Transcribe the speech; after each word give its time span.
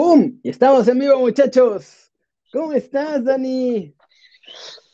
¡Boom! 0.00 0.40
Y 0.42 0.48
estamos 0.48 0.88
en 0.88 0.98
vivo, 0.98 1.18
muchachos. 1.18 2.10
¿Cómo 2.50 2.72
estás, 2.72 3.22
Dani? 3.22 3.94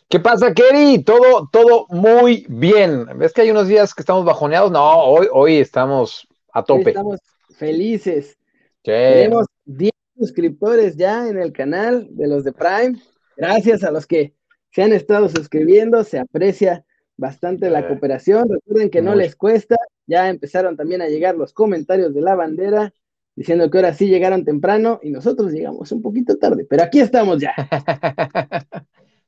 ¿Qué 0.09 0.19
pasa, 0.19 0.53
Kerry? 0.53 1.05
Todo, 1.05 1.49
todo 1.53 1.87
muy 1.91 2.45
bien. 2.49 3.07
¿Ves 3.17 3.33
que 3.33 3.43
hay 3.43 3.53
unos 3.53 3.69
días 3.69 3.95
que 3.95 4.03
estamos 4.03 4.25
bajoneados? 4.25 4.73
No, 4.73 5.05
hoy, 5.05 5.29
hoy 5.33 5.59
estamos 5.59 6.27
a 6.53 6.65
tope. 6.65 6.91
estamos 6.91 7.21
felices. 7.51 8.37
Tenemos 8.83 9.47
10 9.67 9.93
suscriptores 10.19 10.97
ya 10.97 11.29
en 11.29 11.39
el 11.39 11.53
canal 11.53 12.09
de 12.11 12.27
los 12.27 12.43
de 12.43 12.53
Prime. 12.53 13.01
Gracias 13.37 13.85
a 13.85 13.93
los 13.93 14.09
que 14.09 14.35
se 14.73 14.83
han 14.83 14.93
estado 14.93 15.29
suscribiendo. 15.29 16.03
Se 16.03 16.19
aprecia 16.19 16.85
bastante 17.17 17.71
la 17.71 17.87
cooperación. 17.87 18.49
Recuerden 18.49 18.91
que 18.91 19.03
no 19.03 19.15
les 19.15 19.37
cuesta. 19.37 19.77
Ya 20.09 20.29
empezaron 20.29 20.77
también 20.77 21.01
a 21.01 21.07
llegar 21.07 21.37
los 21.37 21.53
comentarios 21.53 22.13
de 22.13 22.23
la 22.23 22.35
bandera 22.35 22.93
diciendo 23.37 23.71
que 23.71 23.79
ahora 23.79 23.93
sí 23.93 24.09
llegaron 24.09 24.45
temprano 24.45 24.99
y 25.03 25.11
nosotros 25.11 25.53
llegamos 25.53 25.93
un 25.93 26.03
poquito 26.03 26.37
tarde, 26.39 26.67
pero 26.69 26.83
aquí 26.83 27.01
estamos 27.01 27.39
ya. 27.39 27.55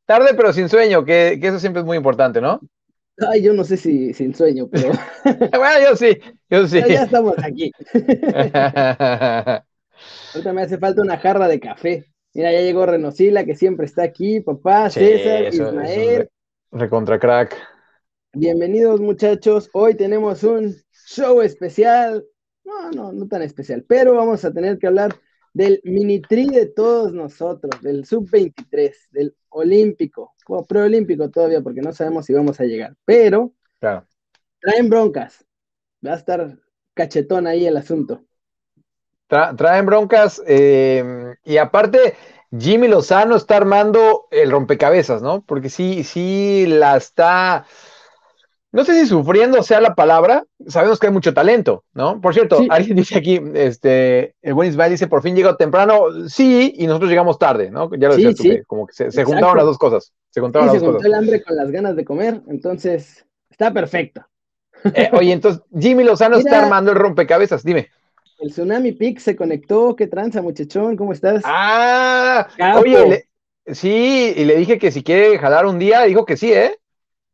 tarde 0.07 0.31
pero 0.35 0.53
sin 0.53 0.69
sueño, 0.71 1.05
que, 1.05 1.39
eso 1.41 1.61
siempre 1.61 1.81
es 1.81 1.87
muy 1.87 1.99
importante, 1.99 2.41
¿no? 2.41 2.59
Ay, 3.31 3.43
yo 3.43 3.53
no 3.53 3.65
sé 3.65 3.77
si 3.77 4.15
sin 4.15 4.35
sueño, 4.35 4.69
pero... 4.71 4.93
bueno, 5.25 5.91
yo 5.91 5.97
sí, 5.97 6.19
yo 6.49 6.67
sí. 6.67 6.81
ya 6.89 7.03
estamos 7.03 7.37
aquí. 7.43 7.71
Ahorita 10.35 10.53
me 10.53 10.63
hace 10.63 10.79
falta 10.79 11.03
una 11.03 11.19
jarra 11.19 11.49
de 11.49 11.61
café. 11.61 12.07
Mira, 12.33 12.53
ya 12.53 12.61
llegó 12.61 12.87
Renosila, 12.87 13.45
que 13.45 13.57
siempre 13.57 13.87
está 13.87 14.05
aquí, 14.05 14.41
papá, 14.41 14.89
César, 14.89 15.53
Ismael. 15.53 16.29
recontra 16.71 17.19
crack. 17.19 17.57
Bienvenidos, 18.33 19.01
muchachos. 19.01 19.69
Hoy 19.73 19.95
tenemos 19.95 20.45
un 20.45 20.77
show 20.93 21.43
especial 21.43 22.25
no, 22.79 22.91
no, 22.91 23.13
no 23.13 23.29
tan 23.29 23.43
especial, 23.43 23.85
pero 23.87 24.15
vamos 24.15 24.45
a 24.45 24.53
tener 24.53 24.79
que 24.79 24.87
hablar 24.87 25.15
del 25.53 25.81
mini 25.85 26.21
tri 26.21 26.47
de 26.47 26.67
todos 26.67 27.13
nosotros, 27.13 27.81
del 27.83 28.05
sub-23, 28.05 28.93
del 29.11 29.35
olímpico, 29.49 30.35
o 30.47 30.65
preolímpico 30.65 31.31
todavía, 31.31 31.61
porque 31.61 31.81
no 31.81 31.93
sabemos 31.93 32.27
si 32.27 32.33
vamos 32.33 32.61
a 32.61 32.65
llegar, 32.65 32.95
pero 33.05 33.53
traen 33.81 34.89
broncas, 34.89 35.45
va 36.07 36.13
a 36.13 36.17
estar 36.17 36.59
cachetón 36.95 37.47
ahí 37.47 37.67
el 37.67 37.77
asunto. 37.77 38.23
traen 39.29 39.87
broncas, 39.87 40.43
eh, 40.47 41.35
y 41.45 41.57
aparte, 41.57 42.15
Jimmy 42.57 42.89
Lozano 42.89 43.37
está 43.37 43.57
armando 43.57 44.27
el 44.31 44.51
rompecabezas, 44.51 45.23
¿no? 45.23 45.43
Porque 45.43 45.69
sí, 45.69 46.03
sí 46.05 46.67
la 46.67 46.97
está 46.97 47.67
no 48.71 48.85
sé 48.85 49.01
si 49.01 49.07
sufriendo 49.07 49.63
sea 49.63 49.81
la 49.81 49.95
palabra, 49.95 50.45
sabemos 50.67 50.99
que 50.99 51.07
hay 51.07 51.13
mucho 51.13 51.33
talento, 51.33 51.85
¿no? 51.95 52.21
Por 52.21 52.35
cierto, 52.35 52.61
alguien 52.69 52.97
dice 52.97 53.17
aquí, 53.19 53.41
este, 53.55 54.35
el 54.43 54.55
buen 54.55 54.69
Ismael 54.69 54.91
dice, 54.91 55.07
por 55.07 55.23
fin 55.23 55.35
llegó 55.35 55.57
temprano, 55.57 56.29
sí, 56.29 56.75
y 56.77 56.87
nosotros 56.87 57.11
llegamos 57.11 57.39
tarde, 57.39 57.71
¿no? 57.71 57.91
Ya 57.97 58.09
lo 58.09 58.17
decía 58.17 58.35
tú, 58.35 58.63
como 58.67 58.87
que 58.87 59.11
se, 59.11 59.25
juntaron 59.25 59.57
las 59.57 59.67
dos 59.67 59.79
cosas. 59.79 60.13
Se 60.31 60.41
juntaron 60.41 60.69
las 60.69 60.81
dos 60.81 60.91
juntó 60.91 61.07
el 61.07 61.15
hambre 61.15 61.43
con 61.43 61.57
las 61.57 61.71
ganas 61.71 61.97
de 61.97 62.05
comer, 62.05 62.43
entonces 62.49 63.25
está 63.51 63.73
perfecto. 63.73 64.27
Eh, 64.95 65.11
oye, 65.13 65.33
entonces 65.33 65.63
Jimmy 65.77 66.05
Lozano 66.05 66.37
está 66.37 66.63
armando 66.63 66.93
el 66.93 66.99
rompecabezas, 66.99 67.65
dime. 67.65 67.89
El 68.39 68.51
Tsunami 68.51 68.93
Pix 68.93 69.25
se 69.25 69.35
conectó, 69.35 69.97
qué 69.97 70.07
tranza, 70.07 70.43
muchachón, 70.43 70.97
¿cómo 70.97 71.13
estás? 71.13 71.43
Ah, 71.45 72.47
oye, 72.77 73.25
sí, 73.67 74.33
y 74.37 74.45
le 74.45 74.57
dije 74.57 74.79
que 74.79 74.93
si 74.93 75.03
quiere 75.03 75.39
jalar 75.39 75.67
un 75.67 75.79
día, 75.79 76.03
dijo 76.03 76.25
que 76.25 76.37
sí, 76.37 76.53
¿eh? 76.53 76.77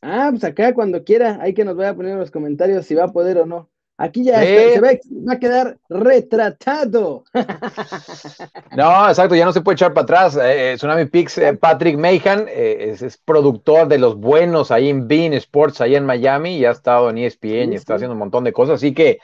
Ah, 0.07 0.29
pues 0.31 0.45
acá 0.45 0.75
cuando 0.75 1.03
quiera, 1.03 1.39
hay 1.41 1.55
que 1.55 1.65
nos 1.65 1.77
vaya 1.77 1.91
a 1.91 1.95
poner 1.95 2.13
en 2.13 2.19
los 2.19 2.31
comentarios 2.31 2.85
si 2.85 2.95
va 2.95 3.05
a 3.05 3.13
poder 3.13 3.39
o 3.39 3.47
no. 3.47 3.71
Aquí 3.97 4.25
ya 4.25 4.41
se 4.41 4.81
va, 4.81 4.91
a 5.33 5.39
quedar 5.39 5.79
retratado. 5.89 7.25
No, 8.77 9.09
exacto, 9.09 9.37
ya 9.37 9.45
no 9.45 9.53
se 9.53 9.61
puede 9.61 9.77
echar 9.77 9.95
para 9.95 10.03
atrás. 10.03 10.37
Eh, 10.37 10.73
eh, 10.73 10.75
Tsunami 10.75 11.05
Pix, 11.07 11.39
eh, 11.39 11.55
Patrick 11.55 11.97
Mayhan 11.97 12.47
es, 12.49 13.17
productor 13.19 13.87
de 13.87 13.99
los 13.99 14.17
buenos 14.17 14.73
ahí 14.73 14.89
en 14.89 15.07
Bean 15.07 15.33
Sports, 15.35 15.81
ahí 15.81 15.95
en 15.95 16.05
Miami, 16.05 16.59
y 16.59 16.65
ha 16.65 16.73
estado 16.73 17.09
en 17.09 17.19
ESPN 17.19 17.73
y 17.73 17.77
está 17.77 17.95
haciendo 17.95 18.15
un 18.15 18.19
montón 18.19 18.43
de 18.43 18.53
cosas. 18.53 18.75
Así 18.75 18.93
que 18.93 19.21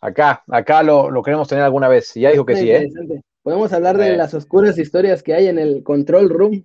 acá, 0.00 0.42
acá 0.48 0.82
lo, 0.82 1.22
queremos 1.22 1.46
tener 1.46 1.62
alguna 1.62 1.88
vez. 1.88 2.14
Ya 2.14 2.30
dijo 2.30 2.46
que 2.46 2.56
sí, 2.56 2.70
¿eh? 2.70 2.88
Podemos 3.42 3.72
hablar 3.72 3.98
de 3.98 4.16
las 4.16 4.32
oscuras 4.34 4.78
historias 4.78 5.22
que 5.22 5.34
hay 5.34 5.46
en 5.46 5.58
el 5.58 5.84
control 5.84 6.30
room. 6.30 6.64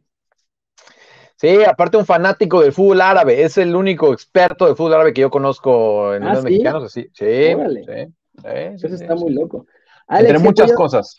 Sí, 1.41 1.63
aparte 1.63 1.97
un 1.97 2.05
fanático 2.05 2.61
del 2.61 2.71
fútbol 2.71 3.01
árabe, 3.01 3.41
es 3.41 3.57
el 3.57 3.75
único 3.75 4.13
experto 4.13 4.67
de 4.67 4.75
fútbol 4.75 4.93
árabe 4.93 5.11
que 5.11 5.21
yo 5.21 5.31
conozco 5.31 6.13
en 6.13 6.21
¿Ah, 6.21 6.35
los 6.35 6.43
mexicanos, 6.43 6.91
Sí, 6.91 7.09
sí, 7.13 7.25
Eso 7.25 8.85
está 8.85 9.15
muy 9.15 9.33
loco. 9.33 9.65
Entre 10.07 10.37
muchas 10.37 10.71
cosas. 10.73 11.17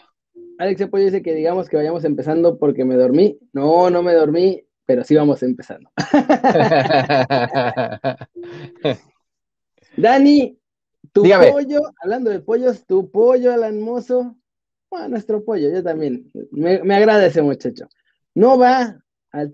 Alex 0.59 0.82
Apoyo 0.82 1.06
dice 1.06 1.22
que 1.22 1.34
digamos 1.34 1.69
que 1.69 1.77
vayamos 1.77 2.05
empezando 2.05 2.56
porque 2.56 2.84
me 2.84 2.94
dormí. 2.94 3.37
No, 3.53 3.91
no 3.91 4.05
me 4.05 4.15
dormí, 4.15 4.65
pero 4.87 5.03
sí 5.03 5.16
vamos 5.16 5.43
empezando. 5.43 5.91
Dani, 9.97 10.56
tu 11.11 11.25
pollo, 11.25 11.81
hablando 12.00 12.31
de 12.31 12.38
pollos, 12.38 12.87
tu 12.87 13.11
pollo, 13.11 13.53
Alan 13.53 13.81
Mozo, 13.81 14.37
bueno, 14.88 15.09
nuestro 15.09 15.44
pollo, 15.44 15.69
yo 15.69 15.82
también. 15.82 16.31
Me, 16.53 16.81
me 16.84 16.94
agrada 16.94 17.27
ese 17.27 17.43
muchacho. 17.43 17.88
No 18.37 18.56
va 18.56 19.02
al 19.32 19.50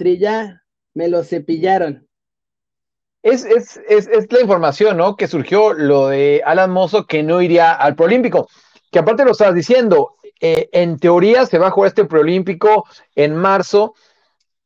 me 0.94 1.08
lo 1.08 1.22
cepillaron. 1.22 2.06
Es, 3.22 3.44
es, 3.44 3.80
la 4.30 4.40
información, 4.40 4.96
¿no? 4.96 5.16
Que 5.16 5.28
surgió 5.28 5.72
lo 5.72 6.08
de 6.08 6.42
Alan 6.44 6.70
Mozo 6.70 7.06
que 7.06 7.22
no 7.22 7.40
iría 7.40 7.74
al 7.74 7.94
Proolímpico. 7.94 8.48
Que 8.90 9.00
aparte 9.00 9.24
lo 9.24 9.32
estabas 9.32 9.54
diciendo, 9.54 10.16
eh, 10.40 10.68
en 10.72 10.98
teoría 10.98 11.46
se 11.46 11.58
va 11.58 11.68
a 11.68 11.70
jugar 11.70 11.88
este 11.88 12.04
Proolímpico 12.04 12.84
en 13.14 13.34
marzo 13.36 13.94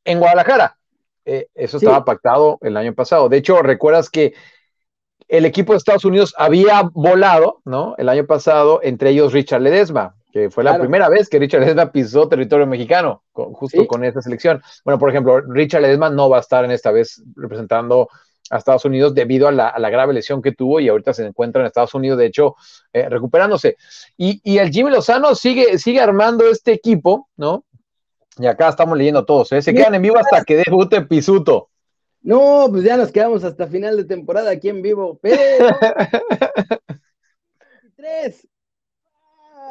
en 0.04 0.18
Guadalajara. 0.18 0.78
Eh, 1.24 1.48
eso 1.54 1.76
estaba 1.76 2.04
pactado 2.04 2.58
el 2.62 2.76
año 2.76 2.94
pasado. 2.94 3.28
De 3.28 3.38
hecho, 3.38 3.62
recuerdas 3.62 4.10
que 4.10 4.34
el 5.28 5.44
equipo 5.44 5.72
de 5.72 5.78
Estados 5.78 6.04
Unidos 6.04 6.34
había 6.36 6.82
volado, 6.92 7.62
¿no? 7.64 7.94
El 7.98 8.08
año 8.08 8.26
pasado, 8.26 8.80
entre 8.82 9.10
ellos 9.10 9.32
Richard 9.32 9.62
Ledesma 9.62 10.14
que 10.32 10.50
fue 10.50 10.64
la 10.64 10.78
primera 10.78 11.08
vez 11.08 11.28
que 11.28 11.38
Richard 11.38 11.60
Ledesma 11.60 11.92
pisó 11.92 12.26
territorio 12.26 12.66
mexicano, 12.66 13.22
justo 13.32 13.86
con 13.86 14.02
esta 14.02 14.22
selección. 14.22 14.62
Bueno, 14.84 14.98
por 14.98 15.10
ejemplo, 15.10 15.40
Richard 15.40 15.82
Ledesma 15.82 16.08
no 16.08 16.30
va 16.30 16.38
a 16.38 16.40
estar 16.40 16.64
en 16.64 16.70
esta 16.70 16.90
vez 16.90 17.22
representando 17.36 18.08
a 18.50 18.56
Estados 18.56 18.84
Unidos 18.84 19.14
debido 19.14 19.46
a 19.46 19.52
la, 19.52 19.90
grave 19.90 20.14
lesión 20.14 20.40
que 20.40 20.52
tuvo 20.52 20.80
y 20.80 20.88
ahorita 20.88 21.12
se 21.12 21.24
encuentra 21.24 21.60
en 21.60 21.66
Estados 21.66 21.94
Unidos, 21.94 22.18
de 22.18 22.26
hecho, 22.26 22.56
eh, 22.92 23.08
recuperándose. 23.08 23.76
Y, 24.16 24.58
el 24.58 24.70
Jimmy 24.70 24.90
Lozano 24.90 25.34
sigue, 25.34 25.78
sigue 25.78 26.00
armando 26.00 26.50
este 26.50 26.72
equipo, 26.72 27.28
¿no? 27.36 27.64
Y 28.38 28.46
acá 28.46 28.70
estamos 28.70 28.96
leyendo 28.96 29.26
todos, 29.26 29.52
¿eh? 29.52 29.60
Se 29.60 29.74
quedan 29.74 29.94
en 29.94 30.02
vivo 30.02 30.18
hasta 30.18 30.42
que 30.44 30.56
debute 30.56 31.02
Pisuto. 31.02 31.68
No, 32.22 32.68
pues 32.70 32.84
ya 32.84 32.96
nos 32.96 33.12
quedamos 33.12 33.44
hasta 33.44 33.66
final 33.66 33.96
de 33.96 34.04
temporada 34.04 34.50
aquí 34.50 34.70
en 34.70 34.80
vivo, 34.80 35.18
pero... 35.20 35.76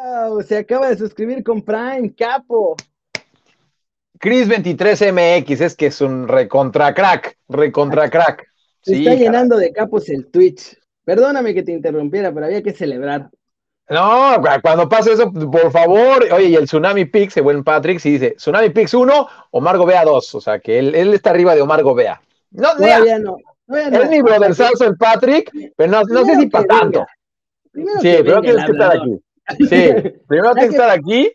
Tres 0.01 0.47
se 0.47 0.57
acaba 0.57 0.89
de 0.89 0.97
suscribir 0.97 1.43
con 1.43 1.61
Prime, 1.61 2.13
capo. 2.15 2.75
Chris23MX, 4.19 5.61
es 5.61 5.75
que 5.75 5.87
es 5.87 6.01
un 6.01 6.27
recontra 6.27 6.93
crack, 6.93 7.37
recontra 7.49 8.09
crack. 8.09 8.47
Se 8.83 8.97
está 8.97 9.13
llenando 9.13 9.57
de 9.57 9.71
capos 9.71 10.09
el 10.09 10.27
Twitch. 10.31 10.75
Perdóname 11.03 11.53
que 11.53 11.61
te 11.61 11.71
interrumpiera, 11.71 12.33
pero 12.33 12.47
había 12.47 12.63
que 12.63 12.73
celebrar. 12.73 13.29
No, 13.89 14.41
cuando 14.63 14.89
pase 14.89 15.13
eso, 15.13 15.31
por 15.31 15.71
favor, 15.71 16.25
oye, 16.31 16.45
y 16.45 16.55
el 16.55 16.65
Tsunami 16.65 17.05
Pix, 17.05 17.37
el 17.37 17.43
buen 17.43 17.63
Patrick, 17.63 17.99
si 17.99 18.11
dice 18.11 18.31
Tsunami 18.31 18.69
Pix 18.69 18.93
1, 18.93 19.27
Omar 19.51 19.77
Gobea 19.77 20.03
2, 20.03 20.35
o 20.35 20.41
sea 20.41 20.59
que 20.59 20.79
él, 20.79 20.95
está 21.13 21.29
arriba 21.29 21.53
de 21.53 21.61
Omar 21.61 21.83
Gobea. 21.83 22.21
No, 22.51 22.69
todavía 22.75 23.19
no. 23.19 23.37
es 23.67 24.09
mi 24.09 24.21
brother 24.21 24.51
el 24.79 24.97
Patrick, 24.97 25.51
pero 25.75 25.91
no, 25.91 26.03
no 26.03 26.25
sé 26.25 26.35
si 26.37 26.47
para 26.47 26.65
tanto. 26.65 27.05
sí, 27.73 28.17
pero 28.23 28.41
tienes 28.41 28.65
que 28.65 28.71
estar 28.71 28.97
aquí. 28.97 29.21
Sí, 29.57 29.89
primero 30.27 30.53
que 30.55 30.65
estar 30.65 30.89
aquí. 30.89 31.31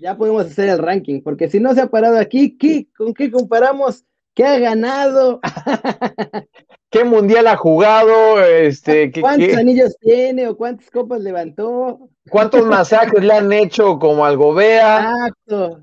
Ya 0.00 0.16
podemos 0.16 0.46
hacer 0.46 0.68
el 0.68 0.78
ranking, 0.78 1.22
porque 1.22 1.48
si 1.48 1.60
no 1.60 1.74
se 1.74 1.82
ha 1.82 1.86
parado 1.86 2.18
aquí, 2.18 2.56
¿qué, 2.58 2.88
¿con 2.96 3.14
qué 3.14 3.30
comparamos? 3.30 4.04
¿Qué 4.34 4.44
ha 4.44 4.58
ganado? 4.58 5.40
¿Qué 6.90 7.04
mundial 7.04 7.46
ha 7.46 7.56
jugado? 7.56 8.44
Este, 8.44 9.12
¿Cuántos 9.20 9.54
anillos 9.54 9.96
tiene 10.00 10.48
o 10.48 10.56
cuántas 10.56 10.90
copas 10.90 11.20
levantó? 11.20 12.08
¿Cuántos 12.30 12.64
masajes 12.66 13.22
le 13.22 13.32
han 13.32 13.52
hecho 13.52 13.98
como 13.98 14.24
al 14.24 14.36
Gobea? 14.36 15.10
Exacto. 15.10 15.82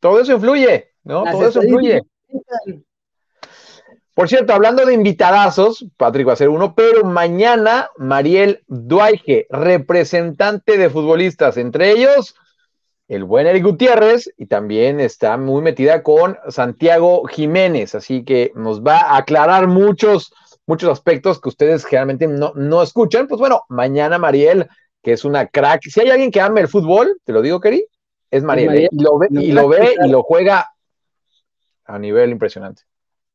Todo 0.00 0.20
eso 0.20 0.32
influye, 0.32 0.88
¿no? 1.04 1.24
Todo 1.24 1.48
eso 1.48 1.62
influye. 1.62 2.02
Por 4.14 4.28
cierto, 4.28 4.52
hablando 4.52 4.84
de 4.84 4.92
invitadazos, 4.92 5.86
Patrick 5.96 6.28
va 6.28 6.34
a 6.34 6.36
ser 6.36 6.50
uno, 6.50 6.74
pero 6.74 7.04
mañana 7.04 7.88
Mariel 7.96 8.62
Duaige, 8.66 9.46
representante 9.48 10.76
de 10.76 10.90
futbolistas, 10.90 11.56
entre 11.56 11.92
ellos 11.92 12.34
el 13.08 13.24
buen 13.24 13.46
Eric 13.46 13.64
Gutiérrez 13.64 14.32
y 14.38 14.46
también 14.46 15.00
está 15.00 15.36
muy 15.36 15.60
metida 15.60 16.02
con 16.02 16.38
Santiago 16.48 17.24
Jiménez, 17.26 17.94
así 17.94 18.24
que 18.24 18.52
nos 18.54 18.82
va 18.82 19.00
a 19.00 19.16
aclarar 19.18 19.66
muchos, 19.66 20.32
muchos 20.66 20.90
aspectos 20.90 21.40
que 21.40 21.50
ustedes 21.50 21.84
generalmente 21.84 22.26
no, 22.26 22.52
no 22.54 22.82
escuchan. 22.82 23.28
Pues 23.28 23.38
bueno, 23.38 23.64
mañana 23.68 24.18
Mariel, 24.18 24.68
que 25.02 25.12
es 25.12 25.24
una 25.24 25.46
crack, 25.46 25.82
si 25.90 26.00
hay 26.00 26.10
alguien 26.10 26.30
que 26.30 26.40
ame 26.40 26.62
el 26.62 26.68
fútbol, 26.68 27.18
te 27.24 27.32
lo 27.32 27.42
digo, 27.42 27.60
Keri, 27.60 27.84
Es 28.30 28.42
Mariel. 28.44 28.76
¿eh? 28.76 28.88
Y 28.90 29.02
lo 29.02 29.18
ve, 29.18 29.28
y 29.30 29.52
lo, 29.52 29.68
ve 29.68 29.94
y 30.02 30.08
lo 30.08 30.22
juega 30.22 30.70
a 31.84 31.98
nivel 31.98 32.30
impresionante. 32.30 32.82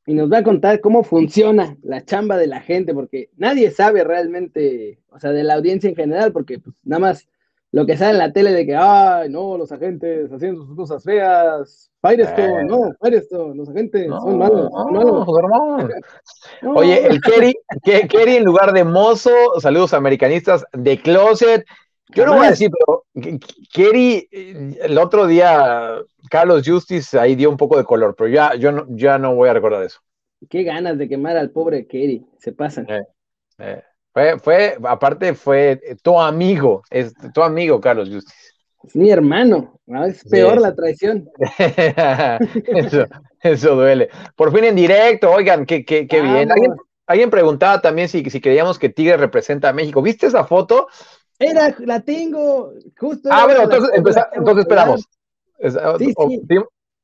Y 0.07 0.13
nos 0.13 0.31
va 0.31 0.37
a 0.37 0.43
contar 0.43 0.79
cómo 0.79 1.03
funciona 1.03 1.75
la 1.83 2.03
chamba 2.03 2.37
de 2.37 2.47
la 2.47 2.61
gente, 2.61 2.93
porque 2.93 3.29
nadie 3.35 3.71
sabe 3.71 4.05
realmente, 4.05 4.99
o 5.09 5.19
sea, 5.19 5.31
de 5.31 5.43
la 5.43 5.55
audiencia 5.55 5.89
en 5.89 5.97
general, 5.97 6.31
porque 6.31 6.59
pues, 6.59 6.75
nada 6.85 7.01
más 7.01 7.27
lo 7.71 7.85
que 7.85 7.97
sale 7.97 8.11
en 8.11 8.17
la 8.19 8.31
tele 8.31 8.53
de 8.53 8.65
que, 8.65 8.73
ay, 8.73 9.29
no, 9.29 9.57
los 9.57 9.69
agentes 9.71 10.31
haciendo 10.31 10.65
sus 10.65 10.77
cosas 10.77 11.03
feas, 11.03 11.91
Firestone, 12.01 12.61
eh. 12.61 12.65
no, 12.65 12.91
Firestone, 13.01 13.55
los 13.55 13.67
agentes 13.69 14.07
son 14.07 14.37
malos, 14.37 14.71
son 14.71 14.93
malos. 14.93 15.27
Oye, 16.75 17.05
el 17.05 17.19
Kerry, 17.19 17.53
Kerry 17.83 18.37
en 18.37 18.45
lugar 18.45 18.71
de 18.71 18.85
mozo, 18.85 19.31
saludos 19.59 19.93
americanistas, 19.93 20.63
de 20.71 21.01
closet. 21.01 21.65
Yo 22.15 22.25
no 22.25 22.35
voy 22.35 22.47
a 22.47 22.51
decir, 22.51 22.71
pero 22.71 23.03
Kerry, 23.73 24.27
el 24.31 24.97
otro 24.97 25.27
día, 25.27 25.97
Carlos 26.29 26.63
Justice 26.65 27.19
ahí 27.19 27.35
dio 27.35 27.49
un 27.49 27.57
poco 27.57 27.77
de 27.77 27.83
color, 27.83 28.15
pero 28.17 28.29
ya, 28.29 28.55
yo 28.55 28.71
no, 28.71 28.85
ya 28.89 29.17
no 29.17 29.35
voy 29.35 29.49
a 29.49 29.53
recordar 29.53 29.83
eso. 29.83 29.99
Qué 30.49 30.63
ganas 30.63 30.97
de 30.97 31.09
quemar 31.09 31.35
al 31.35 31.49
pobre 31.49 31.87
Kerry, 31.87 32.25
se 32.37 32.53
pasan. 32.53 32.89
Eh, 32.89 33.03
eh. 33.59 33.83
Fue, 34.13 34.39
fue, 34.39 34.77
aparte 34.83 35.33
fue 35.35 35.79
tu 36.01 36.19
amigo, 36.19 36.81
es 36.89 37.13
tu 37.33 37.43
amigo 37.43 37.79
Carlos 37.79 38.09
Justice. 38.09 38.51
Es 38.83 38.95
mi 38.95 39.09
hermano, 39.11 39.79
es 40.07 40.23
peor 40.23 40.61
la 40.61 40.73
traición. 40.73 41.29
eso, 43.41 43.75
duele. 43.75 44.09
Por 44.35 44.53
fin 44.53 44.63
en 44.63 44.75
directo, 44.75 45.31
oigan, 45.31 45.65
qué, 45.65 45.83
qué, 45.83 46.07
qué 46.07 46.21
bien. 46.21 46.49
¿Alguien, 47.05 47.29
preguntaba 47.29 47.81
también 47.81 48.09
si, 48.09 48.27
si 48.29 48.41
creíamos 48.41 48.79
que 48.79 48.89
Tigre 48.89 49.17
representa 49.17 49.69
a 49.69 49.73
México. 49.73 50.01
¿Viste 50.01 50.27
esa 50.27 50.45
foto? 50.45 50.87
Era, 51.39 51.75
la 51.79 51.99
tengo, 51.99 52.73
justo. 52.97 53.29
Ah, 53.31 53.45
bueno, 53.45 53.63
entonces, 53.63 53.91
entonces 54.33 54.57
esperamos. 54.59 55.07
Sí, 55.99 56.13
sí. 56.49 56.57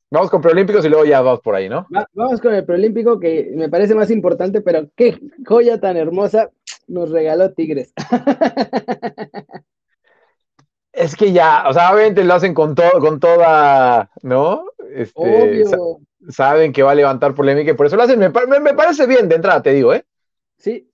Vamos 0.09 0.29
con 0.29 0.41
preolímpicos 0.41 0.85
y 0.85 0.89
luego 0.89 1.05
ya 1.05 1.21
vamos 1.21 1.41
por 1.41 1.55
ahí, 1.55 1.67
¿no? 1.67 1.87
vamos 2.13 2.39
con 2.39 2.53
el 2.53 2.63
preolímpico 2.63 3.19
que 3.19 3.51
me 3.55 3.67
parece 3.67 3.95
más 3.95 4.11
importante, 4.11 4.61
pero 4.61 4.87
qué 4.95 5.19
joya 5.43 5.79
tan 5.79 5.97
hermosa 5.97 6.51
nos 6.87 7.09
regaló 7.09 7.51
Tigres. 7.51 7.93
Es 10.93 11.15
que 11.15 11.31
ya, 11.31 11.65
o 11.67 11.73
sea, 11.73 11.91
obviamente 11.91 12.23
lo 12.23 12.35
hacen 12.35 12.53
con 12.53 12.75
todo, 12.75 12.99
con 12.99 13.19
toda, 13.19 14.11
¿no? 14.21 14.65
Este, 14.91 15.11
Obvio. 15.15 15.99
saben 16.29 16.71
que 16.71 16.83
va 16.83 16.91
a 16.91 16.95
levantar 16.95 17.33
polémica 17.33 17.71
y 17.71 17.73
por 17.73 17.87
eso 17.87 17.95
lo 17.95 18.03
hacen. 18.03 18.19
Me, 18.19 18.29
parece 18.29 19.07
bien 19.07 19.27
de 19.27 19.35
entrada, 19.35 19.63
te 19.63 19.73
digo, 19.73 19.91
¿eh? 19.91 20.05
Sí. 20.59 20.87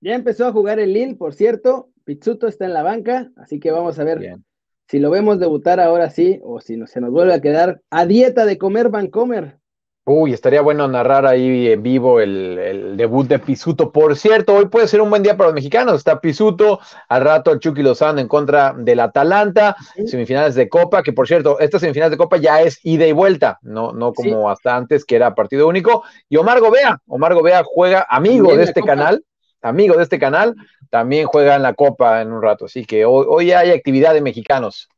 Ya 0.00 0.16
empezó 0.16 0.48
a 0.48 0.52
jugar 0.52 0.80
el 0.80 0.92
Lille, 0.92 1.14
por 1.14 1.34
cierto. 1.34 1.88
Pizzuto 2.08 2.48
está 2.48 2.64
en 2.64 2.72
la 2.72 2.82
banca, 2.82 3.28
así 3.36 3.60
que 3.60 3.70
vamos 3.70 3.98
a 3.98 4.04
ver 4.04 4.38
si 4.86 4.98
lo 4.98 5.10
vemos 5.10 5.38
debutar 5.38 5.78
ahora 5.78 6.08
sí 6.08 6.40
o 6.42 6.58
si 6.58 6.78
no, 6.78 6.86
se 6.86 7.02
nos 7.02 7.10
vuelve 7.10 7.34
a 7.34 7.42
quedar 7.42 7.82
a 7.90 8.06
dieta 8.06 8.46
de 8.46 8.56
comer 8.56 8.88
Vancomer. 8.88 9.58
Uy, 10.06 10.32
estaría 10.32 10.62
bueno 10.62 10.88
narrar 10.88 11.26
ahí 11.26 11.68
en 11.68 11.82
vivo 11.82 12.18
el, 12.20 12.94
debut 12.96 13.28
de 13.28 13.38
Pisuto. 13.38 13.92
Por 13.92 14.16
cierto, 14.16 14.54
hoy 14.54 14.68
puede 14.68 14.88
ser 14.88 15.02
un 15.02 15.10
buen 15.10 15.22
día 15.22 15.36
para 15.36 15.48
los 15.48 15.54
mexicanos. 15.54 15.96
Está 15.96 16.18
Pisuto, 16.18 16.80
al 17.10 17.20
rato 17.20 17.52
el 17.52 17.58
Chucky 17.58 17.82
Lozano 17.82 18.20
en 18.20 18.26
contra 18.26 18.72
del 18.72 19.00
Atalanta, 19.00 19.76
semifinales 20.06 20.54
de 20.54 20.66
Copa, 20.66 21.02
que 21.02 21.12
por 21.12 21.28
cierto, 21.28 21.60
estas 21.60 21.82
semifinales 21.82 22.12
de 22.12 22.16
Copa 22.16 22.38
ya 22.38 22.62
es 22.62 22.80
ida 22.84 23.06
y 23.06 23.12
vuelta, 23.12 23.58
no, 23.60 23.92
no 23.92 24.14
como 24.14 24.48
hasta 24.48 24.74
antes, 24.74 25.04
que 25.04 25.16
era 25.16 25.34
partido 25.34 25.68
único. 25.68 26.04
Y 26.30 26.38
Omar 26.38 26.60
Gobea, 26.60 27.02
Omar 27.06 27.34
Gobea 27.34 27.64
juega, 27.66 28.06
amigo 28.08 28.56
de 28.56 28.62
este 28.62 28.80
canal, 28.80 29.22
amigo 29.62 29.96
de 29.96 30.02
este 30.02 30.18
canal, 30.18 30.54
también 30.90 31.26
juega 31.26 31.56
en 31.56 31.62
la 31.62 31.74
Copa 31.74 32.22
en 32.22 32.32
un 32.32 32.42
rato. 32.42 32.66
Así 32.66 32.84
que 32.84 33.04
hoy, 33.04 33.26
hoy 33.28 33.52
hay 33.52 33.70
actividad 33.70 34.14
de 34.14 34.20
mexicanos. 34.20 34.88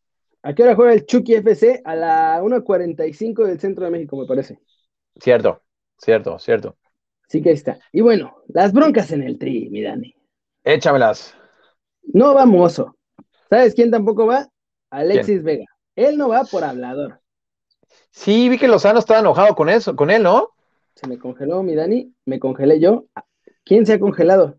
¿A 0.43 0.55
qué 0.55 0.63
hora 0.63 0.75
juega 0.75 0.93
el 0.93 1.05
Chucky 1.05 1.35
FC? 1.35 1.83
A 1.85 1.95
la 1.95 2.43
1.45 2.43 3.45
del 3.45 3.61
centro 3.61 3.85
de 3.85 3.91
México, 3.91 4.17
me 4.17 4.27
parece. 4.27 4.59
Cierto, 5.21 5.63
cierto, 5.99 6.39
cierto. 6.39 6.77
Sí 7.29 7.43
que 7.43 7.53
está. 7.53 7.79
Y 7.93 8.01
bueno, 8.01 8.37
las 8.49 8.73
broncas 8.73 9.13
en 9.13 9.23
el 9.23 9.39
tri, 9.39 9.69
mi 9.71 9.83
Dani. 9.83 10.15
Échamelas. 10.65 11.35
No 12.03 12.35
va 12.35 12.47
Mozo. 12.47 12.97
¿Sabes 13.49 13.75
quién 13.75 13.91
tampoco 13.91 14.27
va? 14.27 14.49
Alexis 14.91 15.43
Vega. 15.43 15.67
Él 15.95 16.17
no 16.17 16.29
va 16.29 16.45
por 16.45 16.65
hablador. 16.65 17.21
Sí, 18.11 18.49
vi 18.49 18.59
que 18.59 18.69
Lozano 18.69 18.99
estaba 18.99 19.21
enojado 19.21 19.55
con 19.55 19.69
eso, 19.69 19.95
con 19.95 20.11
él, 20.11 20.23
¿no? 20.23 20.51
Se 20.95 21.07
me 21.07 21.19
congeló, 21.19 21.63
mi 21.63 21.75
Dani, 21.75 22.13
me 22.25 22.39
congelé 22.39 22.81
yo. 22.81 23.07
¿Quién 23.65 23.87
se 23.87 23.95
ha 23.95 24.01
congelado? 24.01 24.59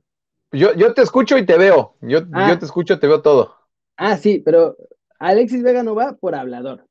Yo, 0.52 0.74
yo 0.74 0.94
te 0.94 1.02
escucho 1.02 1.38
y 1.38 1.46
te 1.46 1.58
veo. 1.58 1.96
Yo, 2.02 2.20
ah. 2.34 2.50
yo 2.50 2.60
te 2.60 2.66
escucho, 2.66 3.00
te 3.00 3.08
veo 3.08 3.22
todo. 3.22 3.56
Ah, 3.98 4.18
sí, 4.18 4.40
pero 4.40 4.76
Alexis 5.20 5.64
Vega 5.64 5.84
no 5.84 5.96
va 5.96 6.14
por 6.14 6.36
hablador. 6.36 6.86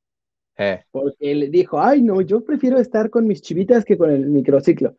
Eh. 0.56 0.84
Porque 0.90 1.32
él 1.32 1.50
dijo, 1.50 1.80
ay, 1.80 2.02
no, 2.02 2.20
yo 2.20 2.44
prefiero 2.44 2.78
estar 2.78 3.10
con 3.10 3.26
mis 3.26 3.42
chivitas 3.42 3.84
que 3.84 3.98
con 3.98 4.10
el 4.10 4.26
microciclo. 4.26 4.96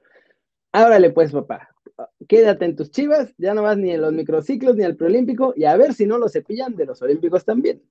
Árale 0.71 1.11
pues, 1.11 1.31
papá, 1.31 1.69
quédate 2.27 2.65
en 2.65 2.75
tus 2.75 2.91
chivas, 2.91 3.33
ya 3.37 3.53
no 3.53 3.63
vas 3.63 3.77
ni 3.77 3.91
en 3.91 4.01
los 4.01 4.13
microciclos 4.13 4.75
ni 4.75 4.83
al 4.83 4.95
preolímpico, 4.95 5.53
y 5.55 5.65
a 5.65 5.75
ver 5.77 5.93
si 5.93 6.05
no 6.05 6.17
lo 6.17 6.29
cepillan 6.29 6.75
de 6.75 6.85
los 6.85 7.01
olímpicos 7.01 7.45
también. 7.45 7.81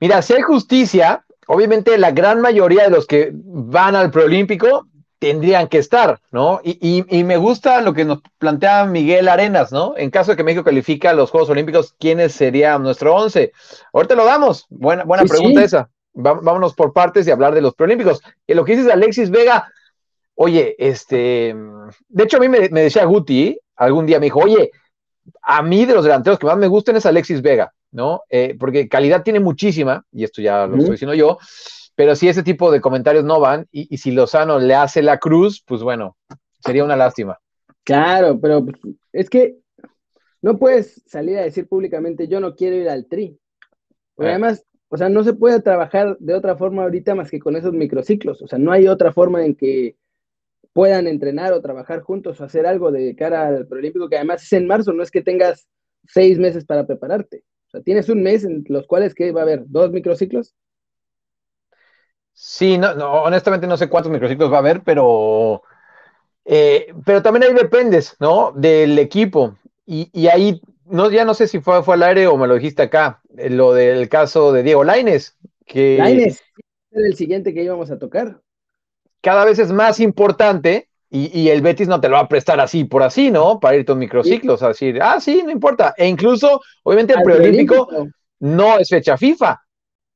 Mira, 0.00 0.22
si 0.22 0.32
hay 0.32 0.42
justicia, 0.42 1.24
obviamente 1.46 1.96
la 1.98 2.10
gran 2.10 2.40
mayoría 2.40 2.84
de 2.84 2.90
los 2.90 3.06
que 3.06 3.30
van 3.34 3.94
al 3.94 4.10
preolímpico 4.10 4.88
tendrían 5.22 5.68
que 5.68 5.78
estar, 5.78 6.18
¿no? 6.32 6.60
Y, 6.64 7.04
me 7.22 7.36
gusta 7.36 7.80
lo 7.80 7.94
que 7.94 8.04
nos 8.04 8.22
plantea 8.38 8.86
Miguel 8.86 9.28
Arenas, 9.28 9.70
¿no? 9.70 9.94
En 9.96 10.10
caso 10.10 10.32
de 10.32 10.36
que 10.36 10.42
México 10.42 10.64
califique 10.64 11.06
a 11.06 11.12
los 11.12 11.30
Juegos 11.30 11.48
Olímpicos, 11.48 11.94
¿quiénes 11.96 12.32
serían 12.32 12.82
nuestro 12.82 13.14
once? 13.14 13.52
Ahorita 13.92 14.16
lo 14.16 14.24
damos. 14.24 14.66
Buena, 14.68 15.04
buena 15.04 15.22
pregunta 15.22 15.62
esa. 15.62 15.88
vámonos 16.12 16.74
por 16.74 16.92
partes 16.92 17.28
y 17.28 17.30
hablar 17.30 17.54
de 17.54 17.60
los 17.60 17.76
preolímpicos. 17.76 18.20
Y 18.48 18.54
lo 18.54 18.64
que 18.64 18.74
dices 18.74 18.90
Alexis 18.90 19.30
Vega, 19.30 19.72
oye, 20.34 20.74
este, 20.76 21.54
de 22.08 22.24
hecho 22.24 22.38
a 22.38 22.40
mí 22.40 22.48
me, 22.48 22.68
decía 22.68 23.04
Guti, 23.04 23.56
algún 23.76 24.06
día 24.06 24.18
me 24.18 24.26
dijo, 24.26 24.40
oye, 24.40 24.72
a 25.40 25.62
mí 25.62 25.86
de 25.86 25.94
los 25.94 26.02
delanteros 26.02 26.40
que 26.40 26.46
más 26.46 26.58
me 26.58 26.66
gustan 26.66 26.96
es 26.96 27.06
Alexis 27.06 27.42
Vega, 27.42 27.72
¿no? 27.92 28.22
Eh, 28.28 28.56
porque 28.58 28.88
calidad 28.88 29.22
tiene 29.22 29.38
muchísima, 29.38 30.04
y 30.10 30.24
esto 30.24 30.42
ya 30.42 30.66
lo 30.66 30.78
estoy 30.78 30.90
diciendo 30.90 31.14
yo, 31.14 31.38
pero 31.94 32.16
si 32.16 32.28
ese 32.28 32.42
tipo 32.42 32.70
de 32.70 32.80
comentarios 32.80 33.24
no 33.24 33.40
van 33.40 33.66
y, 33.70 33.96
si 33.98 34.12
Lozano 34.12 34.58
le 34.58 34.74
hace 34.74 35.02
la 35.02 35.18
cruz, 35.18 35.62
pues 35.66 35.82
bueno, 35.82 36.16
sería 36.60 36.84
una 36.84 36.96
lástima. 36.96 37.38
Claro, 37.84 38.38
pero 38.40 38.64
es 39.12 39.28
que 39.28 39.58
no 40.40 40.58
puedes 40.58 41.02
salir 41.06 41.38
a 41.38 41.42
decir 41.42 41.68
públicamente 41.68 42.28
yo 42.28 42.40
no 42.40 42.54
quiero 42.54 42.76
ir 42.76 42.88
al 42.88 43.06
tri. 43.06 43.38
Porque 44.14 44.30
eh. 44.30 44.32
además, 44.32 44.64
o 44.88 44.96
sea, 44.96 45.08
no 45.08 45.22
se 45.24 45.34
puede 45.34 45.60
trabajar 45.60 46.16
de 46.18 46.34
otra 46.34 46.56
forma 46.56 46.82
ahorita 46.82 47.14
más 47.14 47.30
que 47.30 47.38
con 47.38 47.56
esos 47.56 47.72
microciclos. 47.72 48.42
O 48.42 48.48
sea, 48.48 48.58
no 48.58 48.72
hay 48.72 48.88
otra 48.88 49.12
forma 49.12 49.44
en 49.44 49.54
que 49.54 49.96
puedan 50.72 51.06
entrenar 51.06 51.52
o 51.52 51.60
trabajar 51.60 52.00
juntos 52.00 52.40
o 52.40 52.44
hacer 52.44 52.66
algo 52.66 52.90
de 52.90 53.14
cara 53.14 53.48
al 53.48 53.66
preolímpico, 53.66 54.08
que 54.08 54.16
además 54.16 54.42
es 54.42 54.52
en 54.54 54.66
marzo, 54.66 54.92
no 54.92 55.02
es 55.02 55.10
que 55.10 55.22
tengas 55.22 55.68
seis 56.08 56.38
meses 56.38 56.64
para 56.64 56.86
prepararte. 56.86 57.44
O 57.66 57.70
sea, 57.70 57.82
tienes 57.82 58.08
un 58.08 58.22
mes 58.22 58.44
en 58.44 58.64
los 58.68 58.86
cuales 58.86 59.14
que 59.14 59.32
va 59.32 59.40
a 59.40 59.44
haber 59.44 59.64
dos 59.66 59.92
microciclos 59.92 60.54
Sí, 62.32 62.78
no, 62.78 62.88
honestamente 63.22 63.66
no 63.66 63.76
sé 63.76 63.88
cuántos 63.88 64.10
microciclos 64.10 64.50
va 64.50 64.56
a 64.56 64.60
haber, 64.60 64.82
pero, 64.82 65.62
eh, 66.44 66.92
pero 67.04 67.22
también 67.22 67.44
ahí 67.44 67.54
dependes, 67.54 68.16
¿no? 68.20 68.52
Del 68.52 68.98
equipo. 68.98 69.56
Y, 69.86 70.26
ahí, 70.28 70.60
no, 70.86 71.10
ya 71.10 71.24
no 71.24 71.34
sé 71.34 71.46
si 71.46 71.60
fue, 71.60 71.82
fue 71.82 71.94
al 71.94 72.02
aire 72.02 72.26
o 72.26 72.36
me 72.36 72.46
lo 72.46 72.54
dijiste 72.54 72.82
acá, 72.82 73.20
eh, 73.36 73.50
lo 73.50 73.74
del 73.74 74.08
caso 74.08 74.52
de 74.52 74.62
Diego 74.62 74.84
Laines. 74.84 75.36
Que 75.66 75.98
Laines 75.98 76.40
es 76.90 77.04
el 77.04 77.16
siguiente 77.16 77.52
que 77.52 77.62
íbamos 77.62 77.90
a 77.90 77.98
tocar. 77.98 78.40
Cada 79.20 79.44
vez 79.44 79.58
es 79.58 79.70
más 79.70 80.00
importante 80.00 80.88
y, 81.14 81.50
el 81.50 81.60
Betis 81.60 81.88
no 81.88 82.00
te 82.00 82.08
lo 82.08 82.14
va 82.14 82.22
a 82.22 82.28
prestar 82.28 82.58
así 82.58 82.84
por 82.84 83.02
así, 83.02 83.30
¿no? 83.30 83.60
Para 83.60 83.76
ir 83.76 83.84
tus 83.84 83.96
microciclos, 83.96 84.62
a 84.62 84.68
decir, 84.68 84.98
ah, 85.02 85.20
sí, 85.20 85.42
no 85.44 85.50
importa. 85.50 85.94
E 85.98 86.08
incluso, 86.08 86.62
obviamente, 86.84 87.12
el 87.12 87.22
preolímpico 87.22 87.86
no 88.40 88.78
es 88.78 88.88
fecha 88.88 89.18
FIFA. 89.18 89.60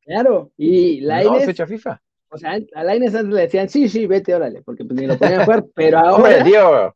Claro, 0.03 0.53
y 0.57 1.03
Laines. 1.03 1.31
No 1.31 1.37
es 1.37 1.45
fecha 1.45 1.67
FIFA. 1.67 2.01
O 2.29 2.39
sea, 2.39 2.59
a 2.75 2.85
Lainez 2.85 3.15
antes 3.15 3.33
le 3.33 3.43
decían, 3.43 3.69
sí, 3.69 3.89
sí, 3.89 4.07
vete, 4.07 4.35
órale, 4.35 4.63
porque 4.63 4.85
pues 4.85 5.01
ni 5.01 5.07
lo 5.07 5.17
podían 5.17 5.45
jugar, 5.45 5.65
pero 5.75 5.99
ahora. 5.99 6.43
Dios, 6.43 6.93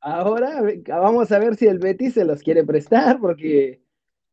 Ahora 0.00 0.62
vamos 0.86 1.32
a 1.32 1.38
ver 1.38 1.56
si 1.56 1.66
el 1.66 1.78
Betis 1.78 2.14
se 2.14 2.24
los 2.24 2.42
quiere 2.42 2.64
prestar, 2.64 3.18
porque 3.20 3.80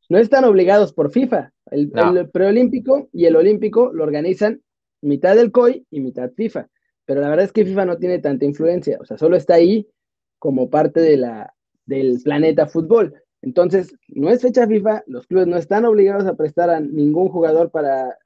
no 0.10 0.20
están 0.20 0.44
obligados 0.44 0.94
por 0.94 1.12
FIFA. 1.12 1.52
El, 1.72 1.92
preolímpico 2.32 3.10
y 3.12 3.26
el 3.26 3.36
olímpico 3.36 3.92
lo 3.92 4.04
organizan 4.04 4.62
mitad 5.02 5.36
del 5.36 5.52
COI 5.52 5.86
y 5.90 6.02
mitad 6.02 6.32
FIFA. 6.32 6.68
Pero 7.06 7.22
la 7.22 7.30
verdad 7.30 7.46
es 7.46 7.52
que 7.52 7.66
FIFA 7.66 7.86
no 7.86 7.98
tiene 7.98 8.20
tanta 8.20 8.46
influencia, 8.46 8.98
o 9.00 9.06
sea, 9.06 9.18
solo 9.18 9.36
está 9.36 9.56
ahí 9.56 9.88
como 10.40 10.70
parte 10.70 11.00
de 11.02 11.18
la, 11.18 11.54
del 11.86 12.20
planeta 12.24 12.68
fútbol. 12.68 13.16
Entonces, 13.42 13.96
no 14.08 14.30
es 14.30 14.42
fecha 14.42 14.68
FIFA, 14.68 15.04
los 15.08 15.28
clubes 15.28 15.48
no 15.48 15.58
están 15.58 15.86
obligados 15.86 16.26
a 16.26 16.36
prestar 16.36 16.70
a 16.70 16.80
ningún 16.80 17.30
jugador 17.30 17.70
para 17.70 18.18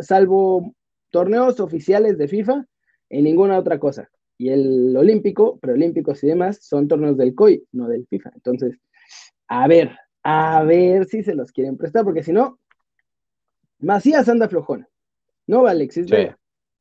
salvo 0.00 0.74
torneos 1.10 1.60
oficiales 1.60 2.18
de 2.18 2.28
FIFA, 2.28 2.66
en 3.10 3.24
ninguna 3.24 3.58
otra 3.58 3.78
cosa. 3.78 4.08
Y 4.38 4.48
el 4.48 4.96
olímpico, 4.96 5.58
preolímpicos 5.58 6.22
y 6.24 6.28
demás, 6.28 6.58
son 6.62 6.88
torneos 6.88 7.16
del 7.16 7.34
COI, 7.34 7.64
no 7.72 7.88
del 7.88 8.06
FIFA. 8.06 8.32
Entonces, 8.34 8.78
a 9.48 9.68
ver, 9.68 9.96
a 10.22 10.64
ver 10.64 11.06
si 11.06 11.22
se 11.22 11.34
los 11.34 11.52
quieren 11.52 11.76
prestar, 11.76 12.04
porque 12.04 12.22
si 12.22 12.32
no, 12.32 12.58
Macías 13.78 14.28
anda 14.28 14.48
flojón. 14.48 14.86
No 15.46 15.62
va 15.62 15.72
Alexis 15.72 16.06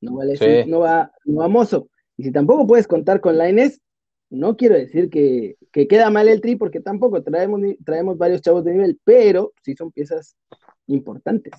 no 0.01 0.17
va 0.17 0.23
Alexis, 0.23 0.67
no 0.67 0.79
va, 0.79 1.11
no 1.25 1.47
Mozo. 1.49 1.89
Y 2.17 2.23
si 2.23 2.31
tampoco 2.31 2.67
puedes 2.67 2.87
contar 2.87 3.21
con 3.21 3.37
Laines, 3.37 3.81
no 4.29 4.55
quiero 4.55 4.75
decir 4.75 5.09
que, 5.09 5.57
queda 5.71 6.09
mal 6.09 6.27
el 6.27 6.41
tri, 6.41 6.55
porque 6.55 6.79
tampoco 6.79 7.21
traemos, 7.21 7.61
traemos 7.85 8.17
varios 8.17 8.41
chavos 8.41 8.63
de 8.63 8.73
nivel, 8.73 8.99
pero 9.03 9.53
sí 9.63 9.75
son 9.75 9.91
piezas 9.91 10.35
importantes. 10.87 11.53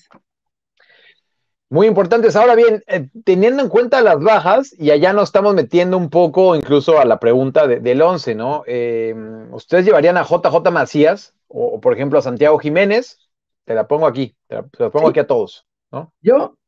Muy 1.73 1.87
importantes. 1.87 2.37
Ahora 2.37 2.55
bien, 2.55 2.85
eh, 2.87 3.09
teniendo 3.25 3.63
en 3.63 3.71
cuenta 3.71 4.03
las 4.03 4.21
bajas, 4.21 4.79
y 4.79 4.91
allá 4.91 5.15
nos 5.15 5.31
estamos 5.31 5.55
metiendo 5.55 5.97
un 5.97 6.11
poco 6.11 6.55
incluso 6.55 7.01
a 7.01 7.07
la 7.07 7.19
pregunta 7.19 7.67
del 7.67 8.03
11, 8.03 8.35
¿no? 8.35 8.63
Eh, 8.67 9.15
¿Ustedes 9.53 9.87
llevarían 9.87 10.19
a 10.19 10.23
JJ 10.23 10.71
Macías 10.71 11.35
o, 11.49 11.81
por 11.81 11.95
ejemplo, 11.95 12.19
a 12.19 12.23
Santiago 12.23 12.59
Jiménez? 12.59 13.21
Te 13.65 13.75
la 13.75 13.89
pongo 13.89 14.07
aquí, 14.07 14.37
te 14.49 14.57
la, 14.57 14.91
pongo 14.91 15.09
aquí 15.09 15.21
a 15.21 15.27
todos, 15.27 15.67
¿no? 15.91 16.13
Yo, 16.21 16.59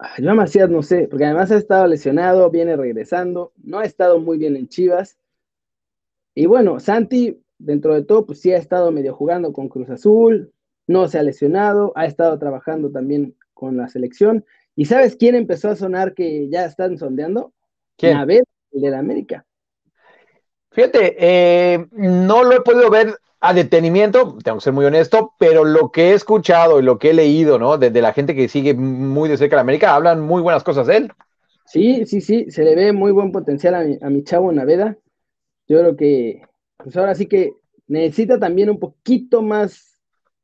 ah, 0.00 0.14
yo 0.18 0.32
a 0.32 0.34
Macías 0.34 0.68
no 0.68 0.82
sé, 0.82 1.06
porque 1.06 1.26
además 1.26 1.52
ha 1.52 1.56
estado 1.56 1.86
lesionado, 1.86 2.50
viene 2.50 2.74
regresando, 2.74 3.52
no 3.62 3.78
ha 3.78 3.84
estado 3.84 4.18
muy 4.18 4.36
bien 4.36 4.56
en 4.56 4.66
Chivas. 4.66 5.16
Y 6.34 6.46
bueno, 6.46 6.80
Santi, 6.80 7.40
dentro 7.56 7.94
de 7.94 8.02
todo, 8.02 8.26
pues 8.26 8.40
sí 8.40 8.52
ha 8.52 8.58
estado 8.58 8.90
medio 8.90 9.14
jugando 9.14 9.52
con 9.52 9.68
Cruz 9.68 9.90
Azul, 9.90 10.52
no 10.88 11.06
se 11.06 11.20
ha 11.20 11.22
lesionado, 11.22 11.92
ha 11.94 12.06
estado 12.06 12.36
trabajando 12.40 12.90
también 12.90 13.36
con 13.54 13.76
la 13.76 13.88
selección. 13.88 14.44
¿Y 14.76 14.86
sabes 14.86 15.16
quién 15.16 15.34
empezó 15.34 15.70
a 15.70 15.76
sonar 15.76 16.14
que 16.14 16.48
ya 16.50 16.64
están 16.64 16.98
sondeando? 16.98 17.52
¿Quién? 17.96 18.14
Navid, 18.14 18.42
el 18.72 18.80
de 18.82 18.90
la 18.90 18.98
América. 18.98 19.46
Fíjate, 20.72 21.16
eh, 21.18 21.86
no 21.92 22.42
lo 22.42 22.52
he 22.52 22.60
podido 22.60 22.90
ver 22.90 23.16
a 23.40 23.54
detenimiento, 23.54 24.38
tengo 24.42 24.58
que 24.58 24.64
ser 24.64 24.72
muy 24.72 24.86
honesto, 24.86 25.34
pero 25.38 25.64
lo 25.64 25.90
que 25.92 26.10
he 26.10 26.14
escuchado 26.14 26.80
y 26.80 26.82
lo 26.82 26.98
que 26.98 27.10
he 27.10 27.14
leído, 27.14 27.58
¿no? 27.58 27.78
Desde 27.78 28.02
la 28.02 28.12
gente 28.12 28.34
que 28.34 28.48
sigue 28.48 28.74
muy 28.74 29.28
de 29.28 29.36
cerca 29.36 29.56
la 29.56 29.62
América, 29.62 29.94
hablan 29.94 30.20
muy 30.20 30.42
buenas 30.42 30.64
cosas 30.64 30.86
de 30.86 30.96
él. 30.96 31.12
Sí, 31.66 32.06
sí, 32.06 32.20
sí, 32.20 32.50
se 32.50 32.64
le 32.64 32.74
ve 32.74 32.92
muy 32.92 33.12
buen 33.12 33.32
potencial 33.32 33.74
a 33.74 33.84
mi, 33.84 33.98
a 34.00 34.10
mi 34.10 34.24
chavo 34.24 34.50
Naveda. 34.50 34.96
Yo 35.68 35.78
creo 35.78 35.96
que, 35.96 36.42
pues 36.78 36.96
ahora 36.96 37.14
sí 37.14 37.26
que 37.26 37.52
necesita 37.86 38.38
también 38.38 38.70
un 38.70 38.78
poquito 38.78 39.42
más, 39.42 39.98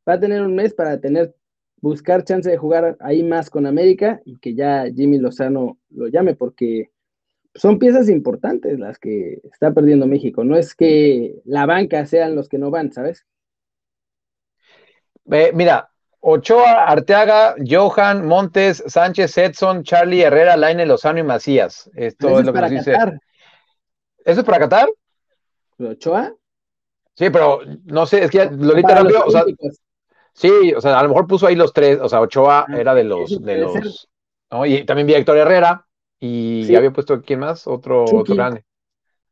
va 0.09 0.14
a 0.14 0.21
tener 0.21 0.43
un 0.43 0.55
mes 0.55 0.75
para 0.75 1.00
tener, 1.00 1.35
buscar 1.81 2.25
chance 2.25 2.51
de 2.51 2.57
jugar 2.57 2.97
ahí 3.01 3.23
más 3.23 3.51
con 3.51 3.67
América 3.67 4.21
y 4.25 4.37
que 4.39 4.55
ya 4.55 4.85
Jimmy 4.95 5.19
Lozano 5.19 5.79
lo 5.91 6.09
llame, 6.09 6.35
porque 6.35 6.91
son 7.55 7.79
piezas 7.79 8.09
importantes 8.09 8.79
las 8.79 8.99
que 8.99 9.41
está 9.53 9.73
perdiendo 9.73 10.07
México. 10.07 10.45
No 10.45 10.57
es 10.57 10.75
que 10.75 11.41
la 11.45 11.67
banca 11.67 12.07
sean 12.07 12.37
los 12.37 12.49
que 12.49 12.59
no 12.59 12.71
van, 12.71 12.93
¿sabes? 12.93 13.27
mira, 15.55 15.89
Ochoa, 16.21 16.85
Arteaga, 16.85 17.55
Johan, 17.67 18.27
Montes, 18.27 18.83
Sánchez, 18.87 19.39
Edson, 19.39 19.85
Charlie, 19.85 20.23
Herrera, 20.23 20.57
Laine, 20.57 20.85
Lozano 20.85 21.21
y 21.21 21.23
Macías. 21.23 21.91
Esto 21.95 22.41
es 22.41 22.47
lo 22.47 22.53
que 22.53 22.61
nos 22.61 22.71
dice. 22.71 22.95
¿Eso 24.25 24.41
es 24.41 24.45
para 24.47 24.59
Qatar? 24.59 24.89
Ochoa? 25.79 26.35
Sí, 27.15 27.31
pero 27.31 27.61
no 27.85 28.07
sé, 28.07 28.25
es 28.25 28.31
que 28.31 28.51
Lolita 28.51 28.95
rápido, 28.95 29.25
o 29.25 29.31
sea, 29.31 29.45
sí, 30.33 30.73
o 30.75 30.81
sea, 30.81 30.99
a 30.99 31.03
lo 31.03 31.09
mejor 31.09 31.27
puso 31.27 31.47
ahí 31.47 31.57
los 31.57 31.73
tres, 31.73 31.99
o 32.01 32.09
sea, 32.09 32.21
Ochoa 32.21 32.67
ah, 32.69 32.77
era 32.79 32.95
de 32.95 33.05
los, 33.05 33.43
de 33.43 33.59
los, 33.59 34.09
¿no? 34.51 34.67
Y 34.67 34.85
también 34.85 35.07
vi 35.07 35.15
a 35.15 35.19
Héctor 35.19 35.39
Herrera, 35.39 35.87
y 36.21 36.75
había 36.75 36.93
puesto, 36.93 37.23
¿quién 37.23 37.41
más? 37.41 37.67
Otro, 37.67 38.05
otro 38.05 38.35
grande. 38.35 38.65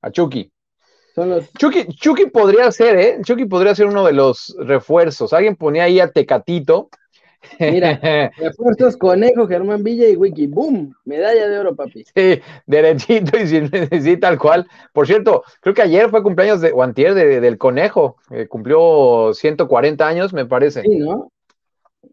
A 0.00 0.11
Chucky. 0.11 0.50
Chucky, 1.59 1.87
Chucky 1.95 2.26
podría 2.26 2.71
ser, 2.71 2.97
¿eh? 2.97 3.19
Chucky 3.23 3.45
podría 3.45 3.75
ser 3.75 3.87
uno 3.87 4.05
de 4.05 4.12
los 4.12 4.57
refuerzos. 4.59 5.33
Alguien 5.33 5.57
ponía 5.57 5.85
ahí 5.85 6.00
a 6.00 6.11
Tecatito 6.11 6.88
Mira, 7.59 8.00
refuerzos 8.37 8.97
Conejo, 8.97 9.47
Germán 9.47 9.83
Villa 9.83 10.09
y 10.09 10.16
Wiki. 10.16 10.47
¡Boom! 10.47 10.95
Medalla 11.04 11.49
de 11.49 11.59
oro, 11.59 11.76
papi. 11.76 12.04
Sí, 12.14 12.40
derechito 12.66 13.38
y 13.38 13.47
sin 13.47 13.64
necesita 13.73 14.28
tal 14.28 14.38
cual. 14.38 14.68
Por 14.92 15.07
cierto, 15.07 15.45
creo 15.61 15.75
que 15.75 15.83
ayer 15.83 16.09
fue 16.11 16.23
cumpleaños 16.23 16.61
de 16.61 16.71
Guantier 16.71 17.14
del 17.14 17.59
Conejo. 17.59 18.16
cumplió 18.49 19.33
140 19.35 20.07
años, 20.07 20.33
me 20.33 20.47
parece. 20.47 20.83
Sí, 20.83 20.99
¿no? 20.99 21.30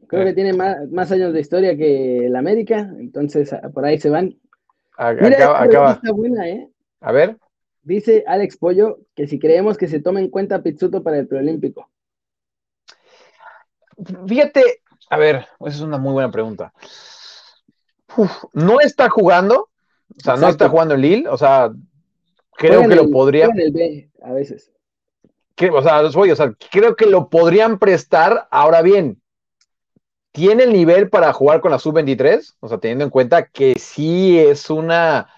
Creo 0.08 0.26
que 0.26 0.34
tiene 0.34 0.54
más, 0.54 1.12
años 1.12 1.34
de 1.34 1.40
historia 1.40 1.76
que 1.76 2.28
el 2.28 2.36
América, 2.36 2.92
entonces 3.00 3.56
por 3.74 3.86
ahí 3.86 4.00
se 4.00 4.10
van. 4.10 4.38
Mira, 5.20 5.62
acaba, 5.62 6.00
buena, 6.14 6.48
¿eh? 6.48 6.70
A 7.02 7.12
ver. 7.12 7.38
Dice 7.84 8.24
Alex 8.26 8.58
Pollo 8.58 9.00
que 9.14 9.28
si 9.28 9.40
creemos 9.40 9.78
que 9.78 9.88
se 9.88 10.00
tome 10.00 10.20
en 10.20 10.30
cuenta 10.30 10.64
Pizzuto 10.64 11.04
para 11.04 11.20
el 11.20 11.28
preolímpico. 11.28 11.90
Fíjate, 14.28 14.82
a 15.10 15.18
ver, 15.18 15.48
esa 15.62 15.76
es 15.76 15.82
una 15.82 15.98
muy 15.98 16.14
buena 16.14 16.32
pregunta. 16.32 16.74
no 18.54 18.80
está 18.80 19.10
jugando, 19.10 19.70
o 20.18 20.22
sea, 20.24 20.36
no 20.36 20.48
está 20.48 20.70
jugando 20.70 20.96
en 20.96 21.02
Lille, 21.02 21.28
o 21.30 21.38
sea, 21.38 21.72
creo 22.52 22.88
que 22.88 22.96
lo 22.96 23.10
podría. 23.10 23.50
El 23.56 23.72
B, 23.72 24.10
a 24.24 24.32
veces. 24.34 24.72
o, 25.72 25.82
sea, 25.82 26.02
o 26.02 26.36
sea, 26.36 26.54
creo 26.72 26.96
que 26.96 27.06
lo 27.06 27.30
podrían 27.30 27.80
prestar. 27.80 28.48
Ahora 28.50 28.82
bien, 28.82 29.22
¿tiene 30.32 30.64
el 30.64 30.74
nivel 30.74 31.10
para 31.10 31.34
jugar 31.34 31.62
con 31.62 31.72
la 31.72 31.80
sub-23? 31.80 32.56
O 32.60 32.68
sea, 32.68 32.78
teniendo 32.78 33.04
en 33.04 33.12
cuenta 33.12 33.48
que 33.48 33.76
sí 33.78 34.40
es 34.40 34.70
una. 34.70 35.30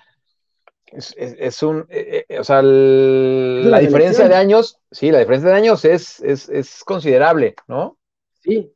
Es, 0.90 1.62
un. 1.64 1.86
Eh, 1.90 2.26
eh, 2.30 2.40
o 2.40 2.44
sea, 2.46 2.62
la, 2.62 3.80
diferencia 3.80 4.28
de 4.30 4.36
años, 4.36 4.80
sí, 4.90 5.12
la 5.12 5.20
diferencia 5.20 5.50
de 5.50 5.58
años 5.58 5.84
es, 5.84 6.22
es, 6.22 6.48
es 6.48 6.84
considerable, 6.86 7.56
¿no? 7.68 7.98
Sí, 8.40 8.74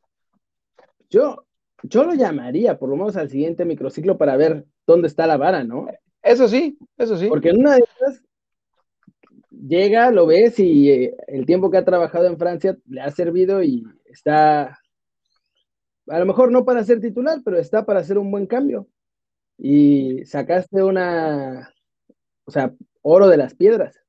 yo, 1.12 1.44
yo 1.82 2.04
lo 2.04 2.14
llamaría 2.14 2.78
por 2.78 2.88
lo 2.88 2.96
menos 2.96 3.16
al 3.16 3.28
siguiente 3.28 3.64
microciclo 3.64 4.16
para 4.16 4.36
ver 4.36 4.64
dónde 4.86 5.08
está 5.08 5.26
la 5.26 5.36
vara, 5.36 5.62
¿no? 5.62 5.86
Eso 6.22 6.48
sí, 6.48 6.78
eso 6.96 7.16
sí. 7.18 7.28
Porque 7.28 7.50
en 7.50 7.60
una 7.60 7.74
de 7.74 7.84
esas 7.84 8.22
llega, 9.50 10.10
lo 10.10 10.26
ves 10.26 10.58
y 10.58 10.90
eh, 10.90 11.16
el 11.26 11.44
tiempo 11.44 11.70
que 11.70 11.76
ha 11.76 11.84
trabajado 11.84 12.26
en 12.26 12.38
Francia 12.38 12.76
le 12.86 13.02
ha 13.02 13.10
servido 13.10 13.62
y 13.62 13.84
está, 14.06 14.80
a 16.08 16.18
lo 16.18 16.26
mejor 16.26 16.50
no 16.50 16.64
para 16.64 16.82
ser 16.82 17.00
titular, 17.00 17.40
pero 17.44 17.58
está 17.58 17.84
para 17.84 18.00
hacer 18.00 18.16
un 18.16 18.30
buen 18.30 18.46
cambio. 18.46 18.88
Y 19.58 20.24
sacaste 20.24 20.82
una, 20.82 21.72
o 22.46 22.50
sea, 22.50 22.72
oro 23.02 23.28
de 23.28 23.36
las 23.36 23.54
piedras. 23.54 24.00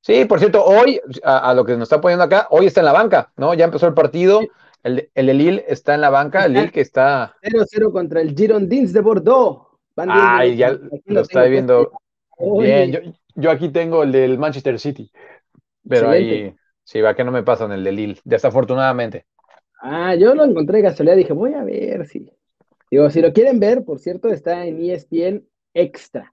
Sí, 0.00 0.24
por 0.26 0.38
cierto, 0.38 0.64
hoy, 0.64 1.00
a, 1.24 1.52
lo 1.54 1.64
que 1.64 1.72
nos 1.72 1.82
está 1.82 2.00
poniendo 2.00 2.24
acá, 2.24 2.46
hoy 2.50 2.66
está 2.66 2.80
en 2.80 2.86
la 2.86 2.92
banca, 2.92 3.32
¿no? 3.36 3.52
Ya 3.54 3.64
empezó 3.64 3.88
el 3.88 3.94
partido. 3.94 4.40
El, 4.82 5.10
el 5.14 5.26
de 5.26 5.34
Lille 5.34 5.64
está 5.68 5.94
en 5.94 6.00
la 6.00 6.10
banca, 6.10 6.44
el 6.44 6.52
Lille 6.52 6.70
que 6.70 6.80
está. 6.80 7.34
0-0 7.42 7.92
contra 7.92 8.20
el 8.20 8.34
Girondins 8.34 8.92
de 8.92 9.00
Bordeaux. 9.00 9.66
Ay, 9.96 10.56
ya 10.56 10.78
lo 11.06 11.20
está 11.20 11.44
viendo. 11.44 11.92
Bien, 12.60 13.14
yo, 13.34 13.50
aquí 13.50 13.68
tengo 13.70 14.04
el 14.04 14.12
del 14.12 14.38
Manchester 14.38 14.78
City. 14.78 15.10
Pero 15.88 16.10
ahí, 16.10 16.54
sí, 16.84 17.00
va 17.00 17.14
que 17.14 17.24
no 17.24 17.32
me 17.32 17.42
pasan 17.42 17.72
el 17.72 17.82
de 17.82 17.92
Lille, 17.92 18.20
desafortunadamente. 18.24 19.26
Ah, 19.80 20.14
yo 20.14 20.34
lo 20.34 20.44
encontré 20.44 20.82
casualidad, 20.82 21.16
dije, 21.16 21.32
voy 21.32 21.54
a 21.54 21.64
ver 21.64 22.06
si. 22.06 22.30
Digo, 22.90 23.10
si 23.10 23.20
lo 23.20 23.32
quieren 23.32 23.60
ver, 23.60 23.84
por 23.84 23.98
cierto, 23.98 24.28
está 24.28 24.64
en 24.64 24.82
ESPN 24.82 25.46
Extra. 25.74 26.32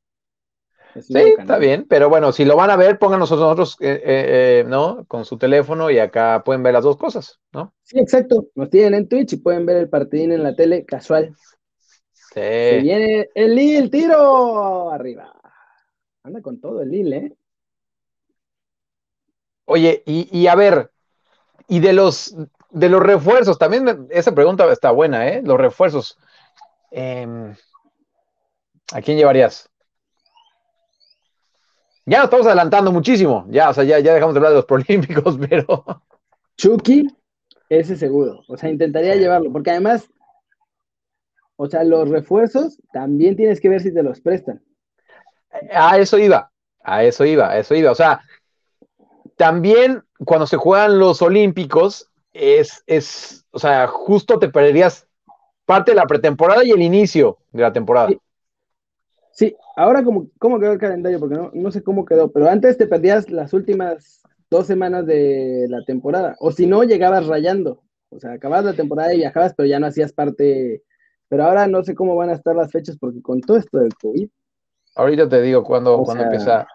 Sí, 1.01 1.35
está 1.37 1.57
bien, 1.57 1.85
pero 1.89 2.07
bueno, 2.07 2.31
si 2.31 2.45
lo 2.45 2.55
van 2.55 2.69
a 2.69 2.77
ver, 2.77 2.97
pónganos 2.97 3.29
nosotros, 3.29 3.75
eh, 3.81 4.01
eh, 4.03 4.59
eh, 4.59 4.63
¿no? 4.65 5.03
Con 5.05 5.25
su 5.25 5.37
teléfono 5.37 5.91
y 5.91 5.99
acá 5.99 6.41
pueden 6.45 6.63
ver 6.63 6.73
las 6.73 6.83
dos 6.83 6.95
cosas, 6.95 7.39
¿no? 7.51 7.73
Sí, 7.83 7.99
exacto. 7.99 8.47
Nos 8.55 8.69
tienen 8.69 8.93
en 8.93 9.07
Twitch 9.09 9.33
y 9.33 9.37
pueden 9.37 9.65
ver 9.65 9.77
el 9.77 9.89
partidín 9.89 10.31
en 10.31 10.43
la 10.43 10.55
tele 10.55 10.85
casual. 10.85 11.35
Sí. 12.13 12.33
Se 12.35 12.79
viene 12.81 13.29
el 13.35 13.55
Lille, 13.55 13.89
tiro 13.89 14.89
arriba. 14.91 15.33
Anda 16.23 16.41
con 16.41 16.61
todo 16.61 16.81
el 16.81 16.89
Lille, 16.89 17.17
¿eh? 17.17 17.33
Oye, 19.65 20.03
y, 20.05 20.47
a 20.47 20.55
ver, 20.55 20.91
y 21.67 21.79
de 21.79 21.91
los, 21.91 22.35
de 22.69 22.89
los 22.89 23.01
refuerzos, 23.01 23.57
también 23.57 24.07
esa 24.11 24.33
pregunta 24.33 24.71
está 24.71 24.91
buena, 24.91 25.27
¿eh? 25.27 25.41
Los 25.43 25.57
refuerzos. 25.57 26.17
Em, 26.91 27.55
¿A 28.93 29.01
quién 29.01 29.17
llevarías? 29.17 29.69
Ya 32.05 32.17
nos 32.17 32.25
estamos 32.25 32.45
adelantando 32.45 32.91
muchísimo. 32.91 33.45
Ya, 33.50 33.69
o 33.69 33.74
sea, 33.74 33.83
ya, 33.83 34.00
ya 34.00 34.13
dejamos 34.13 34.35
de 34.35 34.39
hablar 34.39 34.51
de 34.51 34.57
los 34.57 34.65
Prolímpicos, 34.67 35.38
pero. 35.50 35.83
Chucky, 36.57 37.07
ese 37.69 37.95
seguro. 37.95 38.41
O 38.47 38.57
sea, 38.57 38.69
intentaría 38.69 39.15
llevarlo, 39.15 39.51
porque 39.51 39.71
además, 39.71 40.07
o 41.55 41.67
sea, 41.67 41.83
los 41.83 42.09
refuerzos 42.09 42.81
también 42.93 43.35
tienes 43.35 43.59
que 43.59 43.69
ver 43.69 43.81
si 43.81 43.93
te 43.93 44.03
los 44.03 44.21
prestan. 44.21 44.62
A 45.74 45.97
eso 45.97 46.17
iba, 46.17 46.51
a 46.83 47.03
eso 47.03 47.25
iba, 47.25 47.50
a 47.50 47.57
eso 47.57 47.75
iba. 47.75 47.91
O 47.91 47.95
sea, 47.95 48.21
también 49.38 50.03
cuando 50.25 50.47
se 50.47 50.57
juegan 50.57 51.00
los 51.00 51.21
Olímpicos, 51.21 52.09
es, 52.33 52.83
es, 52.85 53.45
o 53.51 53.59
sea, 53.59 53.88
justo 53.88 54.38
te 54.38 54.50
perderías 54.50 55.07
parte 55.65 55.91
de 55.91 55.95
la 55.95 56.05
pretemporada 56.05 56.63
y 56.63 56.71
el 56.71 56.81
inicio 56.81 57.38
de 57.51 57.62
la 57.62 57.74
temporada. 57.74 58.09
Sí, 59.31 59.55
ahora 59.75 60.03
como, 60.03 60.29
cómo 60.39 60.60
quedó 60.60 60.74
el 60.74 60.79
calendario, 60.79 61.20
porque 61.20 61.36
no, 61.36 61.51
no 61.53 61.72
sé 61.72 61.84
cómo 61.84 62.05
quedó, 62.05 62.32
pero 62.32 62.50
antes 62.50 62.77
te 62.77 62.88
perdías 62.88 63.29
las 63.29 63.53
últimas 63.53 64.22
dos 64.50 64.67
semanas 64.67 65.05
de 65.05 65.67
la 65.70 65.84
temporada, 65.84 66.36
o 66.39 66.51
si 66.51 66.67
no, 66.67 66.84
llegabas 66.84 67.27
rayando. 67.27 67.84
O 68.10 68.20
sea, 68.20 68.34
acababas 68.34 68.65
la 68.65 68.74
temporada 68.74 69.13
y 69.13 69.17
viajabas, 69.17 69.53
pero 69.55 69.67
ya 69.67 69.79
no 69.79 69.88
hacías 69.88 70.13
parte. 70.13 70.84
Pero 71.27 71.44
ahora 71.44 71.67
no 71.67 71.84
sé 71.84 71.96
cómo 71.96 72.15
van 72.15 72.29
a 72.29 72.34
estar 72.34 72.55
las 72.55 72.72
fechas, 72.72 72.98
porque 72.98 73.22
con 73.22 73.41
todo 73.41 73.58
esto 73.58 73.79
del 73.79 73.94
COVID. 73.96 74.29
Ahorita 74.96 75.27
te 75.27 75.41
digo 75.41 75.63
cuándo, 75.63 76.03
empieza. 76.17 76.67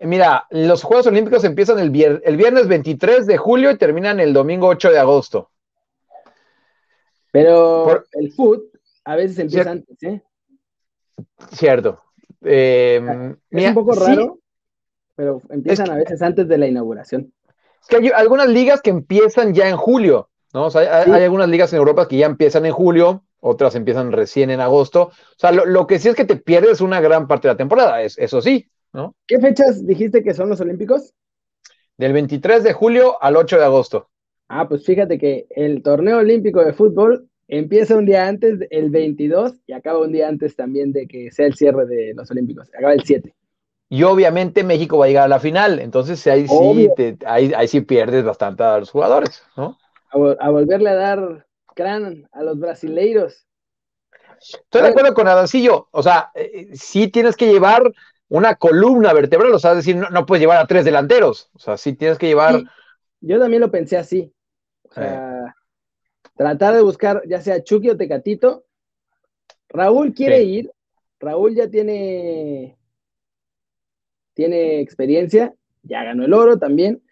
Mira, 0.00 0.46
los 0.50 0.82
Juegos 0.82 1.06
Olímpicos 1.06 1.44
empiezan 1.44 1.78
el, 1.78 2.20
el 2.24 2.36
viernes 2.36 2.68
23 2.68 3.26
de 3.26 3.36
julio 3.36 3.70
y 3.70 3.78
terminan 3.78 4.20
el 4.20 4.32
domingo 4.32 4.68
8 4.68 4.90
de 4.90 4.98
agosto. 4.98 5.50
Pero 7.30 8.04
el 8.12 8.32
foot 8.32 8.64
a 9.04 9.16
veces 9.16 9.38
empieza 9.38 9.70
antes, 9.70 10.02
¿eh? 10.02 10.22
Cierto. 11.52 12.00
Em, 12.42 13.36
es 13.50 13.68
un 13.68 13.74
poco 13.74 13.94
raro, 13.94 14.38
pero 15.14 15.40
empiezan 15.48 15.90
a 15.90 15.96
veces 15.96 16.20
antes 16.22 16.46
de 16.48 16.58
la 16.58 16.66
inauguración. 16.66 17.32
Es 17.80 17.88
que 17.88 17.96
hay 17.96 18.08
algunas 18.14 18.48
ligas 18.48 18.82
que 18.82 18.90
empiezan 18.90 19.54
ya 19.54 19.68
en 19.68 19.76
julio, 19.76 20.30
¿no? 20.52 20.66
O 20.66 20.70
sea, 20.70 21.02
hay, 21.02 21.22
algunas 21.22 21.48
ligas 21.48 21.72
en 21.72 21.78
Europa 21.78 22.08
que 22.08 22.16
ya 22.16 22.26
empiezan 22.26 22.66
en 22.66 22.72
julio, 22.72 23.24
otras 23.40 23.74
empiezan 23.74 24.12
recién 24.12 24.50
en 24.50 24.60
agosto. 24.60 25.02
O 25.04 25.38
sea, 25.38 25.52
lo, 25.52 25.86
que 25.86 25.98
sí 25.98 26.08
es 26.08 26.14
que 26.14 26.24
te 26.24 26.36
pierdes 26.36 26.80
una 26.80 27.00
gran 27.00 27.26
parte 27.26 27.48
de 27.48 27.54
la 27.54 27.58
temporada, 27.58 28.02
es, 28.02 28.18
eso 28.18 28.40
sí, 28.40 28.68
¿no? 28.92 29.14
¿Qué 29.26 29.38
fechas 29.38 29.86
dijiste 29.86 30.22
que 30.22 30.34
son 30.34 30.48
los 30.48 30.60
Olímpicos? 30.60 31.14
Del 31.96 32.12
23 32.12 32.64
de 32.64 32.72
julio 32.72 33.22
al 33.22 33.36
8 33.36 33.58
de 33.58 33.64
agosto. 33.64 34.08
Ah, 34.48 34.68
pues 34.68 34.84
fíjate 34.84 35.18
que 35.18 35.46
el 35.50 35.82
torneo 35.82 36.18
olímpico 36.18 36.62
de 36.62 36.72
fútbol 36.72 37.28
empieza 37.48 37.96
un 37.96 38.06
día 38.06 38.26
antes, 38.26 38.60
el 38.70 38.90
22, 38.90 39.54
y 39.66 39.72
acaba 39.72 40.00
un 40.00 40.12
día 40.12 40.28
antes 40.28 40.56
también 40.56 40.92
de 40.92 41.06
que 41.06 41.30
sea 41.30 41.46
el 41.46 41.54
cierre 41.54 41.86
de 41.86 42.14
los 42.14 42.30
Olímpicos. 42.30 42.68
Acaba 42.74 42.92
el 42.92 43.02
7. 43.04 43.34
Y 43.88 44.02
obviamente 44.02 44.64
México 44.64 44.98
va 44.98 45.04
a 45.04 45.08
llegar 45.08 45.24
a 45.24 45.28
la 45.28 45.40
final, 45.40 45.78
entonces 45.78 46.26
ahí 46.26 46.48
sí, 46.48 46.90
ahí, 47.26 47.68
sí 47.68 47.82
pierdes 47.82 48.24
bastante 48.24 48.62
a 48.62 48.78
los 48.78 48.90
jugadores, 48.90 49.42
¿no? 49.56 49.78
A, 50.10 50.50
volverle 50.50 50.90
a 50.90 50.94
dar 50.94 51.46
crán 51.74 52.28
a 52.32 52.42
los 52.42 52.58
brasileiros. 52.58 53.46
Estoy 54.40 54.82
de 54.82 54.88
acuerdo 54.88 55.14
con 55.14 55.28
Adancillo, 55.28 55.88
o 55.90 56.02
sea, 56.02 56.30
eh, 56.34 56.70
sí 56.72 57.08
tienes 57.08 57.36
que 57.36 57.46
llevar 57.46 57.92
una 58.28 58.54
columna 58.56 59.12
vertebral, 59.12 59.52
o 59.52 59.58
sea, 59.58 59.72
es 59.72 59.78
decir, 59.78 59.96
no, 59.96 60.26
puedes 60.26 60.40
llevar 60.40 60.58
a 60.58 60.66
tres 60.66 60.84
delanteros, 60.84 61.50
o 61.54 61.58
sea, 61.58 61.76
sí 61.76 61.92
tienes 61.92 62.18
que 62.18 62.26
llevar... 62.26 62.62
yo 63.20 63.38
también 63.38 63.60
lo 63.60 63.70
pensé 63.70 63.96
así, 63.96 64.32
o 64.90 64.92
sea, 64.92 65.33
tratar 66.36 66.74
de 66.74 66.82
buscar 66.82 67.22
ya 67.26 67.40
sea 67.40 67.62
Chucky 67.62 67.90
o 67.90 67.96
Tecatito. 67.96 68.64
Raúl 69.68 70.14
quiere 70.14 70.42
ir, 70.42 70.70
Raúl 71.18 71.54
ya 71.54 71.68
tiene, 71.68 72.78
tiene 74.34 74.80
experiencia, 74.80 75.54
ya 75.82 76.04
ganó 76.04 76.24
el 76.24 76.34
oro 76.34 76.58
también. 76.58 77.02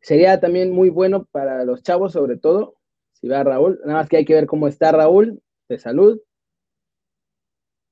Sería 0.00 0.38
también 0.38 0.70
muy 0.70 0.90
bueno 0.90 1.24
para 1.24 1.64
los 1.64 1.82
chavos, 1.82 2.12
sobre 2.12 2.36
todo, 2.36 2.76
si 3.14 3.26
va 3.26 3.42
Raúl. 3.42 3.80
Nada 3.84 4.00
más 4.00 4.08
que 4.08 4.18
hay 4.18 4.24
que 4.24 4.34
ver 4.34 4.46
cómo 4.46 4.68
está 4.68 4.92
Raúl 4.92 5.40
de 5.68 5.78
salud. 5.78 6.20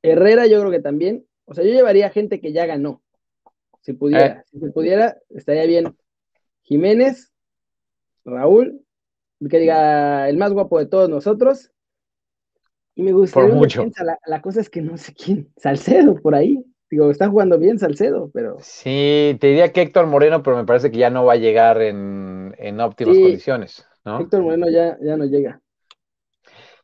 Herrera, 0.03 0.47
yo 0.47 0.61
creo 0.61 0.71
que 0.71 0.81
también. 0.81 1.27
O 1.47 1.55
sea, 1.55 1.65
yo 1.65 1.71
llevaría 1.71 2.11
gente 2.11 2.41
que 2.41 2.53
ya 2.53 2.67
ganó. 2.67 3.03
Si 3.81 3.93
pudiera, 3.95 4.27
eh. 4.27 4.45
si 4.51 4.59
pudiera, 4.71 5.19
estaría 5.31 5.65
bien. 5.65 5.97
Jiménez, 6.63 7.33
Raúl, 8.25 8.85
que 9.49 9.59
diga 9.59 10.29
el 10.29 10.37
más 10.37 10.53
guapo 10.53 10.79
de 10.79 10.87
todos 10.87 11.09
nosotros. 11.09 11.71
Y 12.95 13.03
me 13.03 13.13
gusta 13.13 13.41
mucho. 13.47 13.87
La, 14.27 14.43
cosa 14.43 14.61
es 14.61 14.69
que 14.69 14.83
no 14.83 14.97
sé 14.97 15.15
quién, 15.15 15.51
Salcedo 15.57 16.15
por 16.17 16.35
ahí. 16.35 16.63
Digo, 16.91 17.11
está 17.11 17.29
jugando 17.29 17.59
bien 17.59 17.79
Salcedo, 17.79 18.31
pero. 18.35 18.59
Sí, 18.61 19.37
te 19.41 19.47
diría 19.47 19.73
que 19.73 19.81
Héctor 19.81 20.07
Moreno, 20.07 20.43
pero 20.43 20.57
me 20.57 20.65
parece 20.65 20.91
que 20.91 20.99
ya 20.99 21.09
no 21.09 21.25
va 21.25 21.35
a 21.35 21.37
llegar 21.37 21.81
en, 21.81 22.81
óptimas 22.81 23.17
condiciones. 23.17 23.87
¿no? 24.05 24.21
Héctor 24.21 24.43
Moreno 24.43 24.69
ya, 24.69 24.99
ya 25.01 25.17
no 25.17 25.25
llega. 25.25 25.63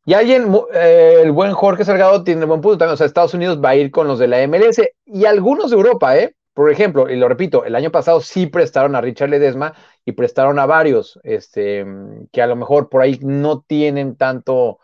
Y 0.06 0.14
alguien, 0.14 0.50
eh, 0.72 1.20
el 1.22 1.32
buen 1.32 1.52
Jorge 1.52 1.84
Salgado 1.84 2.24
tiene 2.24 2.46
buen 2.46 2.62
punto 2.62 2.78
también. 2.78 2.94
O 2.94 2.96
sea, 2.96 3.06
Estados 3.06 3.34
Unidos 3.34 3.62
va 3.62 3.70
a 3.70 3.76
ir 3.76 3.90
con 3.90 4.08
los 4.08 4.18
de 4.18 4.28
la 4.28 4.46
MLS 4.48 4.80
y 5.04 5.26
algunos 5.26 5.70
de 5.70 5.76
Europa, 5.76 6.16
¿eh? 6.16 6.34
Por 6.58 6.72
ejemplo, 6.72 7.08
y 7.08 7.14
lo 7.14 7.28
repito, 7.28 7.64
el 7.64 7.76
año 7.76 7.92
pasado 7.92 8.20
sí 8.20 8.48
prestaron 8.48 8.96
a 8.96 9.00
Richard 9.00 9.30
Ledesma 9.30 9.74
y 10.04 10.10
prestaron 10.10 10.58
a 10.58 10.66
varios, 10.66 11.20
este, 11.22 11.86
que 12.32 12.42
a 12.42 12.48
lo 12.48 12.56
mejor 12.56 12.88
por 12.88 13.00
ahí 13.00 13.16
no 13.22 13.60
tienen 13.60 14.16
tanto, 14.16 14.80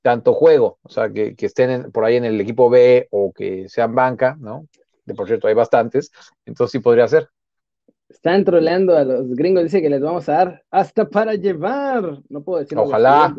tanto 0.00 0.32
juego, 0.32 0.78
o 0.80 0.88
sea, 0.88 1.10
que, 1.10 1.34
estén 1.36 1.90
por 1.90 2.04
ahí 2.04 2.14
en 2.14 2.24
el 2.24 2.40
equipo 2.40 2.70
B 2.70 3.08
o 3.10 3.32
que 3.32 3.68
sean 3.68 3.96
banca, 3.96 4.36
¿no? 4.38 4.68
De 5.06 5.14
por 5.14 5.26
cierto, 5.26 5.48
hay 5.48 5.54
bastantes, 5.54 6.12
entonces 6.46 6.70
sí 6.70 6.78
podría 6.78 7.08
ser. 7.08 7.28
Están 8.08 8.44
troleando 8.44 8.96
a 8.96 9.02
los 9.02 9.34
gringos, 9.34 9.64
dice 9.64 9.82
que 9.82 9.90
les 9.90 10.00
vamos 10.00 10.28
a 10.28 10.34
dar 10.34 10.62
hasta 10.70 11.08
para 11.08 11.34
llevar. 11.34 12.20
No 12.28 12.44
puedo 12.44 12.60
decir. 12.60 12.78
Ojalá. 12.78 13.34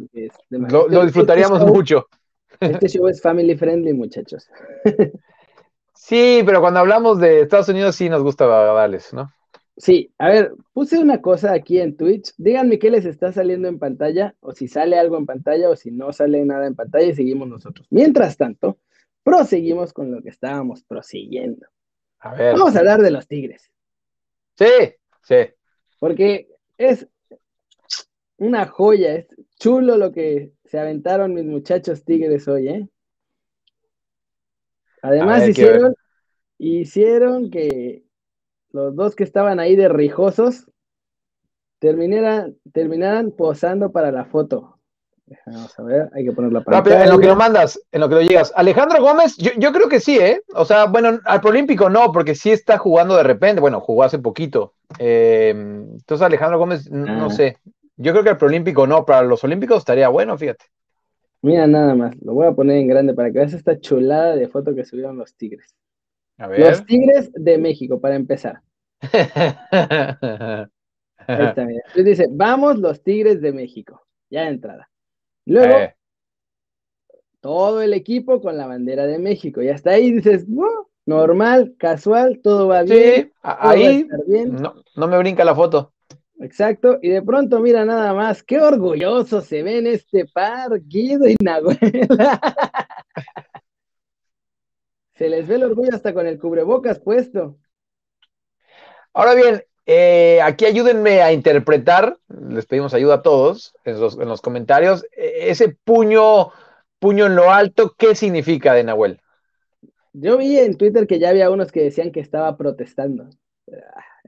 Lo, 0.50 0.90
lo, 0.90 1.06
disfrutaríamos 1.06 1.66
mucho. 1.66 2.10
Este 2.60 2.90
show 2.90 3.08
es 3.08 3.22
family 3.22 3.56
friendly, 3.56 3.94
muchachos. 3.94 4.50
sí, 6.10 6.42
pero 6.44 6.60
cuando 6.60 6.80
hablamos 6.80 7.20
de 7.20 7.42
Estados 7.42 7.70
Unidos 7.70 7.96
sí 7.96 8.10
nos 8.10 8.24
gusta 8.24 8.48
darles, 8.48 9.14
¿no? 9.14 9.32
Sí, 9.78 10.12
a 10.18 10.28
ver, 10.28 10.54
puse 10.74 10.98
una 10.98 11.22
cosa 11.22 11.54
aquí 11.54 11.80
en 11.80 11.96
Twitch. 11.96 12.34
Díganme 12.38 12.80
qué 12.80 12.90
les 12.90 13.06
está 13.06 13.32
saliendo 13.32 13.70
en 13.70 13.80
pantalla, 13.80 14.36
o 14.42 14.52
si 14.52 14.68
sale 14.68 15.00
algo 15.00 15.18
en 15.18 15.26
pantalla, 15.26 15.70
o 15.70 15.76
si 15.76 15.92
no 15.92 16.12
sale 16.12 16.44
nada 16.44 16.68
en 16.68 16.76
pantalla, 16.76 17.06
y 17.06 17.16
seguimos 17.16 17.48
nosotros. 17.48 17.88
Mientras 17.90 18.36
tanto, 18.36 18.80
proseguimos 19.24 19.94
con 19.94 20.12
lo 20.12 20.22
que 20.22 20.30
estábamos 20.30 20.84
prosiguiendo. 20.84 21.68
A 22.20 22.34
ver. 22.34 22.56
Vamos 22.58 22.76
a 22.76 22.80
hablar 22.80 23.02
de 23.02 23.12
los 23.12 23.28
tigres. 23.28 23.72
Sí, 24.56 24.96
sí. 25.22 25.36
Porque 26.00 26.50
es 26.78 27.08
una 28.36 28.66
joya, 28.66 29.16
es 29.16 29.28
chulo 29.60 29.98
lo 29.98 30.12
que 30.12 30.52
se 30.66 30.80
aventaron 30.80 31.34
mis 31.34 31.46
muchachos 31.46 32.04
tigres 32.04 32.48
hoy, 32.50 32.68
¿eh? 32.68 32.90
Además, 35.02 35.48
hicieron, 35.48 35.96
hicieron 36.58 37.50
que 37.50 38.04
los 38.72 38.96
dos 38.96 39.16
que 39.16 39.24
estaban 39.24 39.60
ahí 39.60 39.76
de 39.76 39.90
rijosos 39.90 40.70
terminaran, 41.80 42.56
terminaran 42.74 43.32
posando 43.32 43.92
para 43.92 44.12
la 44.12 44.26
foto. 44.26 44.80
Vamos 45.46 45.78
a 45.78 45.84
ver, 45.84 46.10
hay 46.14 46.26
que 46.26 46.32
poner 46.32 46.52
la 46.52 46.62
pantalla. 46.62 47.04
en 47.04 47.10
lo 47.10 47.20
que 47.20 47.28
lo 47.28 47.36
mandas, 47.36 47.80
en 47.92 48.02
lo 48.02 48.10
que 48.10 48.16
lo 48.16 48.22
llegas. 48.22 48.52
Alejandro 48.56 49.02
Gómez, 49.02 49.38
yo, 49.38 49.72
creo 49.72 49.88
que 49.88 50.00
sí, 50.00 50.18
¿eh? 50.18 50.42
O 50.56 50.66
sea, 50.66 50.86
bueno, 50.86 51.20
al 51.24 51.42
Prolímpico 51.42 51.90
no, 51.90 52.12
porque 52.12 52.34
sí 52.34 52.52
está 52.52 52.78
jugando 52.78 53.16
de 53.16 53.24
repente. 53.24 53.62
Bueno, 53.62 53.80
jugó 53.80 54.04
hace 54.04 54.18
poquito. 54.18 54.74
Eh, 54.98 55.52
entonces, 55.52 56.26
Alejandro 56.26 56.58
Gómez, 56.58 56.90
no 56.90 57.26
ah. 57.26 57.30
sé. 57.30 57.58
Yo 57.98 58.12
creo 58.12 58.24
que 58.24 58.32
al 58.32 58.38
Prolímpico 58.38 58.88
no, 58.88 59.06
para 59.06 59.22
los 59.22 59.44
Olímpicos 59.44 59.80
estaría 59.80 60.10
bueno, 60.10 60.38
fíjate. 60.38 60.66
Mira, 61.42 61.68
nada 61.68 61.96
más, 61.96 62.16
lo 62.22 62.34
voy 62.34 62.48
a 62.48 62.52
poner 62.52 62.78
en 62.78 62.88
grande 62.88 63.14
para 63.14 63.32
que 63.32 63.40
veas 63.40 63.54
esta 63.54 63.80
chulada 63.80 64.36
de 64.36 64.48
foto 64.48 64.76
que 64.76 64.84
subieron 64.84 65.18
los 65.18 65.36
Tigres. 65.36 65.74
Los 66.38 66.86
Tigres 66.86 67.32
de 67.34 67.58
México, 67.58 68.00
para 68.00 68.16
empezar. 68.16 68.62
Ahí 69.02 69.16
está, 71.46 71.66
mira. 71.66 71.82
Entonces 71.88 72.06
dice, 72.06 72.28
vamos 72.30 72.80
los 72.80 73.02
Tigres 73.04 73.42
de 73.42 73.52
México. 73.52 74.02
Ya 74.30 74.44
de 74.44 74.50
entrada. 74.50 74.90
Luego, 75.46 75.76
eh. 75.76 75.96
todo 77.40 77.82
el 77.82 77.94
equipo 77.94 78.42
con 78.42 78.58
la 78.58 78.68
bandera 78.68 79.06
de 79.06 79.20
México. 79.20 79.62
Y 79.62 79.70
hasta 79.70 79.92
ahí 79.92 80.12
dices, 80.12 80.46
normal, 81.06 81.76
casual, 81.78 82.40
todo 82.42 82.68
va 82.68 82.84
bien. 82.84 83.26
Sí, 83.26 83.32
ahí 83.42 84.08
No, 84.48 84.76
no 84.96 85.08
me 85.08 85.18
brinca 85.18 85.44
la 85.44 85.56
foto. 85.56 85.94
Exacto, 86.40 87.00
y 87.02 87.10
de 87.10 87.22
pronto 87.22 87.60
mira 87.60 87.84
nada 87.84 88.14
más, 88.14 88.44
qué 88.44 88.62
orgulloso 88.62 89.42
se 89.42 89.62
ve 89.62 89.80
en 89.80 89.88
este 89.88 90.26
par, 90.26 90.80
Guido 90.84 91.28
y 91.28 91.36
Nahuela. 91.44 91.78
Se 95.16 95.28
les 95.28 95.46
ve 95.46 95.56
el 95.56 95.64
orgullo 95.66 95.94
hasta 95.94 96.14
con 96.14 96.26
el 96.26 96.40
cubrebocas 96.40 96.98
puesto. 97.00 97.58
Ahora 99.12 99.36
bien, 99.36 99.62
eh, 99.86 100.40
aquí 100.42 100.64
ayúdenme 100.64 101.22
a 101.22 101.34
interpretar, 101.34 102.18
les 102.30 102.66
pedimos 102.66 102.94
ayuda 102.94 103.16
a 103.16 103.22
todos 103.22 103.76
en 103.84 104.00
los, 104.00 104.42
comentarios, 104.42 105.04
e, 105.12 105.50
ese 105.50 105.76
puño, 105.84 106.52
puño 107.00 107.26
en 107.26 107.36
lo 107.36 107.52
alto, 107.52 107.96
¿qué 107.98 108.16
significa 108.16 108.74
de 108.74 108.86
Nahuel? 108.86 109.20
Yo 110.14 110.38
vi 110.38 110.58
en 110.58 110.78
Twitter 110.78 111.06
que 111.06 111.20
ya 111.20 111.30
había 111.32 111.50
unos 111.50 111.74
que 111.74 111.82
decían 111.82 112.14
que 112.14 112.22
estaba 112.22 112.56
protestando. 112.56 113.30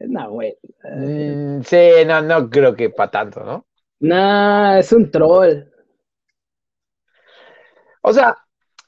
Nahuel. 0.08 0.58
Mm, 0.84 1.62
sí, 1.62 1.90
no, 2.06 2.22
no 2.22 2.50
creo 2.50 2.76
que 2.76 2.90
para 2.90 3.12
tanto, 3.12 3.44
¿no? 3.44 3.66
No, 4.00 4.76
es 4.76 4.92
un 4.92 5.12
troll. 5.12 5.66
O 8.02 8.14
sea, 8.14 8.36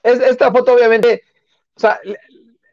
esta 0.04 0.52
foto 0.52 0.73
obviamente 0.73 1.21
o 1.76 1.80
sea, 1.80 1.99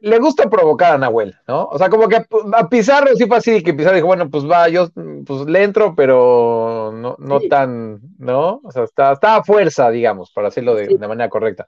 le, 0.00 0.18
gusta 0.18 0.48
provocar 0.48 0.94
a 0.94 0.98
Nahuel, 0.98 1.34
¿no? 1.48 1.64
O 1.64 1.78
sea, 1.78 1.88
como 1.88 2.08
que 2.08 2.16
a, 2.16 2.68
Pizarro 2.68 3.14
sí 3.16 3.26
fue 3.26 3.38
así, 3.38 3.62
que 3.62 3.74
Pizarro 3.74 3.96
dijo, 3.96 4.06
bueno, 4.06 4.30
pues 4.30 4.44
va, 4.44 4.68
yo 4.68 4.88
pues 5.26 5.46
le 5.46 5.62
entro, 5.62 5.94
pero 5.94 6.92
no, 6.94 7.16
no 7.18 7.40
tan, 7.40 8.00
¿no? 8.18 8.60
O 8.62 8.70
sea, 8.70 8.84
está, 8.84 9.12
está, 9.12 9.36
a 9.36 9.44
fuerza, 9.44 9.90
digamos, 9.90 10.30
para 10.32 10.48
hacerlo 10.48 10.74
de, 10.74 10.98
manera 10.98 11.28
correcta. 11.28 11.66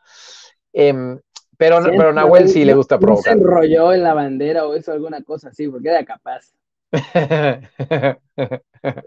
Em, 0.73 1.19
pero, 1.57 1.79
pero 1.83 2.13
Nahuel 2.13 2.49
sí 2.49 2.65
le 2.65 2.75
gusta 2.75 2.99
provocar. 2.99 3.33
se 3.35 3.39
enrolló 3.39 3.93
en 3.93 4.03
la 4.03 4.15
bandera 4.15 4.67
o 4.67 4.75
eso, 4.75 4.93
alguna 4.93 5.23
cosa 5.23 5.49
así, 5.49 5.69
porque 5.69 5.89
era 5.89 6.05
capaz. 6.05 6.53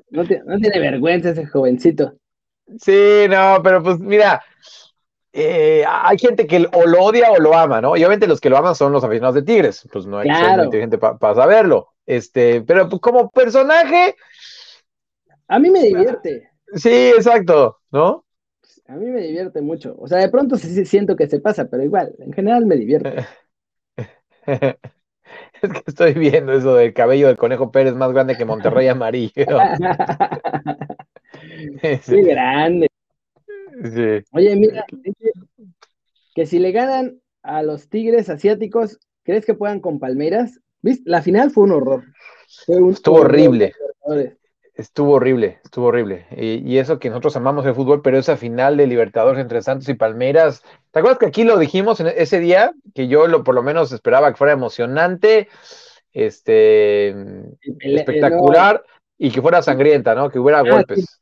no, 0.09 0.25
tiene 0.25 0.79
vergüenza 0.79 1.29
ese 1.29 1.45
jovencito. 1.45 2.15
Sí, 2.79 3.27
no, 3.29 3.61
pero 3.63 3.83
pues 3.83 3.99
mira, 3.99 4.43
eh, 5.31 5.85
hay 5.87 6.17
gente 6.17 6.47
que 6.47 6.67
o 6.73 6.87
lo 6.87 7.03
odia 7.03 7.31
o 7.31 7.39
lo 7.39 7.55
ama, 7.55 7.81
¿no? 7.81 7.95
Y 7.95 7.99
obviamente 7.99 8.27
los 8.27 8.41
que 8.41 8.49
lo 8.49 8.57
aman 8.57 8.73
son 8.73 8.91
los 8.91 9.03
aficionados 9.03 9.35
de 9.35 9.43
Tigres, 9.43 9.87
pues 9.91 10.07
no 10.07 10.17
hay 10.17 10.29
que 10.29 10.35
ser 10.35 10.63
inteligente 10.63 10.97
para 10.97 11.35
saberlo. 11.35 11.89
Este, 12.05 12.61
pero 12.61 12.89
pues, 12.89 13.01
como 13.01 13.29
personaje. 13.29 14.15
A 15.47 15.59
mí 15.59 15.69
me 15.69 15.83
divierte. 15.83 16.49
Sí, 16.73 17.09
exacto, 17.09 17.79
¿no? 17.91 18.25
A 18.87 18.93
mí 18.93 19.07
me 19.07 19.21
divierte 19.21 19.61
mucho. 19.61 19.95
O 19.99 20.07
sea, 20.07 20.19
de 20.19 20.29
pronto 20.29 20.57
sí 20.57 20.85
siento 20.85 21.15
que 21.15 21.27
se 21.27 21.39
pasa, 21.39 21.65
pero 21.65 21.83
igual, 21.83 22.15
en 22.19 22.33
general 22.33 22.65
me 22.65 22.75
divierte. 22.75 23.25
Es 25.61 25.71
que 25.71 25.83
estoy 25.87 26.13
viendo 26.13 26.53
eso 26.53 26.75
del 26.75 26.93
cabello 26.93 27.27
del 27.27 27.37
conejo 27.37 27.71
Pérez 27.71 27.95
más 27.95 28.11
grande 28.11 28.37
que 28.37 28.45
Monterrey 28.45 28.87
amarillo. 28.87 29.33
Qué 31.81 32.21
grande. 32.21 32.87
Oye, 34.31 34.55
mira, 34.55 34.85
que 36.33 36.45
si 36.45 36.59
le 36.59 36.71
ganan 36.71 37.19
a 37.43 37.63
los 37.63 37.89
Tigres 37.89 38.29
asiáticos, 38.29 38.99
¿crees 39.23 39.45
que 39.45 39.53
puedan 39.53 39.79
con 39.79 39.99
Palmeiras? 39.99 40.59
¿Viste? 40.81 41.09
La 41.09 41.21
final 41.21 41.51
fue 41.51 41.63
un 41.63 41.71
horror. 41.71 42.03
Estuvo 42.67 43.17
horrible. 43.17 43.73
Estuvo 44.75 45.13
horrible, 45.13 45.59
estuvo 45.63 45.85
horrible. 45.87 46.27
Y, 46.35 46.77
eso 46.77 46.99
que 46.99 47.09
nosotros 47.09 47.37
amamos 47.37 47.65
el 47.65 47.75
fútbol, 47.75 48.01
pero 48.01 48.17
esa 48.17 48.35
final 48.35 48.75
de 48.75 48.87
Libertadores 48.87 49.41
entre 49.41 49.61
Santos 49.61 49.87
y 49.87 49.93
Palmeiras, 49.93 50.63
¿te 50.91 50.99
acuerdas 50.99 51.17
que 51.17 51.27
aquí 51.27 51.45
lo 51.45 51.57
dijimos 51.57 52.01
en 52.01 52.07
ese 52.07 52.41
día? 52.41 52.73
Que 52.93 53.07
yo 53.07 53.27
lo, 53.27 53.45
por 53.45 53.55
lo 53.55 53.63
menos 53.63 53.93
esperaba 53.93 54.29
que 54.29 54.37
fuera 54.37 54.51
emocionante, 54.51 55.47
este, 56.11 57.15
espectacular 57.79 58.83
y 59.17 59.31
que 59.31 59.41
fuera 59.41 59.61
sangrienta, 59.61 60.13
¿no? 60.13 60.29
Que 60.29 60.39
hubiera 60.39 60.59
ah, 60.59 60.69
golpes. 60.69 61.21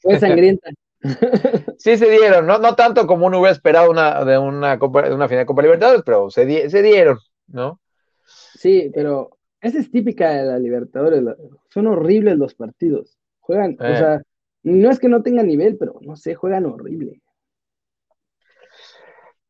Fue 0.00 0.20
sangrienta. 0.20 0.70
sí 1.78 1.96
se 1.96 2.08
dieron, 2.08 2.46
no, 2.46 2.58
no 2.58 2.76
tanto 2.76 3.04
como 3.08 3.26
uno 3.26 3.40
hubiera 3.40 3.52
esperado 3.52 3.90
una, 3.90 4.24
de 4.24 4.38
una, 4.38 4.78
Copa, 4.78 5.12
una 5.12 5.26
final 5.26 5.42
de 5.42 5.46
Copa 5.46 5.62
Libertadores, 5.62 6.02
pero 6.06 6.30
se, 6.30 6.70
se 6.70 6.82
dieron, 6.82 7.18
¿no? 7.48 7.80
Sí, 8.24 8.92
pero 8.94 9.39
esa 9.60 9.78
es 9.78 9.90
típica 9.90 10.30
de 10.30 10.44
la 10.44 10.58
Libertadores, 10.58 11.22
son 11.68 11.86
horribles 11.86 12.36
los 12.36 12.54
partidos, 12.54 13.18
juegan, 13.40 13.76
o 13.80 13.84
eh. 13.84 13.96
sea, 13.96 14.22
no 14.62 14.90
es 14.90 14.98
que 14.98 15.08
no 15.08 15.22
tengan 15.22 15.46
nivel, 15.46 15.76
pero 15.76 15.98
no 16.02 16.16
sé, 16.16 16.34
juegan 16.34 16.66
horrible. 16.66 17.20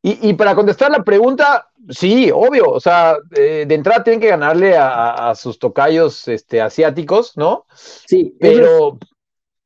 Y, 0.03 0.33
para 0.33 0.55
contestar 0.55 0.91
la 0.91 1.05
pregunta, 1.05 1.69
sí, 1.91 2.31
obvio, 2.33 2.71
o 2.71 2.81
sea, 2.81 3.19
eh, 3.37 3.67
de 3.69 3.75
entrada 3.75 4.03
tienen 4.03 4.19
que 4.19 4.29
ganarle 4.29 4.75
a, 4.75 5.35
sus 5.35 5.59
tocayos 5.59 6.27
este, 6.27 6.63
asiáticos, 6.63 7.37
¿no? 7.37 7.67
Sí, 7.75 8.35
pero... 8.41 8.99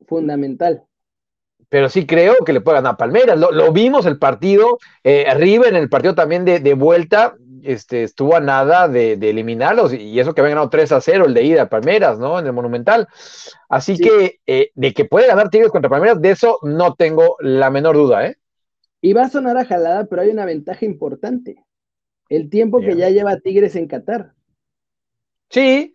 fundamental 0.08 0.84
pero 1.74 1.88
sí 1.88 2.06
creo 2.06 2.36
que 2.46 2.52
le 2.52 2.60
puede 2.60 2.76
ganar 2.76 2.92
a 2.92 2.96
Palmeiras. 2.96 3.36
Lo, 3.36 3.72
vimos 3.72 4.06
el 4.06 4.16
partido, 4.16 4.78
eh, 5.02 5.26
River 5.34 5.70
en 5.70 5.82
el 5.82 5.88
partido 5.88 6.14
también 6.14 6.44
de, 6.44 6.74
vuelta, 6.74 7.34
este, 7.64 8.02
estuvo 8.02 8.36
a 8.36 8.40
nada 8.40 8.88
de, 8.88 9.12
eliminarlos, 9.14 9.92
y 9.92 10.18
eso 10.18 10.34
que 10.34 10.40
habían 10.40 10.56
ganado 10.56 10.70
3 10.70 10.92
a 10.92 11.00
0 11.00 11.26
el 11.26 11.34
de 11.34 11.44
ida 11.44 11.62
a 11.62 11.68
Palmeiras, 11.68 12.18
¿no? 12.18 12.38
En 12.38 12.46
el 12.46 12.52
Monumental. 12.52 13.08
Así 13.68 13.98
que 13.98 14.40
eh, 14.46 14.70
de 14.74 14.94
que 14.94 15.04
puede 15.04 15.26
ganar 15.26 15.50
Tigres 15.50 15.70
contra 15.70 15.90
Palmeiras, 15.90 16.20
de 16.20 16.30
eso 16.30 16.58
no 16.62 16.94
tengo 16.94 17.36
la 17.40 17.70
menor 17.70 17.96
duda, 17.96 18.26
¿eh? 18.26 18.36
Y 19.00 19.12
va 19.12 19.22
a 19.22 19.28
sonar 19.28 19.56
a 19.58 19.66
jalada, 19.66 20.06
pero 20.06 20.22
hay 20.22 20.30
una 20.30 20.46
ventaja 20.46 20.84
importante. 20.84 21.62
El 22.28 22.48
tiempo 22.48 22.80
que 22.80 22.96
ya 22.96 23.10
lleva 23.10 23.38
Tigres 23.38 23.76
en 23.76 23.86
Qatar. 23.86 24.32
Sí. 25.50 25.94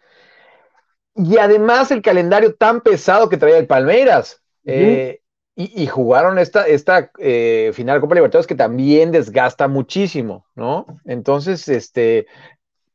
Y 1.15 1.37
además 1.37 1.91
el 1.91 2.01
calendario 2.01 2.53
tan 2.53 2.81
pesado 2.81 3.27
que 3.27 3.37
traía 3.37 3.57
el 3.57 3.67
Palmeiras. 3.67 4.43
eh, 4.63 5.18
y, 5.61 5.87
jugaron 5.87 6.39
esta, 6.39 6.65
esta 6.65 7.11
eh, 7.19 7.71
final 7.73 7.99
Copa 7.99 8.15
Libertadores 8.15 8.47
que 8.47 8.55
también 8.55 9.11
desgasta 9.11 9.67
muchísimo, 9.67 10.45
¿no? 10.55 10.85
Entonces, 11.03 11.67
este, 11.67 12.27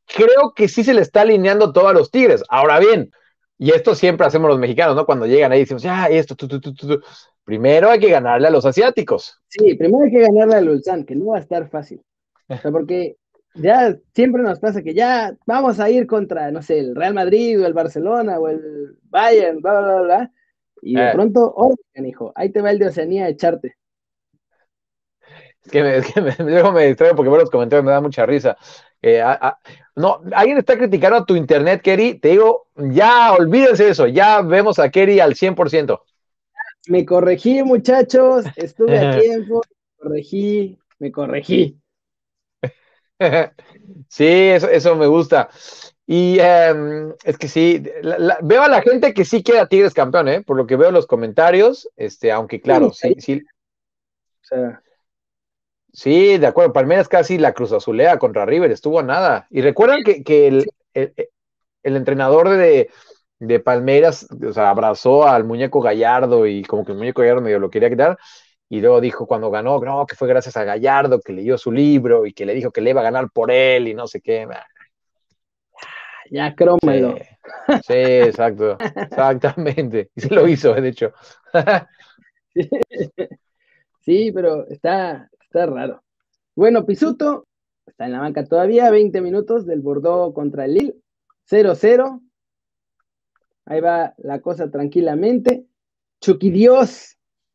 creo 0.06 0.54
que 0.56 0.68
sí 0.68 0.82
se 0.82 0.94
le 0.94 1.02
está 1.02 1.20
alineando 1.20 1.74
todo 1.74 1.88
a 1.88 1.92
los 1.92 2.10
Tigres. 2.10 2.42
Ahora 2.48 2.78
bien, 2.78 3.10
y 3.58 3.72
esto 3.72 3.94
siempre 3.94 4.26
hacemos 4.26 4.48
los 4.48 4.58
mexicanos, 4.58 4.96
¿no? 4.96 5.04
Cuando 5.04 5.26
llegan 5.26 5.52
ahí 5.52 5.60
decimos, 5.60 5.82
ya, 5.82 6.06
esto, 6.06 6.36
tu, 6.36 6.48
tu, 6.48 6.58
tu, 6.58 7.00
primero 7.44 7.90
hay 7.90 8.00
que 8.00 8.08
ganarle 8.08 8.48
a 8.48 8.50
los 8.50 8.64
asiáticos. 8.64 9.38
Sí, 9.48 9.74
primero 9.74 10.04
hay 10.04 10.10
que 10.10 10.22
ganarle 10.22 10.54
al 10.54 10.68
Ulsan, 10.70 11.04
que 11.04 11.16
no 11.16 11.26
va 11.26 11.36
a 11.36 11.40
estar 11.40 11.68
fácil. 11.68 12.00
O 12.48 12.56
sea, 12.56 12.70
porque 12.70 13.16
ya 13.56 13.94
siempre 14.14 14.42
nos 14.42 14.58
pasa 14.58 14.80
que 14.80 14.94
ya 14.94 15.36
vamos 15.44 15.80
a 15.80 15.90
ir 15.90 16.06
contra, 16.06 16.50
no 16.50 16.62
sé, 16.62 16.78
el 16.78 16.96
Real 16.96 17.12
Madrid 17.12 17.60
o 17.60 17.66
el 17.66 17.74
Barcelona 17.74 18.38
o 18.38 18.48
el 18.48 18.96
Bayern, 19.02 19.60
bla, 19.60 19.80
bla, 19.80 20.00
bla, 20.00 20.30
y 20.84 20.96
de 20.96 21.08
eh. 21.08 21.12
pronto, 21.12 21.52
oh, 21.56 21.74
hijo, 21.94 22.32
ahí 22.34 22.50
te 22.50 22.60
va 22.60 22.70
el 22.70 22.78
de 22.78 22.88
Oceanía 22.88 23.24
a 23.24 23.30
echarte. 23.30 23.76
Es 25.64 25.72
que, 25.72 25.82
me, 25.82 25.96
es 25.96 26.12
que 26.12 26.20
me, 26.20 26.34
me 26.72 26.86
distraigo 26.86 27.16
porque 27.16 27.30
veo 27.30 27.40
los 27.40 27.50
comentarios, 27.50 27.84
me 27.84 27.90
da 27.90 28.02
mucha 28.02 28.26
risa. 28.26 28.56
Eh, 29.00 29.22
no, 29.96 30.20
alguien 30.32 30.58
está 30.58 30.76
criticando 30.76 31.18
a 31.18 31.24
tu 31.24 31.36
internet, 31.36 31.80
Kerry. 31.82 32.18
Te 32.18 32.28
digo, 32.28 32.68
ya 32.76 33.32
olvídense 33.32 33.88
eso, 33.88 34.06
ya 34.06 34.42
vemos 34.42 34.78
a 34.78 34.90
Kerry 34.90 35.20
al 35.20 35.34
100%. 35.34 36.02
Me 36.88 37.06
corregí, 37.06 37.62
muchachos, 37.62 38.44
estuve 38.56 38.98
a 38.98 39.18
tiempo, 39.18 39.62
me 39.66 39.96
corregí, 39.96 40.78
me 40.98 41.10
corregí. 41.10 41.78
sí, 44.08 44.26
eso, 44.26 44.68
eso 44.68 44.96
me 44.96 45.06
gusta. 45.06 45.48
Y 46.06 46.38
em, 46.38 47.14
es 47.24 47.38
que 47.38 47.48
sí, 47.48 47.82
veo 48.42 48.62
a 48.62 48.68
la 48.68 48.82
gente 48.82 49.14
que 49.14 49.24
sí 49.24 49.42
queda 49.42 49.66
Tigres 49.66 49.94
campeón, 49.94 50.28
¿eh? 50.28 50.42
Por 50.42 50.56
lo 50.56 50.66
que 50.66 50.76
veo 50.76 50.88
en 50.88 50.94
los 50.94 51.06
comentarios, 51.06 51.88
este, 51.96 52.30
aunque 52.30 52.60
claro, 52.60 52.90
sí, 52.92 53.14
sí. 53.18 53.42
sí, 55.92 56.36
de 56.36 56.46
acuerdo, 56.46 56.74
Palmeiras 56.74 57.08
casi 57.08 57.38
la 57.38 57.54
Cruz 57.54 57.72
Azulea 57.72 58.18
contra 58.18 58.44
River, 58.44 58.70
estuvo 58.70 59.00
a 59.00 59.02
nada. 59.02 59.46
Y 59.50 59.62
recuerdan 59.62 60.02
que, 60.02 60.48
el, 60.92 61.14
entrenador 61.82 62.50
de, 62.50 62.90
de 63.38 63.60
Palmeiras, 63.60 64.28
o 64.46 64.52
sea, 64.52 64.68
abrazó 64.68 65.26
al 65.26 65.44
muñeco 65.44 65.80
Gallardo 65.80 66.46
y 66.46 66.64
como 66.64 66.84
que 66.84 66.92
el 66.92 66.98
muñeco 66.98 67.22
Gallardo 67.22 67.40
medio 67.40 67.58
lo 67.58 67.70
quería 67.70 67.88
quitar. 67.88 68.18
Y 68.68 68.80
luego 68.80 69.00
dijo 69.00 69.26
cuando 69.26 69.50
ganó, 69.50 69.78
no, 69.78 70.06
que 70.06 70.16
fue 70.16 70.28
gracias 70.28 70.56
a 70.56 70.64
Gallardo, 70.64 71.20
que 71.20 71.32
leyó 71.32 71.56
su 71.56 71.72
libro 71.72 72.26
y 72.26 72.34
que 72.34 72.44
le 72.44 72.54
dijo 72.54 72.72
que 72.72 72.80
le 72.80 72.90
iba 72.90 73.00
a 73.00 73.04
ganar 73.04 73.30
por 73.30 73.50
él 73.50 73.88
y 73.88 73.94
no 73.94 74.06
sé 74.06 74.20
qué 74.20 74.46
ya 76.30 76.54
crómelo. 76.54 77.16
Sí, 77.86 77.92
exacto, 77.92 78.78
exactamente. 78.80 80.10
Y 80.14 80.22
se 80.22 80.34
lo 80.34 80.48
hizo, 80.48 80.72
de 80.72 80.88
hecho. 80.88 81.12
sí, 84.00 84.32
pero 84.32 84.66
está, 84.68 85.30
está 85.42 85.66
raro. 85.66 86.02
Bueno, 86.54 86.86
Pisuto 86.86 87.46
está 87.86 88.06
en 88.06 88.12
la 88.12 88.20
banca 88.20 88.46
todavía, 88.46 88.90
20 88.90 89.20
minutos 89.20 89.66
del 89.66 89.80
Bordeaux 89.80 90.34
contra 90.34 90.64
el 90.64 90.74
Lille, 90.74 90.96
0-0. 91.50 92.22
Ahí 93.66 93.80
va 93.80 94.14
la 94.18 94.40
cosa 94.40 94.70
tranquilamente. 94.70 95.66
Chucky 96.20 96.50
Dios. 96.50 97.13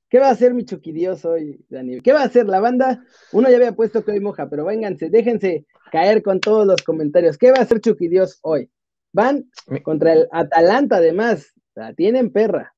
¿Qué 0.10 0.18
va 0.20 0.28
a 0.28 0.32
hacer 0.32 0.56
mi 0.56 0.64
Dios 0.64 1.24
hoy, 1.24 1.64
Dani? 1.70 2.02
¿Qué 2.02 2.14
va 2.14 2.22
a 2.22 2.26
hacer 2.26 2.48
la 2.48 2.60
banda? 2.60 3.04
Uno 3.32 3.48
ya 3.50 3.58
había 3.58 3.74
puesto 3.74 4.04
que 4.04 4.12
hoy 4.12 4.20
moja, 4.20 4.50
pero 4.50 4.66
vénganse, 4.66 5.10
déjense 5.10 5.66
caer 5.92 6.24
con 6.24 6.40
todos 6.40 6.66
los 6.66 6.82
comentarios. 6.82 7.38
¿Qué 7.38 7.52
va 7.52 7.60
a 7.60 7.62
hacer 7.62 7.80
Dios 8.00 8.40
hoy? 8.42 8.72
Van 9.14 9.46
contra 9.84 10.14
el 10.14 10.28
Atalanta, 10.32 10.98
además. 10.98 11.54
La 11.76 11.94
tienen 11.94 12.32
perra. 12.32 12.74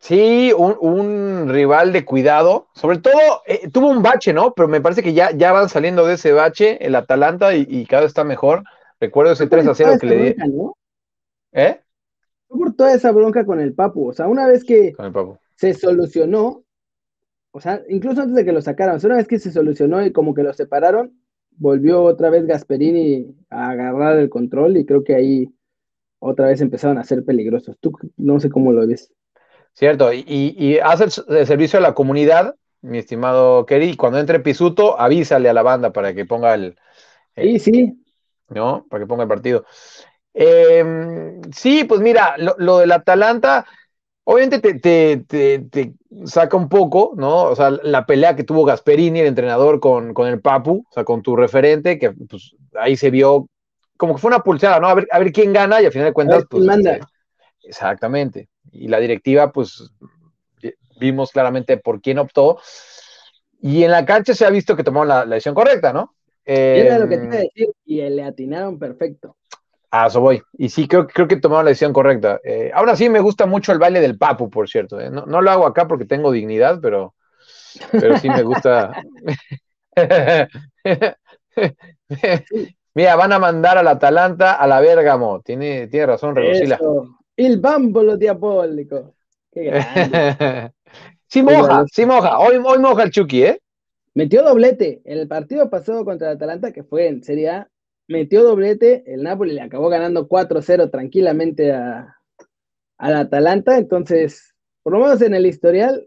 Sí, 0.00 0.52
un, 0.52 1.48
rival 1.48 1.92
de 1.92 2.04
cuidado. 2.04 2.66
Sobre 2.74 2.98
todo, 2.98 3.42
eh, 3.46 3.68
tuvo 3.70 3.88
un 3.88 4.02
bache, 4.02 4.32
¿no? 4.32 4.52
Pero 4.52 4.66
me 4.66 4.80
parece 4.80 5.02
que 5.02 5.14
ya, 5.14 5.30
ya 5.30 5.52
van 5.52 5.68
saliendo 5.68 6.04
de 6.04 6.14
ese 6.14 6.32
bache 6.32 6.84
el 6.84 6.96
Atalanta 6.96 7.54
y, 7.54 7.86
cada 7.86 8.02
vez 8.02 8.08
está 8.08 8.24
mejor. 8.24 8.64
Recuerdo 8.98 9.32
ese 9.32 9.46
3 9.46 9.68
a 9.68 9.74
0 9.74 9.92
que 10.00 10.06
le 10.06 10.16
di. 10.16 10.36
¿Eh? 11.52 11.80
por 12.48 12.74
toda 12.74 12.94
esa 12.94 13.12
bronca 13.12 13.44
con 13.44 13.60
el 13.60 13.74
Papu. 13.74 14.08
O 14.08 14.12
sea, 14.12 14.28
una 14.28 14.46
vez 14.46 14.64
que 14.64 14.92
se 15.56 15.74
solucionó, 15.74 16.63
o 17.56 17.60
sea, 17.60 17.82
incluso 17.88 18.20
antes 18.20 18.34
de 18.34 18.44
que 18.44 18.50
lo 18.50 18.60
sacaran, 18.60 18.98
una 19.04 19.14
vez 19.14 19.28
que 19.28 19.38
se 19.38 19.52
solucionó 19.52 20.04
y 20.04 20.10
como 20.10 20.34
que 20.34 20.42
lo 20.42 20.52
separaron, 20.52 21.16
volvió 21.52 22.02
otra 22.02 22.28
vez 22.28 22.46
Gasperini 22.46 23.32
a 23.48 23.70
agarrar 23.70 24.18
el 24.18 24.28
control 24.28 24.76
y 24.76 24.84
creo 24.84 25.04
que 25.04 25.14
ahí 25.14 25.54
otra 26.18 26.48
vez 26.48 26.60
empezaron 26.60 26.98
a 26.98 27.04
ser 27.04 27.24
peligrosos. 27.24 27.76
Tú 27.78 27.92
no 28.16 28.40
sé 28.40 28.50
cómo 28.50 28.72
lo 28.72 28.84
ves. 28.84 29.12
Cierto, 29.72 30.12
y, 30.12 30.24
y, 30.26 30.78
hace 30.78 31.04
el, 31.04 31.46
servicio 31.46 31.78
a 31.78 31.82
la 31.82 31.94
comunidad, 31.94 32.56
mi 32.82 32.98
estimado 32.98 33.64
Kerry, 33.66 33.94
cuando 33.94 34.18
entre 34.18 34.40
Pisuto, 34.40 35.00
avísale 35.00 35.48
a 35.48 35.52
la 35.52 35.62
banda 35.62 35.92
para 35.92 36.12
que 36.12 36.24
ponga 36.24 36.54
el... 36.54 36.76
sí, 37.36 37.60
sí. 37.60 38.04
¿No? 38.48 38.84
Para 38.90 39.04
que 39.04 39.06
ponga 39.06 39.22
el 39.22 39.28
partido. 39.28 39.64
Em, 40.32 41.40
sí, 41.52 41.84
pues 41.84 42.00
mira, 42.00 42.36
lo, 42.36 42.56
lo 42.58 42.78
del 42.78 42.90
Atalanta, 42.90 43.64
obviamente 44.24 44.58
te, 44.60 45.18
te, 45.20 45.58
te, 45.58 45.94
saca 46.24 46.56
un 46.56 46.68
poco, 46.68 47.12
¿no? 47.16 47.44
O 47.44 47.56
sea, 47.56 47.70
la 47.70 48.06
pelea 48.06 48.34
que 48.34 48.44
tuvo 48.44 48.64
Gasperini, 48.64 49.20
el 49.20 49.26
entrenador, 49.26 49.80
con, 49.80 50.14
con 50.14 50.28
el 50.28 50.40
Papu, 50.40 50.84
o 50.88 50.92
sea, 50.92 51.04
con 51.04 51.22
tu 51.22 51.36
referente, 51.36 51.98
que 51.98 52.12
pues, 52.12 52.56
ahí 52.74 52.96
se 52.96 53.10
vio 53.10 53.48
como 53.96 54.14
que 54.14 54.20
fue 54.20 54.28
una 54.28 54.40
pulsada, 54.40 54.80
¿no? 54.80 54.88
A 54.88 54.94
ver, 54.94 55.08
a 55.10 55.18
ver 55.18 55.32
quién 55.32 55.52
gana 55.52 55.80
y 55.80 55.86
al 55.86 55.92
final 55.92 56.08
de 56.08 56.12
cuentas, 56.12 56.44
pues. 56.48 56.64
manda. 56.64 56.94
Este, 56.94 57.06
exactamente. 57.62 58.48
Y 58.72 58.88
la 58.88 58.98
directiva, 58.98 59.52
pues, 59.52 59.90
vimos 60.98 61.30
claramente 61.30 61.76
por 61.76 62.00
quién 62.00 62.18
optó. 62.18 62.58
Y 63.60 63.84
en 63.84 63.92
la 63.92 64.04
cancha 64.04 64.34
se 64.34 64.44
ha 64.44 64.50
visto 64.50 64.76
que 64.76 64.84
tomaron 64.84 65.08
la, 65.08 65.26
decisión 65.26 65.54
correcta, 65.54 65.92
¿no? 65.92 66.14
Era 66.44 66.98
lo 66.98 67.08
que 67.08 67.16
te 67.16 67.24
iba 67.24 67.34
a 67.34 67.38
em, 67.38 67.42
decir, 67.44 67.68
y 67.86 68.02
le 68.02 68.24
atinaron 68.24 68.78
perfecto. 68.78 69.36
A 69.94 70.08
eso 70.08 70.20
voy. 70.20 70.42
Y 70.58 70.70
sí, 70.70 70.88
creo, 70.88 71.06
creo 71.06 71.28
que 71.28 71.36
tomaron 71.36 71.66
la 71.66 71.68
decisión 71.68 71.92
correcta. 71.92 72.40
Eh, 72.42 72.72
ahora 72.74 72.96
sí 72.96 73.08
me 73.08 73.20
gusta 73.20 73.46
mucho 73.46 73.70
el 73.70 73.78
baile 73.78 74.00
del 74.00 74.18
papu, 74.18 74.50
por 74.50 74.68
cierto. 74.68 74.98
¿eh? 74.98 75.08
No, 75.08 75.40
lo 75.40 75.48
hago 75.48 75.68
acá 75.68 75.86
porque 75.86 76.04
tengo 76.04 76.32
dignidad, 76.32 76.80
pero, 76.82 77.14
pero 77.92 78.18
sí 78.18 78.28
me 78.28 78.42
gusta. 78.42 78.90
Mira, 82.94 83.14
van 83.14 83.32
a 83.34 83.38
mandar 83.38 83.78
al 83.78 83.86
Atalanta 83.86 84.54
a 84.54 84.66
la 84.66 84.80
Bergamo. 84.80 85.42
Tiene, 85.42 85.86
tiene 85.86 86.06
razón, 86.06 86.34
Regosila. 86.34 86.80
El 87.36 87.60
bámbolo 87.60 88.16
diabólico. 88.16 89.14
Qué 89.52 89.62
grande. 89.66 90.72
sí 91.28 91.40
moja, 91.40 91.84
sí 91.92 92.04
moja. 92.04 92.40
Hoy, 92.40 92.60
hoy 92.64 92.80
moja 92.80 93.04
el 93.04 93.12
Chucky, 93.12 93.44
¿eh? 93.44 93.60
Metió 94.14 94.42
doblete. 94.42 95.02
En 95.04 95.18
el 95.18 95.28
partido 95.28 95.70
pasado 95.70 96.04
contra 96.04 96.30
el 96.30 96.34
Atalanta, 96.34 96.72
que 96.72 96.82
fue 96.82 97.06
en 97.06 97.22
Serie 97.22 97.50
A, 97.50 97.68
metió 98.08 98.42
doblete. 98.42 99.04
El 99.06 99.22
Napoli 99.22 99.52
le 99.52 99.62
acabó 99.62 99.88
ganando 99.88 100.28
4-0 100.28 100.90
tranquilamente 100.90 101.72
a, 101.72 102.16
al 102.98 103.16
Atalanta. 103.16 103.76
Entonces, 103.78 104.54
por 104.82 104.92
lo 104.92 105.00
menos 105.00 105.22
en 105.22 105.34
el 105.34 105.46
historial, 105.46 106.06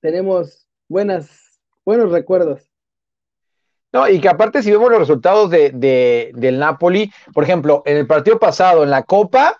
tenemos 0.00 0.66
buenas, 0.88 1.60
buenos 1.84 2.10
recuerdos. 2.10 2.70
No, 3.92 4.08
y 4.08 4.20
que 4.20 4.28
aparte, 4.28 4.62
si 4.62 4.72
vemos 4.72 4.90
los 4.90 4.98
resultados 4.98 5.50
de, 5.50 6.32
del 6.34 6.58
Napoli, 6.58 7.12
por 7.32 7.44
ejemplo, 7.44 7.82
en 7.86 7.96
el 7.96 8.08
partido 8.08 8.40
pasado, 8.40 8.82
en 8.82 8.90
la 8.90 9.04
Copa, 9.04 9.56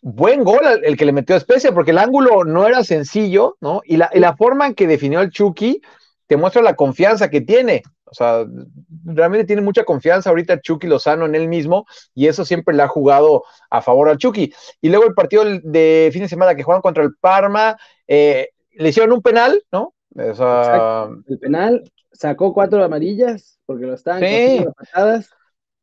buen 0.00 0.42
gol 0.42 0.60
el 0.82 0.96
que 0.96 1.04
le 1.04 1.12
metió 1.12 1.36
a 1.36 1.72
porque 1.74 1.90
el 1.90 1.98
ángulo 1.98 2.44
no 2.44 2.66
era 2.66 2.82
sencillo, 2.82 3.56
¿no? 3.60 3.82
Y 3.84 3.98
la, 3.98 4.10
y 4.12 4.20
la 4.20 4.36
forma 4.36 4.66
en 4.66 4.74
que 4.74 4.86
definió 4.86 5.20
el 5.20 5.30
Chucky 5.30 5.82
te 6.26 6.36
muestra 6.38 6.62
la 6.62 6.76
confianza 6.76 7.28
que 7.28 7.42
tiene. 7.42 7.82
O 8.06 8.14
sea, 8.14 8.46
realmente 9.04 9.46
tiene 9.46 9.62
mucha 9.62 9.84
confianza 9.84 10.30
ahorita 10.30 10.60
Chucky 10.60 10.86
Lozano 10.86 11.26
en 11.26 11.34
él 11.34 11.48
mismo 11.48 11.86
y 12.14 12.26
eso 12.26 12.44
siempre 12.44 12.74
le 12.74 12.82
ha 12.82 12.88
jugado 12.88 13.44
a 13.70 13.82
favor 13.82 14.08
al 14.08 14.18
Chucky. 14.18 14.52
Y 14.80 14.88
luego 14.88 15.06
el 15.06 15.14
partido 15.14 15.44
de 15.44 16.10
fin 16.12 16.22
de 16.22 16.28
semana 16.28 16.54
que 16.54 16.62
juegan 16.62 16.82
contra 16.82 17.02
el 17.02 17.14
Parma, 17.16 17.76
eh, 18.06 18.50
le 18.72 18.88
hicieron 18.88 19.12
un 19.12 19.22
penal, 19.22 19.62
¿no? 19.72 19.94
el 20.16 21.38
penal 21.40 21.82
sacó 22.12 22.54
cuatro 22.54 22.84
amarillas 22.84 23.58
porque 23.66 23.86
lo 23.86 23.94
están 23.94 24.20
sí. 24.20 24.64
patadas. 24.76 25.30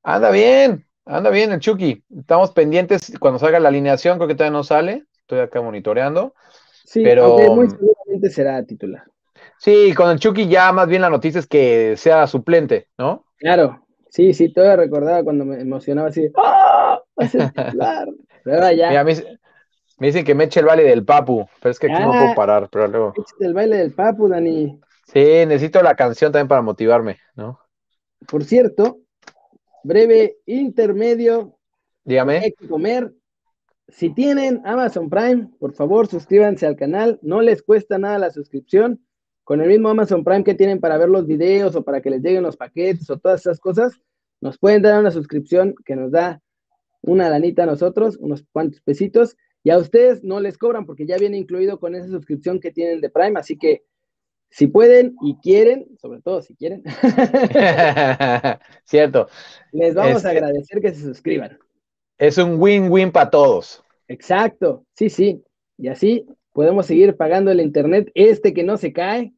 Anda 0.03 0.31
bien, 0.31 0.88
anda 1.05 1.29
bien 1.29 1.51
el 1.51 1.60
Chucky. 1.60 2.03
Estamos 2.17 2.51
pendientes 2.51 3.13
cuando 3.19 3.39
salga 3.39 3.60
la 3.60 3.69
alineación, 3.69 4.17
creo 4.17 4.27
que 4.27 4.36
todavía 4.36 4.57
no 4.57 4.63
sale. 4.63 5.05
Estoy 5.19 5.39
acá 5.39 5.62
monitoreando. 5.62 6.34
Sí, 6.86 7.03
pero 7.03 7.38
muy 7.55 7.69
seguramente 7.69 8.29
será 8.29 8.63
titular. 8.65 9.03
Sí, 9.62 9.93
con 9.93 10.10
el 10.10 10.17
Chucky 10.17 10.47
ya 10.47 10.71
más 10.71 10.88
bien 10.88 11.04
la 11.04 11.12
noticia 11.12 11.38
es 11.38 11.45
que 11.45 11.95
sea 11.95 12.26
suplente, 12.26 12.88
¿no? 12.97 13.28
Claro, 13.38 13.86
sí, 14.10 14.34
sí, 14.34 14.52
todavía 14.52 14.78
recordaba 14.78 15.24
cuando 15.24 15.45
me 15.45 15.62
emocionaba 15.62 16.08
así, 16.08 16.32
¡ah! 16.36 17.00
Pero 18.43 18.71
ya. 18.71 19.04
me, 19.04 19.13
dicen 20.00 20.26
que 20.26 20.34
me 20.34 20.45
eche 20.45 20.62
el 20.62 20.65
baile 20.65 20.82
del 20.82 21.06
Papu, 21.06 21.47
pero 21.62 21.71
es 21.71 21.78
que 21.78 21.91
aquí 21.91 22.02
no 22.02 22.10
puedo 22.10 22.34
parar, 22.34 22.69
pero 22.71 22.88
luego. 22.88 23.13
el 23.39 23.54
baile 23.54 23.78
del 23.78 23.93
Papu, 23.93 24.28
Dani. 24.28 24.80
Sí, 25.06 25.19
necesito 25.45 25.84
la 25.84 25.93
canción 25.93 26.32
también 26.32 26.47
para 26.47 26.63
motivarme, 26.63 27.19
¿no? 27.36 27.60
Por 28.28 28.43
cierto, 28.43 29.02
breve 29.84 30.38
intermedio. 30.47 31.60
Dígame. 32.04 32.39
Hay 32.39 32.54
que 32.54 32.67
comer. 32.67 33.13
Si 33.89 34.10
tienen 34.12 34.63
Amazon 34.65 35.08
Prime, 35.08 35.50
por 35.60 35.76
favor 35.76 36.08
suscríbanse 36.08 36.65
al 36.65 36.78
canal. 36.78 37.19
No 37.21 37.41
les 37.41 37.62
cuesta 37.62 38.00
nada 38.00 38.17
la 38.17 38.32
suscripción. 38.32 39.06
Con 39.51 39.59
el 39.59 39.67
mismo 39.67 39.89
Amazon 39.89 40.23
Prime 40.23 40.45
que 40.45 40.53
tienen 40.53 40.79
para 40.79 40.97
ver 40.97 41.09
los 41.09 41.27
videos 41.27 41.75
o 41.75 41.83
para 41.83 42.01
que 42.01 42.09
les 42.09 42.21
lleguen 42.21 42.41
los 42.41 42.55
paquetes 42.55 43.09
o 43.09 43.19
todas 43.19 43.41
esas 43.41 43.59
cosas, 43.59 43.99
nos 44.39 44.57
pueden 44.57 44.81
dar 44.81 44.97
una 44.97 45.11
suscripción 45.11 45.75
que 45.83 45.97
nos 45.97 46.09
da 46.09 46.41
una 47.01 47.29
lanita 47.29 47.63
a 47.63 47.65
nosotros, 47.65 48.15
unos 48.21 48.45
cuantos 48.53 48.79
pesitos, 48.79 49.35
y 49.61 49.71
a 49.71 49.77
ustedes 49.77 50.23
no 50.23 50.39
les 50.39 50.57
cobran 50.57 50.85
porque 50.85 51.05
ya 51.05 51.17
viene 51.17 51.35
incluido 51.35 51.81
con 51.81 51.95
esa 51.95 52.07
suscripción 52.07 52.61
que 52.61 52.71
tienen 52.71 53.01
de 53.01 53.09
Prime, 53.09 53.37
así 53.37 53.57
que 53.57 53.83
si 54.49 54.67
pueden 54.67 55.17
y 55.21 55.35
quieren, 55.43 55.85
sobre 55.99 56.21
todo 56.21 56.41
si 56.41 56.55
quieren. 56.55 56.81
Cierto. 58.85 59.27
Les 59.73 59.93
vamos 59.93 60.23
a 60.23 60.29
agradecer 60.29 60.79
que 60.79 60.93
se 60.93 61.01
suscriban. 61.01 61.59
Es 62.17 62.37
un 62.37 62.55
win-win 62.57 63.11
para 63.11 63.29
todos. 63.29 63.83
Exacto, 64.07 64.85
sí, 64.93 65.09
sí. 65.09 65.43
Y 65.77 65.89
así 65.89 66.25
podemos 66.53 66.85
seguir 66.85 67.17
pagando 67.17 67.51
el 67.51 67.59
internet 67.59 68.09
este 68.15 68.53
que 68.53 68.63
no 68.63 68.77
se 68.77 68.93
cae. 68.93 69.33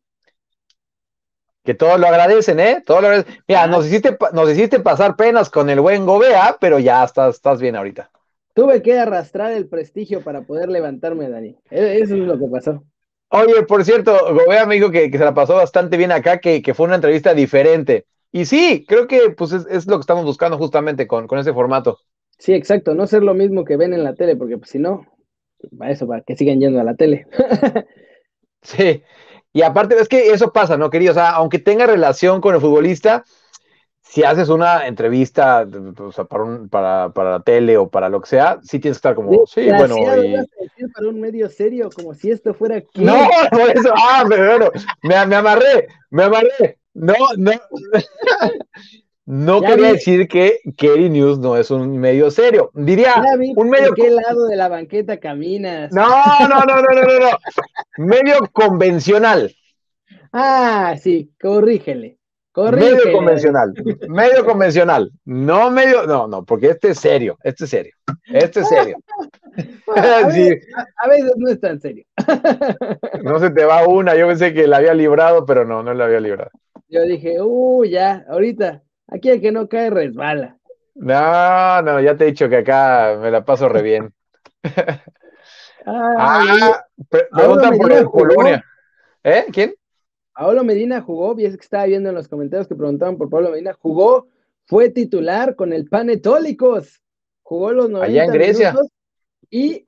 Que 1.63 1.73
todos 1.73 1.99
lo 1.99 2.07
agradecen, 2.07 2.59
¿eh? 2.59 2.83
Todos 2.85 3.01
lo 3.01 3.07
agradecen. 3.07 3.41
Mira, 3.47 3.67
nos 3.67 3.85
hiciste, 3.85 4.17
nos 4.33 4.49
hiciste 4.49 4.79
pasar 4.79 5.15
penas 5.15 5.49
con 5.49 5.69
el 5.69 5.79
buen 5.79 6.05
Gobea, 6.05 6.57
pero 6.59 6.79
ya 6.79 7.03
estás, 7.03 7.35
estás 7.35 7.61
bien 7.61 7.75
ahorita. 7.75 8.09
Tuve 8.53 8.81
que 8.81 8.99
arrastrar 8.99 9.51
el 9.53 9.67
prestigio 9.67 10.21
para 10.21 10.41
poder 10.41 10.69
levantarme, 10.69 11.29
Dani. 11.29 11.57
E-, 11.71 11.99
eso 12.01 12.15
es 12.15 12.21
lo 12.21 12.37
que 12.37 12.47
pasó. 12.47 12.83
Oye, 13.29 13.63
por 13.63 13.83
cierto, 13.83 14.15
Gobea 14.31 14.65
me 14.67 14.75
dijo 14.75 14.91
que, 14.91 15.09
se 15.09 15.17
la 15.17 15.33
pasó 15.33 15.55
bastante 15.55 15.97
bien 15.97 16.11
acá, 16.11 16.39
que, 16.39 16.61
fue 16.75 16.85
una 16.85 16.95
entrevista 16.95 17.33
diferente. 17.33 18.05
Y 18.31 18.45
sí, 18.45 18.85
creo 18.87 19.07
que 19.07 19.31
pues 19.31 19.53
es, 19.53 19.87
lo 19.87 19.97
que 19.97 20.01
estamos 20.01 20.23
buscando 20.23 20.57
justamente 20.57 21.07
con, 21.07 21.27
ese 21.39 21.53
formato. 21.53 21.97
Sí, 22.37 22.53
exacto, 22.53 22.93
no 22.93 23.07
ser 23.07 23.23
lo 23.23 23.33
mismo 23.33 23.63
que 23.63 23.77
ven 23.77 23.93
en 23.93 24.03
la 24.03 24.13
tele, 24.13 24.35
porque 24.35 24.57
pues, 24.57 24.69
si 24.69 24.79
no, 24.79 25.07
para 25.77 25.91
eso, 25.91 26.07
para 26.07 26.21
que 26.21 26.35
sigan 26.35 26.59
yendo 26.59 26.79
a 26.79 26.83
la 26.83 26.93
tele. 26.93 27.25
sí, 28.61 29.01
y 29.53 29.61
aparte 29.61 29.99
es 29.99 30.09
que 30.09 30.31
eso 30.31 30.51
pasa, 30.51 30.77
¿no, 30.77 30.89
querido? 30.89 31.11
O 31.11 31.15
sea, 31.15 31.29
aunque 31.31 31.59
tenga 31.59 31.85
relación 31.85 32.41
con 32.41 32.55
el 32.55 32.61
futbolista, 32.61 33.23
si 34.01 34.23
haces 34.23 34.49
una 34.49 34.87
entrevista 34.87 35.65
para, 36.69 37.09
para, 37.09 37.31
la 37.31 37.39
tele 37.39 37.77
o 37.77 37.87
para 37.87 38.09
lo 38.09 38.21
que 38.21 38.29
sea, 38.29 38.59
sí 38.63 38.79
tienes 38.79 38.97
que 38.97 38.99
estar 38.99 39.15
como, 39.15 39.45
sí, 39.45 39.69
bueno. 39.69 39.95
Y... 39.97 40.87
para 40.87 41.07
un 41.07 41.21
medio 41.21 41.49
serio, 41.49 41.89
como 41.95 42.13
si 42.13 42.31
esto 42.31 42.53
fuera. 42.53 42.81
No, 42.95 43.27
no, 43.51 43.67
eso, 43.67 43.93
ah, 43.95 44.25
pero 44.27 44.57
bueno, 44.57 44.71
me, 45.03 45.25
me 45.25 45.35
amarré, 45.35 45.87
me 46.09 46.23
amarré. 46.23 46.79
No, 46.93 47.15
no. 47.37 47.51
No 49.25 49.61
quería 49.61 49.93
decir 49.93 50.27
que 50.27 50.59
Kerry 50.77 51.09
News 51.09 51.39
no 51.39 51.55
es 51.55 51.71
un 51.71 51.97
medio 51.97 52.29
serio. 52.29 52.71
Diría 52.73 53.15
un 53.55 53.69
medio. 53.69 53.89
¿En 53.89 53.95
qué 53.95 54.09
lado 54.09 54.47
de 54.47 54.55
la 54.55 54.67
banqueta 54.67 55.19
caminas? 55.19 55.91
No, 55.93 56.09
no, 56.41 56.65
no, 56.65 56.65
no, 56.65 56.81
no, 56.81 57.03
no, 57.03 57.19
no. 57.19 57.37
medio 57.97 58.39
convencional. 58.51 59.55
Ah, 60.33 60.95
sí, 61.01 61.31
corrígele. 61.39 62.17
Medio 62.55 63.11
convencional, 63.11 63.73
medio 64.07 64.45
convencional, 64.45 65.11
no 65.25 65.71
medio, 65.71 66.05
no, 66.05 66.27
no, 66.27 66.45
porque 66.45 66.67
este 66.67 66.91
es 66.91 66.99
serio, 66.99 67.35
este 67.43 67.63
es 67.63 67.69
serio, 67.71 67.93
este 68.31 68.59
es 68.59 68.69
serio. 68.69 68.97
a, 69.95 70.27
veces, 70.27 71.33
no 71.37 71.49
es 71.49 71.59
tan 71.59 71.79
serio. 71.81 72.05
no 73.23 73.39
se 73.39 73.49
te 73.49 73.65
va 73.65 73.87
una, 73.87 74.15
yo 74.15 74.27
pensé 74.27 74.53
que 74.53 74.67
la 74.67 74.77
había 74.77 74.93
librado, 74.93 75.47
pero 75.47 75.65
no, 75.65 75.81
no 75.81 75.95
la 75.95 76.05
había 76.05 76.19
librado. 76.19 76.51
Yo 76.89 77.01
dije, 77.05 77.41
uh, 77.41 77.85
ya, 77.85 78.23
ahorita, 78.29 78.83
aquí 79.13 79.29
el 79.29 79.41
que 79.41 79.51
no 79.51 79.69
cae 79.69 79.89
resbala. 79.89 80.57
No, 80.95 81.81
no, 81.81 82.01
ya 82.01 82.15
te 82.15 82.25
he 82.25 82.27
dicho 82.27 82.49
que 82.49 82.57
acá 82.57 83.17
me 83.21 83.31
la 83.31 83.45
paso 83.45 83.69
re 83.69 83.81
bien. 83.81 84.13
ah, 85.85 86.85
preguntan 87.09 87.77
por 87.77 87.91
el 87.91 88.05
Polonia. 88.05 88.65
¿Eh? 89.23 89.45
¿Quién? 89.51 89.73
Pablo 90.33 90.63
Medina 90.63 91.01
jugó, 91.01 91.39
y 91.39 91.45
es 91.45 91.55
que 91.55 91.63
estaba 91.63 91.85
viendo 91.85 92.09
en 92.09 92.15
los 92.15 92.27
comentarios 92.27 92.67
que 92.67 92.75
preguntaban 92.75 93.17
por 93.17 93.29
Pablo 93.29 93.51
Medina, 93.51 93.73
jugó, 93.73 94.27
fue 94.65 94.89
titular 94.89 95.55
con 95.55 95.73
el 95.73 95.87
Panetólicos, 95.87 97.01
jugó 97.43 97.71
los 97.71 97.89
90 97.89 98.05
Allá 98.05 98.25
en 98.25 98.31
Grecia. 98.31 98.75
y 99.49 99.85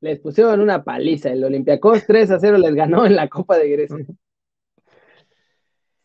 les 0.00 0.20
pusieron 0.20 0.60
una 0.60 0.84
paliza. 0.84 1.30
El 1.30 1.42
Olympiacos 1.42 2.06
3 2.06 2.30
a 2.30 2.38
0 2.38 2.58
les 2.58 2.74
ganó 2.74 3.04
en 3.06 3.16
la 3.16 3.28
Copa 3.28 3.58
de 3.58 3.68
Grecia. 3.68 3.96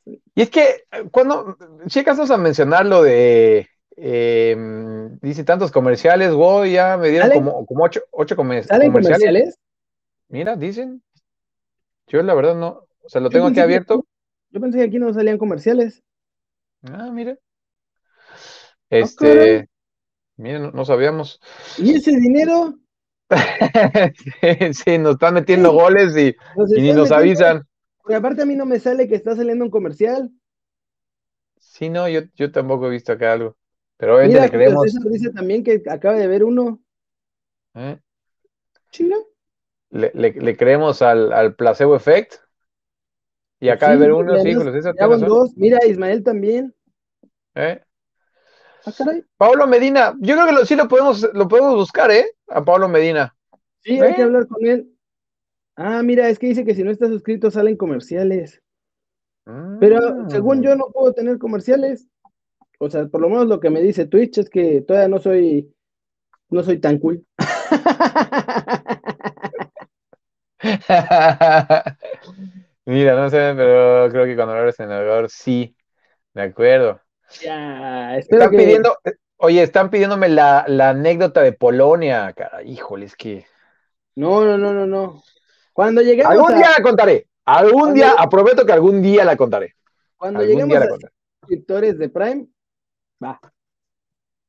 Y 0.05 0.41
es 0.41 0.49
que 0.49 0.83
cuando 1.11 1.57
llegas 1.85 2.29
a 2.29 2.37
mencionar 2.37 2.85
lo 2.85 3.03
de 3.03 3.67
em, 3.95 5.17
dice 5.19 5.43
tantos 5.43 5.71
comerciales, 5.71 6.33
wow, 6.33 6.65
ya 6.65 6.97
me 6.97 7.09
dieron 7.09 7.31
como, 7.31 7.65
como 7.65 7.83
ocho, 7.83 8.01
ocho 8.11 8.35
comerciales. 8.35 8.91
comerciales. 8.91 9.59
Mira, 10.29 10.55
dicen. 10.55 11.01
Yo 12.07 12.21
la 12.21 12.33
verdad 12.33 12.55
no, 12.55 12.85
o 13.01 13.09
sea, 13.09 13.21
lo 13.21 13.29
tengo 13.29 13.47
aquí 13.47 13.59
abierto. 13.59 14.05
yo 14.49 14.59
pensé 14.59 14.79
que 14.79 14.83
aquí 14.85 14.99
no 14.99 15.13
salían 15.13 15.37
comerciales. 15.37 16.03
Ah, 16.83 17.09
mire. 17.11 17.39
Ah, 18.29 18.37
este, 18.89 19.69
miren, 20.37 20.71
no, 20.73 20.85
sabíamos. 20.85 21.39
¿Y 21.77 21.95
ese 21.95 22.11
dinero? 22.11 22.75
sí, 24.73 24.97
nos 24.97 25.13
están 25.13 25.33
metiendo 25.33 25.71
goles 25.71 26.15
y, 26.17 26.35
ni 26.79 26.93
nos 26.93 27.11
avisan. 27.11 27.63
Porque 28.03 28.15
aparte 28.17 28.43
a 28.43 28.45
mí 28.45 28.55
no 28.55 28.67
me 28.67 28.79
sale 28.79 29.07
que 29.07 29.15
está 29.15 29.35
saliendo 29.35 29.65
un 29.65 29.71
comercial. 29.71 30.31
Sí, 31.59 31.89
no, 31.89 32.07
yo, 32.07 32.21
yo 32.35 32.51
tampoco 32.51 32.87
he 32.87 32.91
visto 32.91 33.11
acá 33.13 33.33
algo. 33.33 33.57
Pero 33.97 34.15
obviamente 34.17 34.41
le 34.41 34.49
creemos. 34.51 34.83
César 34.83 35.11
dice 35.11 35.31
también 35.31 35.63
que 35.63 35.81
acaba 35.89 36.15
de 36.17 36.27
ver 36.27 36.43
uno. 36.43 36.81
¿Eh? 37.75 37.99
Chinga. 38.91 39.17
Le, 39.91 40.11
le, 40.13 40.31
le, 40.33 40.57
creemos 40.57 41.01
al, 41.01 41.31
al 41.31 41.55
placebo 41.55 41.95
effect. 41.95 42.35
Y 43.59 43.69
acaba 43.69 43.93
Sí, 43.93 43.99
de 43.99 44.05
ver 44.07 44.13
uno, 44.13 44.37
sí, 44.39 44.53
César, 44.53 45.19
dos. 45.19 45.55
Mira, 45.55 45.79
Ismael 45.87 46.23
también. 46.23 46.75
¿Eh? 47.55 47.81
Ah, 48.85 48.91
caray. 48.97 49.23
Pablo 49.37 49.67
Medina, 49.67 50.15
yo 50.19 50.35
creo 50.35 50.47
que 50.47 50.51
lo- 50.53 50.65
sí 50.65 50.75
lo 50.75 50.87
podemos, 50.87 51.27
lo 51.33 51.47
podemos 51.47 51.75
buscar, 51.75 52.11
¿eh? 52.11 52.25
A 52.49 52.63
Pablo 52.63 52.87
Medina. 52.89 53.35
Sí, 53.81 53.99
hay 53.99 54.11
¿Eh? 54.11 54.15
que 54.15 54.21
hablar 54.23 54.47
con 54.47 54.65
él. 54.65 54.92
Ah, 55.75 56.01
mira, 56.01 56.29
es 56.29 56.39
que 56.39 56.47
dice 56.47 56.65
que 56.65 56.73
si 56.73 56.83
no 56.83 56.89
estás 56.89 57.09
suscrito 57.09 57.51
salen 57.51 57.77
comerciales. 57.77 58.63
Pero 59.79 59.99
Mm. 60.23 60.29
según 60.29 60.61
yo 60.63 60.75
no 60.75 60.87
puedo 60.93 61.13
tener 61.13 61.37
comerciales. 61.37 62.07
O 62.79 62.89
sea, 62.89 63.05
por 63.07 63.21
lo 63.21 63.29
menos 63.29 63.47
lo 63.47 63.59
que 63.59 63.69
me 63.69 63.81
dice 63.81 64.05
Twitch 64.07 64.37
es 64.39 64.49
que 64.49 64.81
todavía 64.81 65.07
no 65.09 65.19
soy, 65.19 65.71
no 66.49 66.63
soy 66.63 66.79
tan 66.79 66.97
cool. 66.99 67.25
Mira, 72.85 73.15
no 73.15 73.29
sé, 73.29 73.53
pero 73.55 74.09
creo 74.11 74.25
que 74.25 74.35
cuando 74.35 74.57
eres 74.57 74.75
senador, 74.75 75.29
sí. 75.29 75.73
De 76.33 76.41
acuerdo. 76.43 76.99
Ya, 77.41 78.17
espero 78.17 78.43
Están 78.43 78.51
que. 78.51 78.57
pidiendo, 78.57 78.97
oye, 79.37 79.63
están 79.63 79.89
pidiéndome 79.89 80.27
la, 80.29 80.65
la 80.67 80.89
anécdota 80.89 81.41
de 81.41 81.53
Polonia, 81.53 82.33
cara. 82.33 82.61
Híjole, 82.63 83.05
es 83.05 83.15
que. 83.15 83.45
No, 84.15 84.43
no, 84.45 84.57
no, 84.57 84.73
no, 84.73 84.85
no. 84.87 85.23
Cuando 85.73 86.01
lleguemos 86.01 86.31
Algún 86.31 86.53
a, 86.53 86.57
día 86.57 86.69
la 86.77 86.83
contaré. 86.83 87.27
Algún 87.45 87.71
Cuando- 87.81 87.95
día, 87.95 88.15
aprometo 88.17 88.65
que 88.65 88.71
algún 88.71 89.01
día 89.01 89.25
la 89.25 89.35
contaré. 89.35 89.75
cuando 90.15 90.39
Algún 90.39 90.55
lleguemos 90.69 90.77
a 90.77 91.09
suscriptores 91.41 91.97
de 91.97 92.09
Prime, 92.09 92.47
va. 93.21 93.39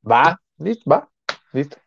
Va, 0.09 0.39
listo, 0.59 0.89
va, 0.89 1.09
listo. 1.51 1.77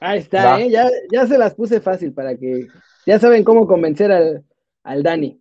Ahí 0.00 0.18
está. 0.18 0.60
¿eh? 0.60 0.68
Ya, 0.68 0.90
ya 1.12 1.26
se 1.26 1.38
las 1.38 1.54
puse 1.54 1.80
fácil 1.80 2.12
para 2.12 2.36
que 2.36 2.66
ya 3.06 3.18
saben 3.20 3.44
cómo 3.44 3.66
convencer 3.68 4.10
al, 4.10 4.44
al 4.82 5.02
Dani. 5.04 5.40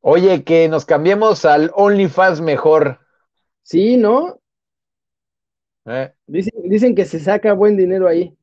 Oye, 0.00 0.44
que 0.44 0.68
nos 0.68 0.86
cambiemos 0.86 1.44
al 1.44 1.72
OnlyFans 1.74 2.40
mejor. 2.40 3.00
Sí, 3.62 3.96
¿no? 3.96 4.40
¿eh? 5.86 6.12
Dicen, 6.26 6.52
dicen 6.70 6.94
que 6.94 7.04
se 7.04 7.18
saca 7.18 7.52
buen 7.52 7.76
dinero 7.76 8.06
ahí. 8.06 8.37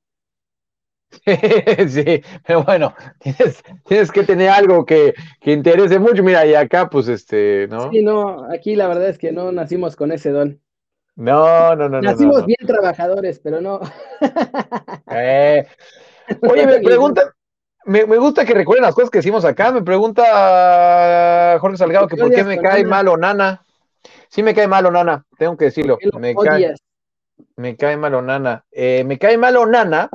sí, 1.88 2.22
pero 2.46 2.64
bueno, 2.64 2.94
tienes, 3.20 3.64
tienes 3.86 4.12
que 4.12 4.24
tener 4.24 4.50
algo 4.50 4.86
que, 4.86 5.14
que 5.40 5.52
interese 5.52 6.00
mucho. 6.00 6.24
Mira, 6.24 6.46
y 6.46 6.56
acá, 6.56 6.90
pues, 6.90 7.08
este, 7.08 7.68
¿no? 7.70 7.92
Sí, 7.92 8.04
no, 8.04 8.48
aquí 8.52 8.76
la 8.76 8.88
verdad 8.88 9.10
es 9.10 9.18
que 9.18 9.32
no 9.32 9.52
nacimos 9.52 9.96
con 9.96 10.12
ese 10.12 10.32
don. 10.32 10.62
No, 11.16 11.76
no, 11.76 11.88
no, 11.88 12.02
no. 12.02 12.02
Nacimos 12.02 12.36
no, 12.36 12.42
no. 12.42 12.46
bien 12.48 12.66
trabajadores, 12.66 13.40
pero 13.40 13.62
no. 13.62 13.80
Eh, 15.18 15.66
Oye, 16.42 16.66
me 16.66 16.80
preguntan, 16.82 17.30
me, 17.86 18.06
me 18.06 18.18
gusta 18.18 18.44
que 18.44 18.54
recuerden 18.54 18.84
las 18.84 18.96
cosas 18.96 19.10
que 19.10 19.20
hicimos 19.20 19.46
acá. 19.46 19.72
Me 19.72 19.82
pregunta 19.82 21.58
Jorge 21.62 21.78
Salgado 21.78 22.08
que 22.08 22.16
¿Qué 22.16 22.22
por 22.22 22.32
qué 22.34 22.44
me 22.44 22.60
cae 22.60 22.84
Nana? 22.84 22.90
mal 22.90 23.08
Onana. 23.08 23.66
Sí 24.28 24.44
me 24.44 24.54
cae 24.54 24.68
mal 24.68 24.86
Onana, 24.86 25.26
tengo 25.38 25.56
que 25.56 25.66
decirlo. 25.66 25.94
¿Por 25.94 26.02
qué 26.02 26.10
lo 26.12 26.20
Me 26.20 26.36
cae, 26.36 26.74
me 27.56 27.78
cae 27.78 27.96
mal 27.96 28.16
Onana. 28.16 28.66
Eh, 28.72 29.04
me 29.06 29.18
cae 29.18 29.38
mal 29.38 29.56
Onana 29.56 30.10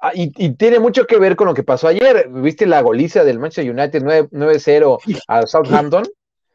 ah, 0.00 0.12
y, 0.14 0.32
y 0.36 0.50
tiene 0.54 0.78
mucho 0.78 1.06
que 1.06 1.18
ver 1.18 1.36
con 1.36 1.46
lo 1.46 1.54
que 1.54 1.62
pasó 1.62 1.88
ayer. 1.88 2.28
¿Viste 2.30 2.66
la 2.66 2.80
goliza 2.82 3.24
del 3.24 3.38
Manchester 3.38 3.70
United 3.72 4.02
9 4.02 4.28
9-0 4.30 4.98
al 5.28 5.46
Southampton? 5.48 6.04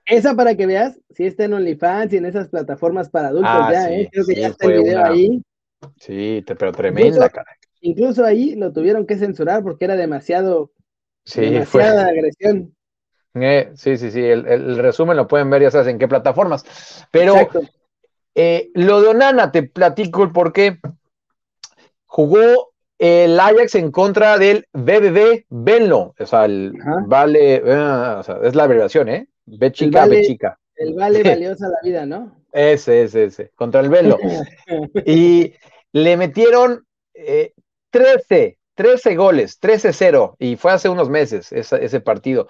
Esa 0.05 0.36
para 0.36 0.55
que 0.55 0.67
veas, 0.67 0.99
si 1.10 1.25
está 1.25 1.45
en 1.45 1.53
OnlyFans 1.53 2.13
y 2.13 2.17
en 2.17 2.25
esas 2.25 2.47
plataformas 2.49 3.10
para 3.10 3.29
adultos 3.29 3.49
Ah, 3.53 3.69
ya, 3.73 3.88
sí, 3.88 3.93
¿eh? 3.93 4.10
Creo 4.12 4.25
que 4.25 4.36
sí, 4.36 4.41
ya 4.41 4.47
está 4.49 4.67
el 4.67 4.84
video 4.84 4.99
una- 4.99 5.10
ahí. 5.10 5.41
Sí, 5.99 6.43
pero 6.45 6.71
tremenda, 6.71 7.08
Incluso- 7.10 7.29
cara. 7.31 7.51
Incluso 7.81 8.25
ahí 8.25 8.55
lo 8.55 8.71
tuvieron 8.73 9.05
que 9.05 9.17
censurar 9.17 9.62
porque 9.63 9.86
era 9.86 9.95
demasiado, 9.95 10.71
Sí, 11.23 11.60
fue. 11.65 11.84
agresión. 11.84 12.75
Eh, 13.36 13.71
sí, 13.75 13.97
sí, 13.97 14.12
sí. 14.12 14.23
El, 14.23 14.47
el 14.47 14.77
resumen 14.77 15.17
lo 15.17 15.27
pueden 15.27 15.49
ver, 15.49 15.62
ya 15.63 15.71
sabes 15.71 15.88
en 15.88 15.99
qué 15.99 16.08
plataformas. 16.08 16.63
Pero. 17.12 17.36
Eh, 18.34 18.69
lo 18.73 19.01
de 19.01 19.08
Onana, 19.10 19.51
te 19.51 19.63
platico 19.63 20.23
el 20.23 20.31
por 20.31 20.51
qué. 20.53 20.77
Jugó 22.05 22.73
el 22.97 23.39
Ajax 23.39 23.75
en 23.75 23.91
contra 23.91 24.38
del 24.38 24.65
BBB 24.73 25.45
Benlo. 25.49 26.13
O 26.17 26.25
sea, 26.25 26.45
el 26.45 26.73
Ajá. 26.81 27.03
vale, 27.05 27.55
eh, 27.55 27.62
o 27.63 28.23
sea, 28.23 28.39
es 28.43 28.55
la 28.55 28.63
abreviación, 28.63 29.10
¿eh? 29.10 29.27
B 29.45 29.71
chica, 29.71 30.01
vale- 30.01 30.17
B 30.17 30.23
chica. 30.23 30.60
El 30.75 30.93
vale 30.93 31.23
valiosa 31.23 31.67
la 31.69 31.77
vida, 31.84 32.05
¿no? 32.05 32.36
Ese, 32.51 33.03
ese, 33.03 33.25
ese. 33.25 33.51
Contra 33.55 33.81
el 33.81 33.89
Benlo. 33.89 34.17
y 35.05 35.53
le 35.91 36.17
metieron 36.17 36.86
eh, 37.13 37.53
13, 37.91 38.58
13 38.76 39.16
goles, 39.16 39.58
13-0, 39.60 40.36
y 40.38 40.58
fue 40.58 40.72
hace 40.74 40.90
unos 40.90 41.10
meses 41.10 41.52
esa- 41.52 41.78
ese 41.78 42.02
partido. 42.02 42.48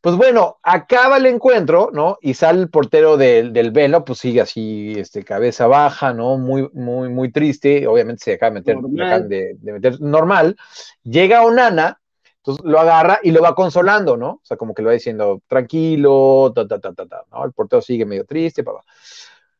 Pues 0.00 0.16
bueno, 0.16 0.58
acaba 0.62 1.16
el 1.16 1.26
encuentro, 1.26 1.90
¿no? 1.92 2.18
Y 2.22 2.34
sale 2.34 2.60
el 2.62 2.70
portero 2.70 3.16
del, 3.16 3.52
del 3.52 3.72
Velo, 3.72 4.04
pues 4.04 4.20
sigue 4.20 4.40
así, 4.40 4.94
este, 4.96 5.24
cabeza 5.24 5.66
baja, 5.66 6.12
¿no? 6.12 6.38
Muy, 6.38 6.68
muy, 6.72 7.08
muy 7.08 7.32
triste, 7.32 7.86
obviamente 7.86 8.24
se 8.24 8.32
acaba 8.34 8.50
de 8.50 8.60
meter, 8.60 8.76
Normal. 8.80 9.28
de, 9.28 9.56
de 9.58 9.72
meter 9.72 10.00
normal. 10.00 10.56
Llega 11.02 11.42
Onana, 11.42 12.00
entonces 12.36 12.64
lo 12.64 12.78
agarra 12.78 13.18
y 13.22 13.32
lo 13.32 13.42
va 13.42 13.54
consolando, 13.56 14.16
¿no? 14.16 14.30
O 14.30 14.40
sea, 14.44 14.56
como 14.56 14.72
que 14.72 14.82
lo 14.82 14.88
va 14.88 14.92
diciendo, 14.94 15.42
tranquilo, 15.48 16.52
ta, 16.54 16.66
ta, 16.68 16.78
ta, 16.78 16.92
ta, 16.94 17.06
ta, 17.06 17.24
¿no? 17.32 17.44
El 17.44 17.52
portero 17.52 17.82
sigue 17.82 18.06
medio 18.06 18.24
triste, 18.24 18.62
papá. 18.62 18.82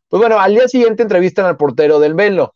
Pues 0.08 0.20
bueno, 0.20 0.38
al 0.38 0.54
día 0.54 0.68
siguiente 0.68 1.02
entrevistan 1.02 1.46
al 1.46 1.56
portero 1.56 1.98
del 1.98 2.14
Benlo 2.14 2.54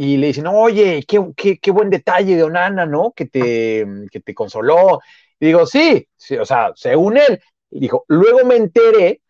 y 0.00 0.16
le 0.16 0.28
dicen, 0.28 0.46
oye, 0.46 1.04
qué, 1.08 1.20
qué, 1.36 1.58
qué 1.58 1.70
buen 1.72 1.90
detalle 1.90 2.36
de 2.36 2.44
Onana, 2.44 2.86
¿no? 2.86 3.12
Que 3.16 3.26
te, 3.26 3.84
que 4.12 4.20
te 4.20 4.32
consoló. 4.32 5.00
Y 5.40 5.46
digo, 5.46 5.66
sí, 5.66 6.06
sí, 6.16 6.36
o 6.36 6.44
sea, 6.44 6.70
según 6.76 7.16
él. 7.16 7.40
Y 7.68 7.80
dijo, 7.80 8.04
luego 8.06 8.44
me 8.46 8.54
enteré, 8.54 9.22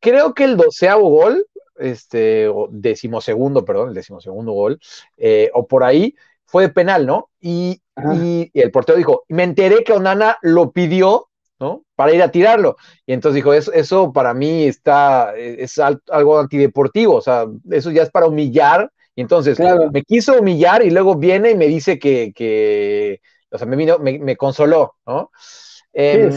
creo 0.00 0.32
que 0.32 0.44
el 0.44 0.56
doceavo 0.56 1.08
gol, 1.08 1.44
este, 1.76 2.46
o 2.48 2.68
decimosegundo, 2.70 3.64
perdón, 3.64 3.88
el 3.88 3.94
decimosegundo 3.94 4.52
gol, 4.52 4.78
eh, 5.16 5.50
o 5.54 5.66
por 5.66 5.82
ahí, 5.82 6.14
fue 6.46 6.64
de 6.64 6.68
penal, 6.70 7.04
¿no? 7.04 7.30
Y, 7.40 7.80
Ajá. 7.96 8.14
y, 8.14 8.48
y 8.52 8.60
el 8.60 8.70
portero 8.70 8.96
dijo, 8.96 9.24
me 9.28 9.42
enteré 9.42 9.82
que 9.82 9.92
Onana 9.92 10.38
lo 10.42 10.70
pidió, 10.70 11.28
¿no? 11.58 11.82
Para 11.96 12.12
ir 12.14 12.22
a 12.22 12.30
tirarlo. 12.30 12.76
Y 13.06 13.12
entonces 13.12 13.34
dijo, 13.36 13.52
eso, 13.54 13.72
eso 13.72 14.12
para 14.12 14.34
mí 14.34 14.66
está, 14.68 15.34
es 15.36 15.78
al- 15.80 16.00
algo 16.10 16.38
antideportivo, 16.38 17.16
o 17.16 17.20
sea, 17.20 17.46
eso 17.70 17.90
ya 17.90 18.04
es 18.04 18.10
para 18.10 18.26
humillar. 18.28 18.90
Y 19.14 19.22
entonces 19.22 19.56
Claro. 19.56 19.90
me 19.92 20.02
quiso 20.02 20.38
humillar 20.38 20.84
y 20.84 20.90
luego 20.90 21.16
viene 21.16 21.50
y 21.50 21.56
me 21.56 21.66
dice 21.66 21.98
que, 21.98 22.32
que 22.34 23.20
o 23.50 23.58
sea, 23.58 23.66
me 23.66 23.76
vino, 23.76 23.98
me, 23.98 24.18
me 24.18 24.36
consoló, 24.36 24.94
¿no? 25.06 25.30
Em, 25.92 26.30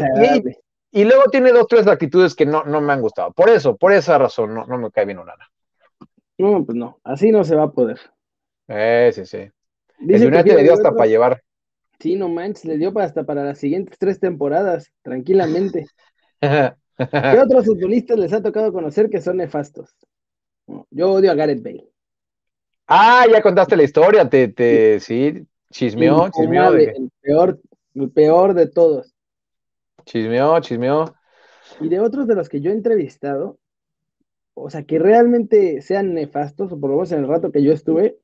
y, 0.92 1.04
luego 1.04 1.24
tiene 1.32 1.52
dos, 1.52 1.68
tres 1.68 1.88
actitudes 1.88 2.36
que 2.36 2.46
no, 2.46 2.64
no 2.64 2.82
me 2.82 2.94
han 2.94 3.02
gustado. 3.02 3.32
Por 3.32 3.50
eso, 3.50 3.78
por 3.78 3.94
esa 3.94 4.18
razón, 4.18 4.54
no, 4.54 4.66
no 4.66 4.78
me 4.78 4.92
cae 4.92 5.06
bien 5.06 5.20
Onana. 5.20 5.48
No, 6.38 6.66
pues 6.66 6.76
no, 6.76 7.00
así 7.04 7.32
no 7.32 7.44
se 7.44 7.56
va 7.56 7.64
a 7.64 7.72
poder. 7.72 8.00
Eh, 8.68 9.12
sí, 9.14 9.26
sí. 9.26 9.50
Dice 10.00 10.26
el 10.26 10.34
United 10.34 10.56
le 10.56 10.64
dio 10.64 10.74
hasta 10.74 10.90
otro- 10.90 10.98
para 10.98 11.10
llevar. 11.10 11.44
Sí, 12.00 12.16
no 12.16 12.28
manches, 12.28 12.66
le 12.66 12.78
dio 12.78 12.98
hasta 13.00 13.24
para 13.24 13.44
las 13.44 13.60
siguientes 13.60 13.98
tres 13.98 14.20
temporadas, 14.20 14.92
tranquilamente. 15.04 15.86
¿Qué 16.42 17.40
otros 17.40 17.66
futbolistas 17.66 18.20
les 18.20 18.34
ha 18.34 18.42
tocado 18.42 18.74
conocer 18.74 19.10
que 19.10 19.22
son 19.22 19.38
nefastos? 19.38 19.96
Yo 20.92 21.12
odio 21.12 21.32
a 21.32 21.36
Gareth 21.36 21.64
Bale. 21.64 21.93
Ah, 22.88 23.26
ya 23.32 23.42
contaste 23.42 23.76
la 23.76 23.84
historia, 23.84 24.30
te, 24.30 24.48
te, 24.50 25.00
sí, 25.00 25.46
chismeó, 25.72 26.30
chismeó, 26.30 26.72
de- 26.72 26.86
el 26.86 27.12
peor, 27.22 27.60
el 27.96 28.12
peor 28.12 28.54
de 28.54 28.68
todos. 28.68 29.14
chismeó, 30.06 30.60
chismeó. 30.62 31.06
Y 31.80 31.90
de 31.90 32.00
otros 32.00 32.28
de 32.28 32.36
los 32.36 32.50
que 32.50 32.62
yo 32.62 32.72
he 32.72 32.74
entrevistado, 32.74 33.58
o 34.56 34.70
sea, 34.70 34.84
que 34.84 35.00
realmente 35.00 35.82
sean 35.82 36.14
nefastos, 36.14 36.72
o 36.72 36.80
por 36.80 36.90
lo 36.90 36.98
menos 36.98 37.12
en 37.12 37.20
el 37.20 37.28
rato 37.28 37.52
que 37.52 37.64
yo 37.64 37.74
estuve 37.74 38.20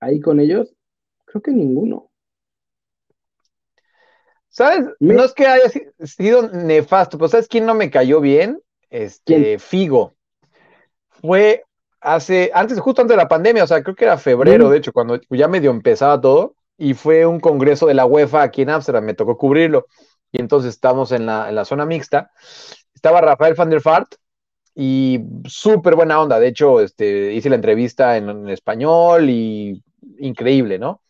ahí 0.00 0.20
con 0.20 0.40
ellos, 0.40 0.74
creo 1.24 1.42
que 1.42 1.52
ninguno. 1.52 2.10
¿Sabes? 4.48 4.86
Me- 5.00 5.14
No 5.14 5.24
es 5.24 5.32
que 5.32 5.46
haya 5.46 5.68
si- 5.68 5.82
sido 6.04 6.48
nefasto, 6.50 7.16
pero 7.16 7.28
¿sabes 7.28 7.48
quién 7.48 7.64
no 7.66 7.74
me 7.74 7.90
cayó 7.90 8.20
bien? 8.20 8.60
Este, 8.90 9.24
¿Quién? 9.24 9.60
Figo. 9.60 10.14
Fue 11.08 11.64
hace, 12.02 12.50
antes, 12.54 12.78
justo 12.80 13.02
antes 13.02 13.16
de 13.16 13.22
la 13.22 13.28
pandemia, 13.28 13.64
o 13.64 13.66
sea, 13.66 13.82
creo 13.82 13.94
que 13.94 14.04
era 14.04 14.18
febrero, 14.18 14.68
Mm. 14.68 14.70
de 14.70 14.78
hecho, 14.78 14.92
cuando 14.92 15.20
ya 15.30 15.48
medio 15.48 15.70
empezaba 15.70 16.20
todo, 16.20 16.54
y 16.78 16.94
fue 16.94 17.26
un 17.26 17.40
congreso 17.40 17.86
de 17.86 17.94
la 17.94 18.06
UEFA 18.06 18.42
aquí 18.42 18.62
en 18.62 18.70
Ámsterdam, 18.70 19.04
me 19.04 19.14
tocó 19.14 19.36
cubrirlo, 19.36 19.86
y 20.32 20.40
entonces 20.40 20.74
estamos 20.74 21.12
en 21.12 21.26
la, 21.26 21.48
en 21.48 21.54
la 21.54 21.64
zona 21.64 21.84
mixta. 21.86 22.30
Estaba 22.94 23.20
Rafael 23.20 23.54
van 23.54 23.70
der 23.70 23.80
Vaart, 23.82 24.14
y 24.74 25.20
súper 25.46 25.94
buena 25.94 26.20
onda, 26.20 26.40
de 26.40 26.48
hecho, 26.48 26.80
este, 26.80 27.32
hice 27.32 27.48
la 27.50 27.56
entrevista 27.56 28.16
en, 28.16 28.28
en 28.30 28.48
español, 28.48 29.28
y 29.30 29.82
increíble, 30.18 30.78
¿no? 30.78 31.00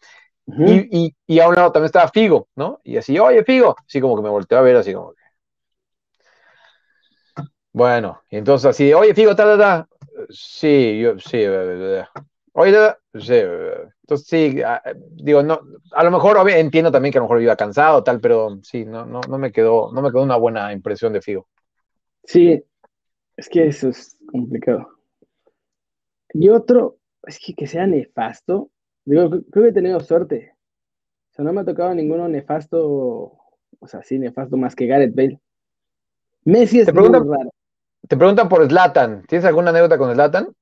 Y, 0.44 1.04
y, 1.04 1.14
y 1.26 1.38
a 1.40 1.48
un 1.48 1.54
lado 1.54 1.70
también 1.70 1.86
estaba 1.86 2.08
Figo, 2.08 2.48
¿no? 2.56 2.80
Y 2.82 2.96
así, 2.96 3.16
oye, 3.18 3.44
Figo. 3.44 3.76
Así 3.86 4.00
como 4.00 4.16
que 4.16 4.22
me 4.22 4.28
volteó 4.28 4.58
a 4.58 4.62
ver, 4.62 4.76
así 4.76 4.92
como 4.92 5.12
que. 5.12 5.22
Bueno, 7.72 8.20
y 8.28 8.36
entonces 8.36 8.68
así, 8.68 8.92
oye, 8.92 9.14
Figo, 9.14 9.34
ta, 9.34 9.44
ta, 9.44 9.56
ta. 9.58 9.88
Sí, 10.30 11.00
yo, 11.00 11.18
sí. 11.18 11.38
eh, 11.38 12.00
eh, 12.00 12.04
Oye, 12.54 12.76
entonces 13.14 14.26
sí, 14.26 14.60
ah, 14.62 14.82
digo, 15.12 15.42
no, 15.42 15.58
a 15.92 16.04
lo 16.04 16.10
mejor 16.10 16.36
entiendo 16.50 16.92
también 16.92 17.10
que 17.10 17.18
a 17.18 17.22
lo 17.22 17.24
mejor 17.24 17.40
iba 17.40 17.56
cansado, 17.56 18.04
tal, 18.04 18.20
pero 18.20 18.58
sí, 18.62 18.84
no, 18.84 19.06
no, 19.06 19.20
no 19.26 19.38
me 19.38 19.50
quedó, 19.50 19.90
no 19.90 20.02
me 20.02 20.10
quedó 20.10 20.22
una 20.22 20.36
buena 20.36 20.70
impresión 20.72 21.14
de 21.14 21.22
Figo. 21.22 21.48
Sí, 22.24 22.62
es 23.36 23.48
que 23.48 23.66
eso 23.66 23.88
es 23.88 24.18
complicado. 24.30 24.86
Y 26.34 26.50
otro, 26.50 26.98
es 27.26 27.38
que 27.38 27.54
que 27.54 27.66
sea 27.66 27.86
nefasto, 27.86 28.70
digo, 29.06 29.30
creo 29.50 29.64
que 29.64 29.68
he 29.70 29.72
tenido 29.72 30.00
suerte. 30.00 30.54
O 31.30 31.34
sea, 31.34 31.46
no 31.46 31.54
me 31.54 31.62
ha 31.62 31.64
tocado 31.64 31.94
ninguno 31.94 32.28
nefasto, 32.28 32.80
o 33.78 33.86
sea, 33.86 34.02
sí, 34.02 34.18
nefasto 34.18 34.58
más 34.58 34.76
que 34.76 34.86
Gareth 34.86 35.14
Bale. 35.14 35.40
Messi 36.44 36.80
es 36.80 36.92
muy 36.92 37.08
raro. 37.08 37.50
Te 38.08 38.16
preguntan 38.16 38.48
por 38.48 38.66
Slatan. 38.66 39.24
¿Tienes 39.26 39.44
alguna 39.44 39.70
anécdota 39.70 39.98
con 39.98 40.12
Slatan? 40.12 40.54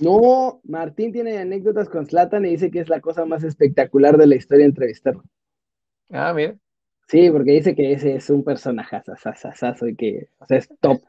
No, 0.00 0.60
Martín 0.64 1.12
tiene 1.12 1.38
anécdotas 1.38 1.88
con 1.88 2.06
Slatan 2.06 2.44
y 2.44 2.50
dice 2.50 2.70
que 2.70 2.80
es 2.80 2.88
la 2.88 3.00
cosa 3.00 3.24
más 3.24 3.44
espectacular 3.44 4.16
de 4.16 4.26
la 4.26 4.36
historia 4.36 4.64
entrevistarlo. 4.64 5.22
Ah, 6.10 6.32
mira. 6.34 6.56
Sí, 7.08 7.30
porque 7.30 7.52
dice 7.52 7.74
que 7.74 7.92
ese 7.92 8.16
es 8.16 8.30
un 8.30 8.42
personaje 8.42 9.00
sasasasazo 9.04 9.86
y 9.88 9.96
que, 9.96 10.28
o 10.38 10.46
sea, 10.46 10.58
es 10.58 10.68
top. 10.80 11.00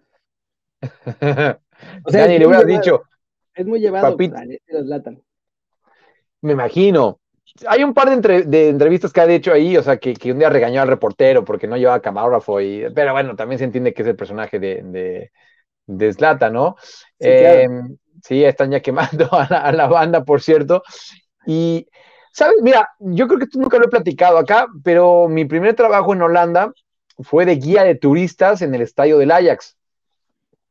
o 2.06 2.12
sea, 2.12 2.28
ni 2.28 2.38
le 2.38 2.48
hubieras 2.48 2.68
dicho. 2.68 3.04
Es 3.54 3.66
muy 3.66 3.80
llevado 3.80 4.18
Zlatan. 4.18 5.22
Me 6.42 6.54
imagino. 6.54 7.20
Hay 7.68 7.84
un 7.84 7.94
par 7.94 8.10
de, 8.10 8.70
entrevistas 8.70 9.14
que 9.14 9.22
ha 9.22 9.32
hecho 9.32 9.54
ahí, 9.54 9.78
o 9.78 9.84
sea, 9.84 9.98
que, 9.98 10.14
un 10.32 10.40
día 10.40 10.50
regañó 10.50 10.82
al 10.82 10.88
reportero 10.88 11.46
porque 11.46 11.68
no 11.68 11.78
llevaba 11.78 12.02
camarógrafo, 12.02 12.60
y, 12.60 12.86
pero 12.96 13.14
bueno, 13.14 13.36
también 13.36 13.60
se 13.60 13.66
entiende 13.66 13.94
que 13.94 14.02
es 14.02 14.08
el 14.08 14.16
personaje 14.16 14.60
de, 14.60 14.82
de, 14.84 15.32
Zlatan, 15.88 16.54
¿no? 16.54 16.76
Sí, 17.20 17.30
em, 17.30 17.98
Sí, 18.24 18.44
están 18.44 18.72
ya 18.72 18.80
quemando 18.80 19.28
a 19.32 19.72
la, 19.72 19.88
banda, 19.88 20.24
por 20.24 20.42
cierto. 20.42 20.84
Y, 21.46 21.88
¿sabes? 22.32 22.56
Mira, 22.62 22.90
yo 23.00 23.28
creo 23.28 23.40
que 23.40 23.48
tú 23.48 23.60
nunca 23.60 23.78
lo 23.78 23.86
he 23.86 23.90
platicado 23.90 24.38
acá, 24.38 24.68
pero 24.84 25.28
mi 25.28 25.46
primer 25.46 25.76
trabajo 25.76 26.14
en 26.14 26.22
Holanda 26.22 26.72
fue 27.20 27.46
de 27.46 27.58
guía 27.58 27.84
de 27.84 27.96
turistas 27.96 28.62
en 28.62 28.74
el 28.74 28.82
estadio 28.82 29.18
del 29.18 29.32
Ajax. 29.32 29.78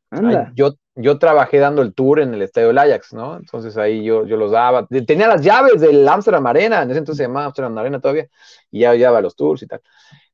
Anda. 0.09 0.51
yo, 0.55 0.73
yo 0.95 1.17
trabajé 1.17 1.57
dando 1.57 1.81
el 1.81 1.93
tour 1.93 2.19
en 2.19 2.33
el 2.35 2.41
estadio 2.43 2.67
del 2.67 2.77
Ajax, 2.77 3.13
¿no? 3.13 3.37
Entonces 3.37 3.77
ahí 3.77 4.03
yo, 4.03 4.25
yo 4.25 4.37
los 4.37 4.51
daba. 4.51 4.87
Tenía 5.07 5.27
las 5.27 5.41
llaves 5.41 5.79
del 5.79 6.07
Amsterdam 6.07 6.45
Arena, 6.45 6.81
en 6.81 6.91
ese 6.91 6.99
entonces 6.99 7.17
se 7.17 7.27
llamaba 7.27 7.47
Amsterdam 7.47 7.77
Arena 7.77 7.99
todavía, 7.99 8.27
y 8.69 8.81
ya 8.81 8.93
llevaba 8.93 9.21
los 9.21 9.35
tours 9.35 9.61
y 9.63 9.67
tal. 9.67 9.81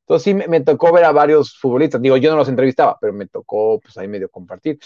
Entonces 0.10 0.24
sí 0.24 0.34
me, 0.34 0.48
me, 0.48 0.62
tocó 0.62 0.92
ver 0.92 1.06
a 1.06 1.12
varios 1.12 1.56
futbolistas. 1.56 2.02
Digo, 2.02 2.18
yo 2.18 2.32
no 2.32 2.38
los 2.38 2.50
entrevistaba, 2.50 2.98
pero 3.00 3.14
me 3.14 3.28
tocó 3.28 3.80
pues 3.80 3.96
ahí 3.96 4.08
medio 4.08 4.28
compartir. 4.28 4.80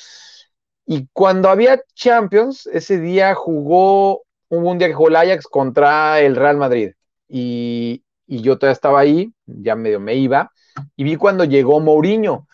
Y 0.86 1.08
cuando 1.14 1.48
había 1.50 1.82
Champions, 1.96 2.68
ese 2.68 3.00
día 3.00 3.34
jugó, 3.34 4.24
hubo 4.50 4.70
un 4.70 4.78
día 4.78 4.90
que 4.90 4.94
jugó 4.94 5.08
el 5.08 5.16
Ajax 5.16 5.48
contra 5.48 6.20
el 6.20 6.36
Real 6.36 6.58
Madrid. 6.58 6.92
Y, 7.30 8.04
yo 8.28 8.58
todavía 8.58 8.74
estaba 8.74 9.00
ahí, 9.00 9.32
ya 9.46 9.76
medio 9.76 10.00
me 10.00 10.16
iba, 10.16 10.52
y 10.96 11.04
vi 11.04 11.16
cuando 11.16 11.46
llegó 11.46 11.80
Mourinho. 11.80 12.48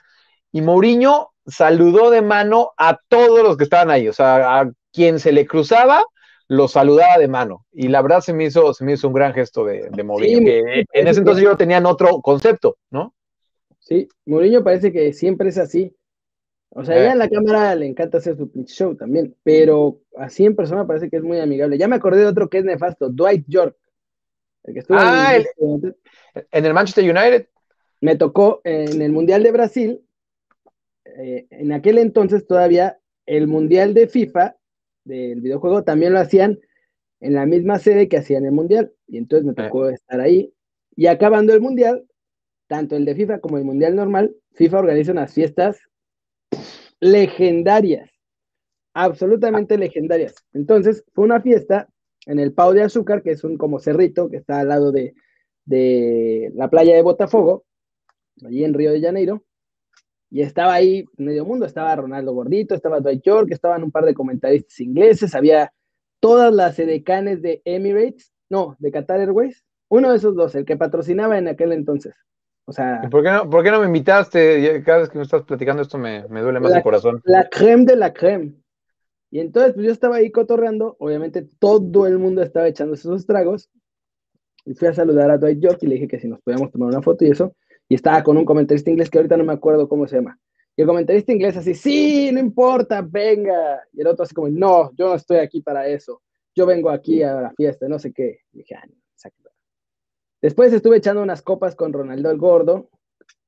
Y 0.51 0.61
Mourinho 0.61 1.31
saludó 1.47 2.11
de 2.11 2.21
mano 2.21 2.73
a 2.77 2.99
todos 3.07 3.41
los 3.41 3.57
que 3.57 3.63
estaban 3.63 3.89
ahí, 3.89 4.07
o 4.07 4.13
sea, 4.13 4.59
a 4.59 4.71
quien 4.91 5.19
se 5.19 5.31
le 5.31 5.47
cruzaba, 5.47 6.03
lo 6.49 6.67
saludaba 6.67 7.17
de 7.17 7.27
mano. 7.27 7.65
Y 7.71 7.87
la 7.87 8.01
verdad 8.01 8.21
se 8.21 8.33
me 8.33 8.45
hizo, 8.45 8.73
se 8.73 8.83
me 8.83 8.93
hizo 8.93 9.07
un 9.07 9.13
gran 9.13 9.33
gesto 9.33 9.63
de, 9.63 9.89
de 9.89 10.03
Mourinho, 10.03 10.43
que 10.43 10.83
en 10.91 11.07
ese 11.07 11.19
entonces 11.19 11.43
yo 11.43 11.55
tenían 11.55 11.85
otro 11.85 12.21
concepto, 12.21 12.77
¿no? 12.89 13.13
Sí, 13.77 14.09
Mourinho 14.25 14.63
parece 14.63 14.91
que 14.91 15.13
siempre 15.13 15.49
es 15.49 15.57
así. 15.57 15.95
O 16.71 16.83
sea, 16.83 16.95
ya 16.95 17.13
en 17.13 17.19
la 17.19 17.29
cámara 17.29 17.73
le 17.75 17.87
encanta 17.87 18.17
hacer 18.17 18.35
su 18.35 18.51
pinche 18.51 18.73
show 18.73 18.95
también, 18.95 19.35
pero 19.43 20.01
así 20.17 20.45
en 20.45 20.55
persona 20.55 20.85
parece 20.85 21.09
que 21.09 21.17
es 21.17 21.23
muy 21.23 21.39
amigable. 21.39 21.77
Ya 21.77 21.87
me 21.87 21.95
acordé 21.95 22.21
de 22.21 22.27
otro 22.27 22.49
que 22.49 22.59
es 22.59 22.65
nefasto, 22.65 23.09
Dwight 23.09 23.45
York. 23.47 23.75
El 24.63 24.73
que 24.73 24.79
estuvo 24.81 24.97
ah, 24.99 25.35
en, 25.35 26.65
el, 26.65 26.73
Manchester 26.73 27.03
United. 27.03 27.47
Me 28.01 28.15
tocó 28.15 28.61
en 28.63 29.01
el 29.01 29.11
Mundial 29.11 29.41
de 29.41 29.51
Brasil. 29.51 30.01
Eh, 31.05 31.47
en 31.49 31.71
aquel 31.73 31.97
entonces 31.97 32.45
todavía 32.45 32.99
el 33.25 33.47
Mundial 33.47 33.93
de 33.93 34.07
FIFA, 34.07 34.55
del 35.09 35.41
videojuego, 35.41 35.83
también 35.83 36.13
lo 36.13 36.19
hacían 36.19 36.59
en 37.19 37.33
la 37.33 37.45
misma 37.45 37.79
sede 37.79 38.07
que 38.07 38.17
hacían 38.17 38.45
el 38.45 38.51
Mundial. 38.51 38.93
Y 39.07 39.17
entonces 39.17 39.45
me 39.45 39.53
tocó 39.53 39.89
estar 39.89 40.21
ahí. 40.21 40.53
Y 40.95 41.07
acabando 41.07 41.53
el 41.53 41.61
Mundial, 41.61 42.05
tanto 42.67 42.95
el 42.95 43.05
de 43.05 43.15
FIFA 43.15 43.39
como 43.39 43.57
el 43.57 43.65
Mundial 43.65 43.95
normal, 43.95 44.35
FIFA 44.53 44.79
organiza 44.79 45.11
unas 45.11 45.33
fiestas 45.33 45.79
legendarias, 46.99 48.09
absolutamente 48.93 49.77
legendarias. 49.77 50.35
Entonces, 50.53 51.03
fue 51.13 51.25
una 51.25 51.41
fiesta 51.41 51.89
en 52.25 52.39
el 52.39 52.53
Pau 52.53 52.73
de 52.73 52.83
Azúcar, 52.83 53.23
que 53.23 53.31
es 53.31 53.43
un 53.43 53.57
como 53.57 53.79
cerrito 53.79 54.29
que 54.29 54.37
está 54.37 54.59
al 54.59 54.69
lado 54.69 54.91
de, 54.91 55.13
la 56.53 56.69
playa 56.69 56.95
de 56.95 57.01
Botafogo, 57.01 57.65
allí 58.45 58.63
en 58.63 58.73
Río 58.73 58.91
de 58.91 59.01
Janeiro. 59.01 59.43
Y 60.31 60.41
estaba 60.41 60.73
ahí 60.73 61.05
medio 61.17 61.45
mundo, 61.45 61.65
estaba 61.65 61.95
Ronaldo 61.95 62.33
Gordito, 62.33 62.75
estaba 62.75 62.99
Dwight 62.99 63.23
York, 63.23 63.49
estaban 63.51 63.83
un 63.83 63.91
par 63.91 64.05
de 64.05 64.13
comentaristas 64.13 64.79
ingleses, 64.79 65.33
había 65.33 65.73
todas 66.19 66.53
las 66.53 66.77
edecanes 66.77 67.41
de 67.41 67.61
Emirates, 67.65 68.31
no, 68.49 68.75
de 68.79 68.91
Qatar 68.91 69.19
Airways, 69.19 69.63
uno 69.89 70.11
de 70.11 70.17
esos 70.17 70.35
dos, 70.35 70.53
el 70.55 70.65
que 70.65 70.77
patrocinaba 70.77 71.37
en 71.37 71.47
aquel 71.47 71.71
entonces. 71.71 72.13
O 72.65 72.71
sea. 72.71 73.01
¿Por 73.09 73.23
qué, 73.23 73.31
no, 73.31 73.49
¿Por 73.49 73.63
qué 73.63 73.71
no 73.71 73.79
me 73.79 73.87
invitaste? 73.87 74.83
Cada 74.83 74.99
vez 74.99 75.09
que 75.09 75.17
me 75.17 75.23
estás 75.23 75.43
platicando 75.43 75.81
esto 75.81 75.97
me, 75.97 76.21
duele 76.21 76.59
más 76.59 76.75
el 76.75 76.83
corazón. 76.83 77.19
La 77.25 77.49
creme 77.49 77.85
de 77.85 77.95
la 77.95 78.13
creme. 78.13 78.53
Y 79.31 79.39
entonces, 79.39 79.73
pues 79.73 79.87
yo 79.87 79.91
estaba 79.91 80.17
ahí 80.17 80.31
cotorreando. 80.31 80.95
Obviamente, 80.99 81.47
todo 81.57 82.05
el 82.05 82.19
mundo 82.19 82.43
estaba 82.43 82.67
echando 82.67 82.93
esos 82.93 83.25
tragos. 83.25 83.71
Y 84.65 84.75
fui 84.75 84.87
a 84.87 84.93
saludar 84.93 85.31
a 85.31 85.39
Dwight 85.39 85.59
York 85.59 85.79
y 85.81 85.87
le 85.87 85.95
dije 85.95 86.07
que 86.07 86.19
si 86.19 86.27
nos 86.27 86.41
podíamos 86.41 86.71
tomar 86.71 86.89
una 86.89 87.01
foto 87.01 87.25
y 87.25 87.31
eso. 87.31 87.55
Y 87.89 87.95
estaba 87.95 88.23
con 88.23 88.37
un 88.37 88.45
comentarista 88.45 88.89
inglés 88.89 89.09
que 89.09 89.17
ahorita 89.17 89.35
no 89.35 89.43
me 89.43 89.53
acuerdo 89.53 89.89
cómo 89.89 90.07
se 90.07 90.15
llama. 90.15 90.39
Y 90.77 90.81
el 90.81 90.87
comentarista 90.87 91.33
inglés 91.33 91.57
así, 91.57 91.73
sí, 91.73 92.31
no 92.31 92.39
importa, 92.39 93.01
venga. 93.01 93.81
Y 93.91 93.99
el 93.99 94.07
otro 94.07 94.23
así 94.23 94.33
como, 94.33 94.47
no, 94.47 94.91
yo 94.95 95.09
no 95.09 95.15
estoy 95.15 95.39
aquí 95.39 95.61
para 95.61 95.87
eso. 95.87 96.21
Yo 96.55 96.65
vengo 96.65 96.89
aquí 96.89 97.21
a 97.23 97.33
la 97.33 97.51
fiesta, 97.51 97.89
no 97.89 97.99
sé 97.99 98.13
qué. 98.13 98.41
Y 98.53 98.59
dije, 98.59 98.75
ah, 98.75 98.85
no, 98.87 98.93
Después 100.41 100.71
estuve 100.71 100.97
echando 100.97 101.21
unas 101.21 101.41
copas 101.41 101.75
con 101.75 101.91
Ronaldo 101.91 102.31
el 102.31 102.37
Gordo. 102.37 102.89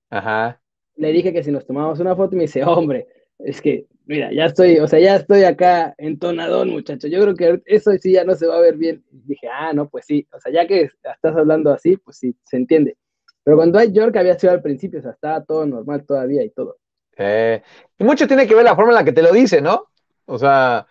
Ajá. 0.10 0.62
Le 0.96 1.12
dije 1.14 1.32
que 1.32 1.44
si 1.44 1.52
nos 1.52 1.66
tomábamos 1.66 2.00
una 2.00 2.16
foto 2.16 2.36
y 2.36 2.38
me 2.38 2.44
dice, 2.44 2.64
hombre, 2.66 3.08
es 3.39 3.62
que, 3.62 3.88
mira, 4.06 4.32
ya 4.34 4.46
estoy, 4.46 4.78
o 4.80 4.88
sea, 4.88 5.00
ya 5.00 5.16
estoy 5.16 5.44
acá 5.44 5.96
entonadón, 5.98 6.70
muchacho. 6.70 7.08
Yo 7.08 7.22
creo 7.22 7.36
que 7.36 7.62
eso 7.66 7.92
sí 7.94 8.12
ya 8.14 8.26
no 8.26 8.36
se 8.36 8.48
va 8.48 8.58
a 8.58 8.62
ver 8.62 8.76
bien. 8.76 9.04
dije, 9.10 9.48
ah, 9.48 9.72
no, 9.74 9.88
pues 9.88 10.06
sí. 10.06 10.28
O 10.34 10.39
sea, 10.39 10.52
ya 10.52 10.68
que 10.68 10.89
estás 11.02 11.36
hablando 11.36 11.72
así, 11.72 11.96
pues 11.98 12.18
sí, 12.18 12.36
se 12.44 12.58
entiende. 12.58 12.98
Pero 13.44 13.58
cuando 13.58 13.80
hay 13.80 13.92
York 13.92 14.16
había 14.18 14.38
sido 14.38 14.54
al 14.54 14.62
principio, 14.62 15.00
o 15.00 15.02
sea, 15.02 15.12
estaba 15.12 15.44
todo 15.44 15.66
normal 15.66 16.06
todavía 16.06 16.44
y 16.44 16.50
todo. 16.52 16.78
Eh, 17.18 17.62
y 17.98 18.04
mucho 18.04 18.28
tiene 18.28 18.48
que 18.48 18.56
ver 18.56 18.64
la 18.64 18.76
forma 18.76 18.92
en 18.92 18.96
la 18.96 19.04
que 19.04 19.14
te 19.14 19.22
lo 19.22 19.32
dice, 19.32 19.62
¿no? 19.62 19.88
O 20.26 20.38
sea. 20.38 20.88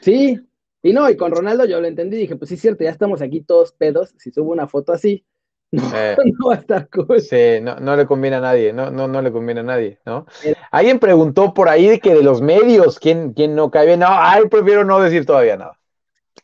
Sí, 0.00 0.38
y 0.82 0.92
no, 0.92 1.08
y 1.08 1.16
con 1.16 1.32
Ronaldo 1.32 1.64
yo 1.64 1.80
lo 1.80 1.86
entendí, 1.86 2.16
dije, 2.16 2.36
pues 2.36 2.50
sí 2.50 2.56
es 2.56 2.60
cierto, 2.60 2.84
ya 2.84 2.90
estamos 2.90 3.22
aquí 3.22 3.40
todos 3.40 3.72
pedos, 3.72 4.14
si 4.18 4.30
subo 4.30 4.52
una 4.52 4.68
foto 4.68 4.92
así, 4.92 5.24
no, 5.72 5.82
eh, 5.94 6.14
no 6.38 6.48
va 6.48 6.54
a 6.54 6.58
estar 6.58 6.88
cool. 6.90 7.20
Sí, 7.20 7.60
no, 7.62 7.76
no 7.76 7.96
le 7.96 8.06
conviene 8.06 8.36
a 8.36 8.40
nadie, 8.40 8.72
no, 8.72 8.90
no, 8.90 9.08
no 9.08 9.22
le 9.22 9.32
conviene 9.32 9.60
a 9.60 9.64
nadie, 9.64 9.98
¿no? 10.04 10.26
Alguien 10.70 10.98
preguntó 10.98 11.54
por 11.54 11.68
ahí 11.68 11.88
de 11.88 12.00
que 12.00 12.14
de 12.14 12.22
los 12.22 12.42
medios, 12.42 12.98
¿quién, 12.98 13.32
quién 13.32 13.54
no 13.54 13.70
cae 13.70 13.86
bien? 13.86 14.00
No, 14.00 14.08
ay, 14.10 14.46
prefiero 14.48 14.84
no 14.84 15.00
decir 15.00 15.24
todavía 15.24 15.56
nada. 15.56 15.80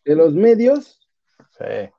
¿De 0.05 0.17
los 0.17 0.33
medios? 0.33 0.99
Sí. 1.59 1.91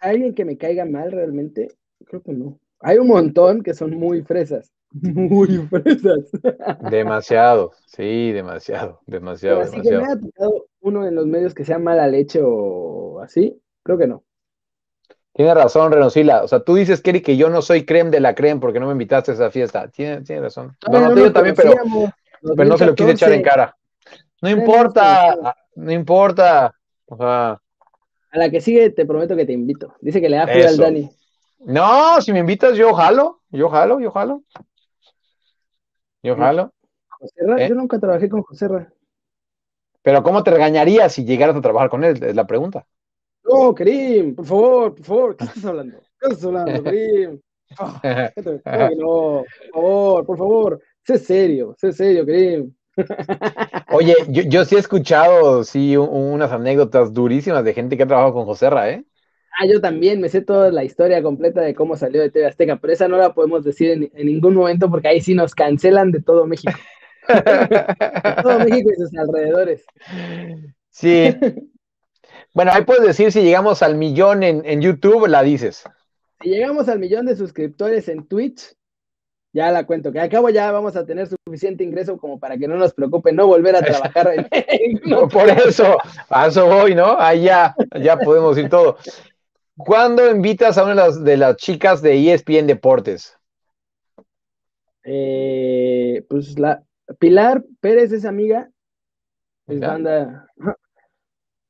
¿Alguien 0.00 0.34
que 0.34 0.44
me 0.44 0.58
caiga 0.58 0.84
mal 0.84 1.10
realmente? 1.10 1.68
Creo 2.06 2.22
que 2.22 2.32
no. 2.32 2.58
Hay 2.80 2.98
un 2.98 3.08
montón 3.08 3.62
que 3.62 3.74
son 3.74 3.96
muy 3.96 4.22
fresas. 4.22 4.72
Muy 4.92 5.56
fresas. 5.68 6.30
Demasiado, 6.90 7.70
sí, 7.86 8.32
demasiado, 8.32 9.00
demasiado. 9.06 9.60
así 9.60 9.80
que 9.80 9.92
me 9.92 10.04
ha 10.04 10.18
tocado 10.18 10.66
uno 10.80 11.06
en 11.06 11.14
los 11.14 11.26
medios 11.26 11.54
que 11.54 11.64
sea 11.64 11.78
mala 11.78 12.08
leche 12.08 12.40
o 12.42 13.20
así, 13.20 13.56
creo 13.84 13.96
que 13.98 14.08
no. 14.08 14.24
Tiene 15.32 15.54
razón, 15.54 15.92
Renosila. 15.92 16.42
O 16.42 16.48
sea, 16.48 16.60
tú 16.60 16.74
dices, 16.74 17.00
Kerry, 17.00 17.22
que 17.22 17.36
yo 17.36 17.48
no 17.50 17.62
soy 17.62 17.84
creme 17.84 18.10
de 18.10 18.20
la 18.20 18.34
creme 18.34 18.60
porque 18.60 18.80
no 18.80 18.86
me 18.86 18.92
invitaste 18.92 19.30
a 19.30 19.34
esa 19.34 19.50
fiesta. 19.50 19.88
Tiene, 19.88 20.22
tiene 20.22 20.42
razón. 20.42 20.76
Bueno, 20.88 21.10
no, 21.10 21.16
yo 21.16 21.32
también, 21.32 21.54
pero, 21.54 21.72
pero 22.56 22.68
no 22.68 22.76
se 22.76 22.86
lo 22.86 22.94
quise 22.94 23.12
echar 23.12 23.32
en 23.32 23.42
cara. 23.42 23.76
No 24.42 24.50
importa, 24.50 25.56
no 25.76 25.92
importa. 25.92 26.74
O 27.06 27.16
sea. 27.16 27.60
A 28.32 28.38
la 28.38 28.50
que 28.50 28.60
sigue 28.60 28.90
te 28.90 29.06
prometo 29.06 29.36
que 29.36 29.46
te 29.46 29.52
invito. 29.52 29.94
Dice 30.00 30.20
que 30.20 30.28
le 30.28 30.36
da 30.36 30.46
frío 30.46 30.66
al 30.66 30.76
Dani. 30.76 31.10
No, 31.60 32.20
si 32.20 32.32
me 32.32 32.40
invitas, 32.40 32.76
yo 32.76 32.94
jalo, 32.94 33.40
yo 33.50 33.68
jalo, 33.68 34.00
yo 34.00 34.10
jalo. 34.10 34.42
Yo 36.22 36.36
jalo. 36.36 36.72
¿Eh? 37.58 37.68
Yo 37.68 37.74
nunca 37.74 37.98
trabajé 37.98 38.28
con 38.28 38.42
José 38.42 38.68
Ra. 38.68 38.92
Pero 40.02 40.22
¿cómo 40.22 40.42
te 40.42 40.50
regañaría 40.50 41.08
si 41.08 41.24
llegaras 41.24 41.56
a 41.56 41.60
trabajar 41.60 41.90
con 41.90 42.04
él? 42.04 42.22
Es 42.22 42.34
la 42.34 42.46
pregunta. 42.46 42.86
No, 43.44 43.74
Karim, 43.74 44.34
por 44.34 44.46
favor, 44.46 44.94
por 44.94 45.04
favor, 45.04 45.36
¿qué 45.36 45.44
estás 45.44 45.64
hablando? 45.64 45.98
¿Qué 45.98 46.28
estás 46.28 46.44
hablando, 46.44 46.82
Karim? 46.82 47.40
no, 48.98 49.44
por 49.72 49.82
favor, 49.82 50.26
por 50.26 50.38
favor, 50.38 50.82
sé 51.04 51.18
serio, 51.18 51.74
sé 51.78 51.92
serio, 51.92 52.24
Karim. 52.24 52.74
Oye, 53.92 54.14
yo, 54.28 54.64
sí 54.64 54.76
he 54.76 54.78
escuchado, 54.78 55.64
sí, 55.64 55.96
unas 55.96 56.52
anécdotas 56.52 57.12
durísimas 57.12 57.64
de 57.64 57.74
gente 57.74 57.96
que 57.96 58.02
ha 58.02 58.06
trabajado 58.06 58.34
con 58.34 58.46
José 58.46 58.70
Ra, 58.70 58.90
¿eh? 58.90 59.04
Ah, 59.62 59.66
yo 59.66 59.78
también 59.78 60.22
me 60.22 60.30
sé 60.30 60.40
toda 60.40 60.72
la 60.72 60.84
historia 60.84 61.22
completa 61.22 61.60
de 61.60 61.74
cómo 61.74 61.94
salió 61.94 62.22
de 62.22 62.30
TV 62.30 62.46
Azteca, 62.46 62.76
pero 62.76 62.94
esa 62.94 63.08
no 63.08 63.18
la 63.18 63.34
podemos 63.34 63.62
decir 63.62 63.90
en, 63.90 64.26
ningún 64.26 64.54
momento 64.54 64.90
porque 64.90 65.08
ahí 65.08 65.20
sí 65.20 65.34
nos 65.34 65.54
cancelan 65.54 66.12
de 66.12 66.22
todo 66.22 66.46
México. 66.46 66.72
de 67.28 68.42
todo 68.42 68.58
México 68.60 68.88
y 68.90 68.94
sus 68.94 69.14
alrededores. 69.18 69.84
Sí. 70.88 71.36
Bueno, 72.54 72.72
ahí 72.72 72.84
puedes 72.84 73.04
decir 73.04 73.32
si 73.32 73.42
llegamos 73.42 73.82
al 73.82 73.96
millón 73.96 74.42
en, 74.44 74.62
en 74.64 74.80
YouTube, 74.80 75.28
la 75.28 75.42
dices. 75.42 75.84
Si 76.40 76.48
llegamos 76.48 76.88
al 76.88 76.98
millón 76.98 77.26
de 77.26 77.36
suscriptores 77.36 78.08
en 78.08 78.26
Twitch, 78.26 78.74
ya 79.52 79.70
la 79.70 79.84
cuento, 79.84 80.10
que 80.10 80.20
al 80.20 80.28
cabo 80.30 80.48
ya 80.48 80.70
vamos 80.72 80.96
a 80.96 81.04
tener 81.04 81.28
suficiente 81.28 81.84
ingreso 81.84 82.16
como 82.18 82.38
para 82.38 82.56
que 82.56 82.68
no 82.68 82.76
nos 82.76 82.94
preocupe 82.94 83.32
no 83.32 83.46
volver 83.46 83.76
a 83.76 83.82
trabajar. 83.82 84.48
Por 85.32 85.50
eso, 85.50 85.98
a 86.30 86.46
eso 86.46 86.66
voy, 86.66 86.94
¿no? 86.94 87.20
Ahí 87.20 87.42
ya, 87.42 87.74
ya 88.00 88.16
podemos 88.16 88.56
ir 88.56 88.68
todo. 88.68 88.96
¿Cuándo 89.84 90.30
invitas 90.30 90.78
a 90.78 90.84
una 90.84 90.92
de 90.92 90.96
las, 90.96 91.24
de 91.24 91.36
las 91.36 91.56
chicas 91.56 92.02
de 92.02 92.32
ESPN 92.32 92.66
Deportes? 92.66 93.36
Eh, 95.04 96.24
pues 96.28 96.58
la 96.58 96.84
Pilar 97.18 97.64
Pérez 97.80 98.12
es 98.12 98.24
amiga, 98.24 98.70
es 99.66 99.80
banda. 99.80 100.46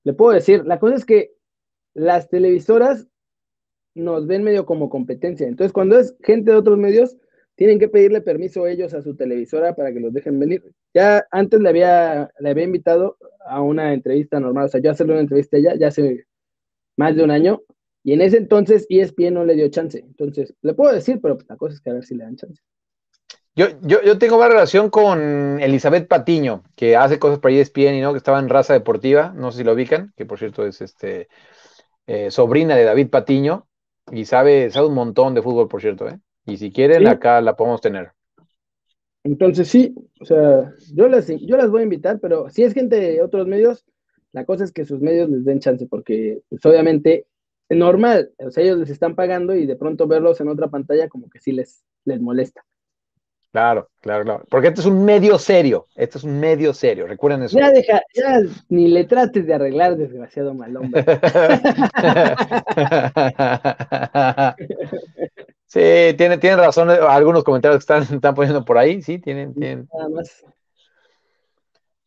Le 0.04 0.12
puedo 0.12 0.32
decir, 0.32 0.64
la 0.64 0.78
cosa 0.78 0.96
es 0.96 1.04
que 1.04 1.32
las 1.94 2.28
televisoras 2.28 3.06
nos 3.94 4.26
ven 4.26 4.42
medio 4.42 4.66
como 4.66 4.88
competencia. 4.88 5.46
Entonces, 5.46 5.72
cuando 5.72 5.98
es 5.98 6.16
gente 6.22 6.52
de 6.52 6.56
otros 6.56 6.78
medios, 6.78 7.16
tienen 7.54 7.78
que 7.78 7.88
pedirle 7.88 8.22
permiso 8.22 8.66
ellos 8.66 8.94
a 8.94 9.02
su 9.02 9.16
televisora 9.16 9.74
para 9.74 9.92
que 9.92 10.00
los 10.00 10.12
dejen 10.12 10.38
venir. 10.38 10.62
Ya 10.94 11.26
antes 11.30 11.60
le 11.60 11.68
había, 11.68 12.30
le 12.38 12.50
había 12.50 12.64
invitado 12.64 13.18
a 13.46 13.60
una 13.60 13.92
entrevista 13.92 14.40
normal, 14.40 14.66
o 14.66 14.68
sea, 14.68 14.80
yo 14.80 14.90
hacerle 14.90 15.12
una 15.12 15.22
entrevista 15.22 15.56
a 15.56 15.60
ella 15.60 15.74
ya 15.76 15.88
hace 15.88 16.26
más 16.96 17.16
de 17.16 17.24
un 17.24 17.30
año, 17.30 17.62
y 18.02 18.12
en 18.12 18.22
ese 18.22 18.38
entonces 18.38 18.86
ESPN 18.88 19.34
no 19.34 19.44
le 19.44 19.54
dio 19.54 19.68
chance. 19.68 19.98
Entonces, 19.98 20.54
le 20.62 20.74
puedo 20.74 20.92
decir, 20.92 21.20
pero 21.20 21.38
la 21.48 21.56
cosa 21.56 21.74
es 21.74 21.80
que 21.80 21.90
a 21.90 21.94
ver 21.94 22.04
si 22.04 22.14
le 22.14 22.24
dan 22.24 22.36
chance. 22.36 22.62
Yo, 23.54 23.66
yo, 23.82 24.00
yo 24.02 24.16
tengo 24.18 24.38
más 24.38 24.48
relación 24.48 24.90
con 24.90 25.60
Elizabeth 25.60 26.08
Patiño, 26.08 26.62
que 26.76 26.96
hace 26.96 27.18
cosas 27.18 27.40
para 27.40 27.54
ESPN 27.54 27.94
y 27.94 28.00
no, 28.00 28.12
que 28.12 28.18
estaba 28.18 28.38
en 28.38 28.48
raza 28.48 28.72
deportiva, 28.72 29.34
no 29.36 29.50
sé 29.50 29.58
si 29.58 29.64
lo 29.64 29.72
ubican, 29.72 30.12
que 30.16 30.24
por 30.24 30.38
cierto 30.38 30.64
es 30.64 30.80
este 30.80 31.28
eh, 32.06 32.30
sobrina 32.30 32.76
de 32.76 32.84
David 32.84 33.10
Patiño, 33.10 33.66
y 34.10 34.24
sabe, 34.24 34.70
sabe 34.70 34.86
un 34.86 34.94
montón 34.94 35.34
de 35.34 35.42
fútbol, 35.42 35.68
por 35.68 35.80
cierto, 35.80 36.08
¿eh? 36.08 36.18
Y 36.46 36.56
si 36.56 36.72
quieren, 36.72 37.06
acá 37.06 37.40
la 37.40 37.54
podemos 37.54 37.80
tener. 37.80 38.12
Entonces 39.22 39.68
sí, 39.68 39.94
o 40.20 40.24
sea, 40.24 40.72
yo 40.94 41.08
las, 41.08 41.26
yo 41.28 41.56
las 41.56 41.70
voy 41.70 41.80
a 41.80 41.84
invitar, 41.84 42.18
pero 42.20 42.48
si 42.48 42.62
es 42.62 42.72
gente 42.72 42.96
de 42.96 43.22
otros 43.22 43.46
medios, 43.46 43.84
la 44.32 44.44
cosa 44.44 44.64
es 44.64 44.72
que 44.72 44.84
sus 44.84 45.00
medios 45.00 45.28
les 45.28 45.44
den 45.44 45.60
chance, 45.60 45.86
porque 45.86 46.40
pues, 46.48 46.64
obviamente 46.64 47.26
normal, 47.70 48.32
o 48.38 48.50
sea, 48.50 48.64
ellos 48.64 48.78
les 48.78 48.90
están 48.90 49.14
pagando 49.14 49.54
y 49.54 49.66
de 49.66 49.76
pronto 49.76 50.06
verlos 50.06 50.40
en 50.40 50.48
otra 50.48 50.68
pantalla 50.68 51.08
como 51.08 51.30
que 51.30 51.40
sí 51.40 51.52
les, 51.52 51.84
les 52.04 52.20
molesta. 52.20 52.64
Claro, 53.52 53.88
claro, 54.00 54.24
claro. 54.24 54.44
Porque 54.48 54.68
este 54.68 54.80
es 54.80 54.86
un 54.86 55.04
medio 55.04 55.38
serio. 55.38 55.86
Este 55.96 56.18
es 56.18 56.24
un 56.24 56.38
medio 56.38 56.72
serio. 56.72 57.08
Recuerden 57.08 57.42
eso. 57.42 57.58
Ya 57.58 57.70
deja, 57.70 58.00
ya 58.14 58.40
ni 58.68 58.86
le 58.86 59.04
trates 59.04 59.44
de 59.44 59.54
arreglar, 59.54 59.96
desgraciado 59.96 60.54
mal 60.54 60.76
hombre. 60.76 61.04
Sí, 65.70 66.14
tienen, 66.18 66.40
tienen 66.40 66.58
razón 66.58 66.90
algunos 66.90 67.44
comentarios 67.44 67.78
que 67.78 67.82
están, 67.82 68.16
están 68.16 68.34
poniendo 68.34 68.64
por 68.64 68.76
ahí, 68.76 69.02
sí, 69.02 69.20
tienen, 69.20 69.54
tienen. 69.54 69.88
Nada 69.94 70.08
más. 70.08 70.44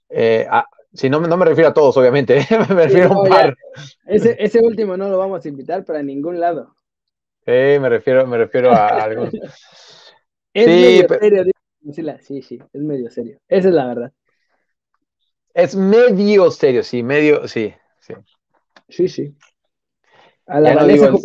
Eh, 0.10 0.46
ah, 0.50 0.68
sí, 0.94 1.10
no, 1.10 1.20
no 1.20 1.38
me 1.38 1.46
refiero 1.46 1.70
a 1.70 1.74
todos, 1.74 1.96
obviamente, 1.98 2.46
me 2.70 2.86
refiero 2.86 3.14
a 3.14 3.22
un 3.22 3.30
par. 3.30 3.58
Ese, 4.06 4.36
ese 4.40 4.60
último 4.60 4.98
no 4.98 5.10
lo 5.10 5.18
vamos 5.18 5.46
a 5.46 5.50
invitar 5.50 5.84
para 5.86 6.02
ningún 6.02 6.40
lado. 6.40 6.76
Sí, 7.46 7.52
me 7.52 7.90
refiero, 7.90 8.26
me 8.26 8.38
refiero 8.38 8.72
a, 8.72 8.88
algunos. 9.04 9.34
es 10.54 10.68
medio 10.68 11.08
serio, 11.20 12.18
sí, 12.22 12.42
sí, 12.42 12.60
es 12.72 12.82
medio 12.82 13.10
serio. 13.10 13.40
Esa 13.48 13.68
es 13.68 13.74
la 13.74 13.88
verdad. 13.88 14.14
Es 15.54 15.76
medio 15.76 16.50
serio, 16.52 16.84
sí, 16.84 17.04
medio, 17.04 17.48
sí, 17.48 17.74
sí. 18.00 18.14
Sí, 18.90 19.08
sí. 19.08 19.36
A 20.46 20.60
la 20.60 20.76
Vanessa 20.76 21.10
no 21.10 21.20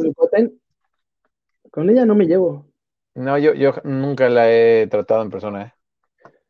con 1.70 1.90
ella 1.90 2.04
no 2.04 2.14
me 2.14 2.26
llevo. 2.26 2.66
No, 3.14 3.36
yo, 3.38 3.54
yo 3.54 3.74
nunca 3.84 4.28
la 4.28 4.50
he 4.50 4.86
tratado 4.86 5.22
en 5.22 5.30
persona. 5.30 5.62
¿eh? 5.62 5.72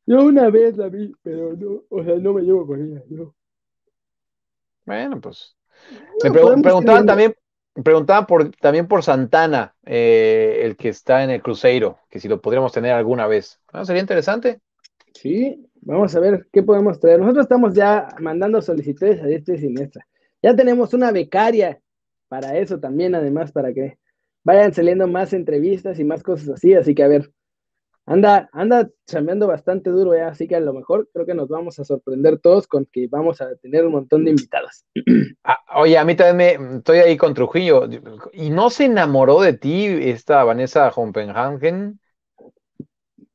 Yo 0.08 0.24
una 0.24 0.48
vez 0.48 0.74
la 0.78 0.88
vi, 0.88 1.12
pero 1.22 1.54
no, 1.54 1.82
o 1.90 2.02
sea, 2.02 2.14
no 2.14 2.32
me 2.32 2.40
llevo 2.40 2.66
con 2.66 2.82
ella. 2.82 3.02
Bueno, 4.86 5.20
pues. 5.20 5.54
me 6.24 6.30
preguntaban 6.30 7.04
también, 7.04 7.34
preguntaban 7.84 8.24
por, 8.24 8.50
también 8.52 8.88
por 8.88 9.02
Santana, 9.02 9.74
eh, 9.84 10.62
el 10.62 10.78
que 10.78 10.88
está 10.88 11.22
en 11.24 11.28
el 11.28 11.42
Cruzeiro, 11.42 11.98
que 12.08 12.20
si 12.20 12.26
lo 12.26 12.40
podríamos 12.40 12.72
tener 12.72 12.92
alguna 12.92 13.26
vez. 13.26 13.60
Ah, 13.70 13.84
sería 13.84 14.00
interesante. 14.00 14.62
Sí, 15.12 15.68
vamos 15.82 16.16
a 16.16 16.20
ver 16.20 16.48
qué 16.54 16.62
podemos 16.62 16.98
traer. 16.98 17.20
Nosotros 17.20 17.44
estamos 17.44 17.74
ya 17.74 18.08
mandando 18.18 18.62
solicitudes 18.62 19.22
a 19.22 19.28
este 19.28 19.58
siniestra. 19.58 20.08
Ya 20.42 20.56
tenemos 20.56 20.94
una 20.94 21.12
becaria 21.12 21.82
para 22.28 22.56
eso 22.56 22.80
también, 22.80 23.14
además, 23.14 23.52
para 23.52 23.74
que 23.74 23.98
vayan 24.42 24.72
saliendo 24.72 25.06
más 25.06 25.34
entrevistas 25.34 25.98
y 25.98 26.04
más 26.04 26.22
cosas 26.22 26.48
así, 26.48 26.72
así 26.72 26.94
que 26.94 27.02
a 27.02 27.08
ver, 27.08 27.30
anda, 28.08 28.48
anda 28.52 28.88
chambeando 29.06 29.46
bastante 29.46 29.90
duro, 29.90 30.14
¿eh? 30.14 30.22
así 30.22 30.48
que 30.48 30.56
a 30.56 30.60
lo 30.60 30.72
mejor 30.72 31.08
creo 31.12 31.26
que 31.26 31.34
nos 31.34 31.48
vamos 31.48 31.78
a 31.78 31.84
sorprender 31.84 32.38
todos 32.38 32.66
con 32.66 32.86
que 32.86 33.06
vamos 33.06 33.40
a 33.42 33.54
tener 33.56 33.84
un 33.84 33.92
montón 33.92 34.24
de 34.24 34.30
invitados. 34.30 34.84
Ah, 35.44 35.58
oye, 35.76 35.96
a 35.96 36.04
mí 36.04 36.14
también 36.14 36.36
me, 36.36 36.76
estoy 36.76 36.98
ahí 36.98 37.16
con 37.16 37.32
Trujillo, 37.32 37.88
¿y 38.34 38.50
no 38.50 38.68
se 38.68 38.84
enamoró 38.84 39.40
de 39.40 39.54
ti 39.54 39.86
esta 39.86 40.44
Vanessa 40.44 40.90
Hompenhagen? 40.94 41.98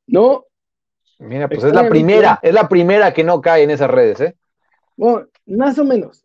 No. 0.06 0.44
Mira, 1.18 1.48
pues 1.48 1.64
es 1.64 1.72
la 1.72 1.88
primera, 1.88 2.38
es 2.40 2.54
la 2.54 2.68
primera 2.68 3.12
que 3.12 3.24
no 3.24 3.40
cae 3.40 3.64
en 3.64 3.70
esas 3.70 3.90
redes, 3.90 4.20
¿eh? 4.20 4.36
Bueno, 4.96 5.26
más 5.46 5.76
o 5.78 5.84
menos. 5.84 6.24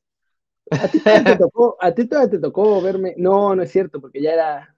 A 0.70 0.88
ti 0.88 1.00
todavía 1.00 1.24
te 1.24 1.38
tocó, 1.38 1.78
a 1.80 1.91
ti 1.91 2.08
todavía 2.08 2.30
te 2.30 2.39
tocó 2.39 2.82
verme. 2.82 3.16
No, 3.18 3.56
no 3.56 3.64
es 3.64 3.72
cierto, 3.72 4.00
porque 4.00 4.22
ya 4.22 4.34
era, 4.34 4.76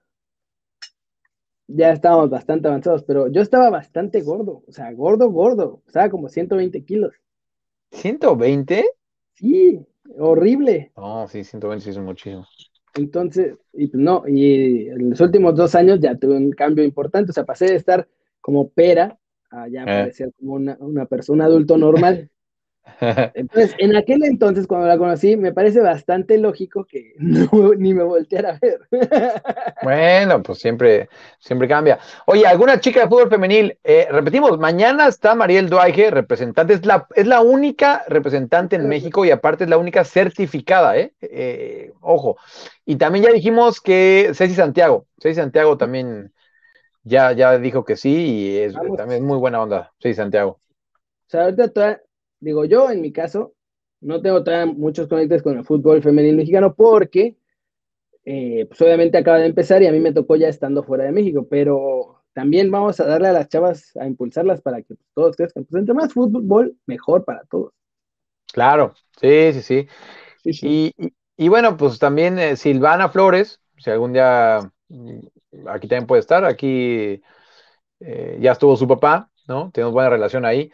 ya 1.68 1.92
estábamos 1.92 2.30
bastante 2.30 2.68
avanzados, 2.68 3.02
pero 3.04 3.28
yo 3.28 3.40
estaba 3.40 3.70
bastante 3.70 4.20
gordo, 4.22 4.62
o 4.66 4.72
sea, 4.72 4.92
gordo, 4.92 5.30
gordo, 5.30 5.82
estaba 5.86 6.10
como 6.10 6.28
120 6.28 6.84
kilos. 6.84 7.14
¿120? 7.92 8.84
Sí, 9.34 9.80
horrible. 10.18 10.92
No, 10.96 11.28
sí, 11.28 11.44
120 11.44 11.84
sí 11.84 11.90
es 11.90 11.98
muchísimo. 11.98 12.46
Entonces, 12.94 13.58
y 13.72 13.86
pues 13.86 14.02
no, 14.02 14.24
y 14.26 14.88
en 14.88 15.10
los 15.10 15.20
últimos 15.20 15.54
dos 15.54 15.74
años 15.74 15.98
ya 16.00 16.14
tuve 16.16 16.36
un 16.36 16.50
cambio 16.50 16.84
importante, 16.84 17.30
o 17.30 17.34
sea, 17.34 17.44
pasé 17.44 17.66
de 17.66 17.76
estar 17.76 18.06
como 18.40 18.68
pera 18.68 19.18
a 19.50 19.68
ya 19.68 19.82
eh. 19.82 19.86
parecer 19.86 20.32
como 20.38 20.54
una, 20.54 20.76
una 20.80 21.06
persona 21.06 21.46
adulto 21.46 21.78
normal. 21.78 22.30
Entonces, 23.34 23.74
en 23.78 23.96
aquel 23.96 24.24
entonces, 24.24 24.66
cuando 24.66 24.86
la 24.86 24.98
conocí, 24.98 25.36
me 25.36 25.52
parece 25.52 25.80
bastante 25.80 26.38
lógico 26.38 26.84
que 26.84 27.14
ni 27.18 27.94
me 27.94 28.02
volteara 28.02 28.50
a 28.50 28.58
ver. 28.60 28.80
Bueno, 29.82 30.42
pues 30.42 30.58
siempre, 30.58 31.08
siempre 31.40 31.66
cambia. 31.66 31.98
Oye, 32.26 32.46
¿alguna 32.46 32.78
chica 32.78 33.00
de 33.00 33.08
fútbol 33.08 33.28
femenil? 33.28 33.76
Eh, 33.82 34.06
repetimos, 34.10 34.56
mañana 34.58 35.08
está 35.08 35.34
Mariel 35.34 35.68
Duaige, 35.68 36.10
representante, 36.10 36.74
es 36.74 36.86
la, 36.86 37.08
es 37.16 37.26
la 37.26 37.40
única 37.40 38.04
representante 38.06 38.76
en 38.76 38.88
México 38.88 39.24
y 39.24 39.32
aparte 39.32 39.64
es 39.64 39.70
la 39.70 39.78
única 39.78 40.04
certificada, 40.04 40.96
¿eh? 40.96 41.12
eh 41.20 41.92
ojo. 42.00 42.36
Y 42.84 42.96
también 42.96 43.24
ya 43.24 43.32
dijimos 43.32 43.80
que 43.80 44.30
Ceci 44.34 44.54
Santiago, 44.54 45.06
Ceci 45.20 45.34
Santiago 45.34 45.76
también 45.76 46.32
ya, 47.02 47.32
ya 47.32 47.58
dijo 47.58 47.84
que 47.84 47.96
sí 47.96 48.14
y 48.14 48.58
es 48.58 48.74
también 48.96 49.24
muy 49.24 49.38
buena 49.38 49.60
onda, 49.60 49.92
Ceci 50.00 50.14
Santiago. 50.14 50.60
O 51.26 51.30
sea, 51.32 51.44
ahorita 51.44 52.02
digo 52.42 52.64
yo, 52.64 52.90
en 52.90 53.00
mi 53.00 53.12
caso, 53.12 53.54
no 54.00 54.20
tengo 54.20 54.42
tan 54.42 54.76
muchos 54.76 55.08
conectes 55.08 55.42
con 55.42 55.56
el 55.56 55.64
fútbol 55.64 56.02
femenino 56.02 56.36
mexicano 56.36 56.74
porque, 56.74 57.36
eh, 58.24 58.66
pues 58.68 58.80
obviamente 58.82 59.16
acaba 59.16 59.38
de 59.38 59.46
empezar 59.46 59.82
y 59.82 59.86
a 59.86 59.92
mí 59.92 60.00
me 60.00 60.12
tocó 60.12 60.36
ya 60.36 60.48
estando 60.48 60.82
fuera 60.82 61.04
de 61.04 61.12
México, 61.12 61.46
pero 61.48 62.22
también 62.34 62.70
vamos 62.70 62.98
a 62.98 63.06
darle 63.06 63.28
a 63.28 63.32
las 63.32 63.48
chavas 63.48 63.96
a 63.96 64.06
impulsarlas 64.06 64.60
para 64.60 64.82
que 64.82 64.94
todos 65.14 65.36
crezcan. 65.36 65.64
Pues 65.64 65.80
entre 65.80 65.94
más 65.94 66.12
fútbol, 66.12 66.76
mejor 66.86 67.24
para 67.24 67.44
todos. 67.44 67.72
Claro, 68.52 68.94
sí, 69.20 69.52
sí, 69.52 69.88
sí. 70.52 70.92
Y, 71.36 71.48
bueno, 71.48 71.76
pues 71.76 71.98
también 71.98 72.38
eh, 72.38 72.56
Silvana 72.56 73.08
Flores, 73.08 73.60
si 73.78 73.90
algún 73.90 74.12
día 74.12 74.60
mm, 74.88 75.20
aquí 75.68 75.88
también 75.88 76.06
puede 76.06 76.20
estar, 76.20 76.44
aquí 76.44 77.22
eh, 78.00 78.38
ya 78.40 78.52
estuvo 78.52 78.76
su 78.76 78.88
papá, 78.88 79.30
¿no? 79.46 79.70
Tenemos 79.72 79.94
buena 79.94 80.10
relación 80.10 80.44
ahí. 80.44 80.72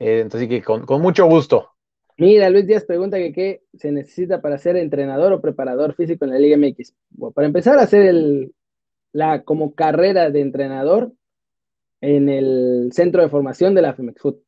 Eh, 0.00 0.20
entonces, 0.20 0.48
que 0.48 0.62
con, 0.62 0.84
mucho 1.00 1.26
gusto. 1.26 1.70
Mira, 2.16 2.50
Luis 2.50 2.66
Díaz 2.66 2.84
pregunta 2.84 3.18
que 3.18 3.32
qué 3.32 3.62
se 3.74 3.92
necesita 3.92 4.40
para 4.40 4.58
ser 4.58 4.76
entrenador 4.76 5.32
o 5.32 5.40
preparador 5.40 5.94
físico 5.94 6.24
en 6.24 6.32
la 6.32 6.38
Liga 6.38 6.56
MX. 6.56 6.94
para 7.34 7.46
empezar 7.46 7.78
a 7.78 7.82
hacer 7.82 8.06
el, 8.06 8.52
la 9.12 9.42
como 9.42 9.74
carrera 9.74 10.30
de 10.30 10.40
entrenador 10.40 11.12
en 12.00 12.28
el 12.28 12.90
centro 12.92 13.22
de 13.22 13.28
formación 13.28 13.74
de 13.74 13.82
la 13.82 13.94
FEMEXFUT. 13.94 14.42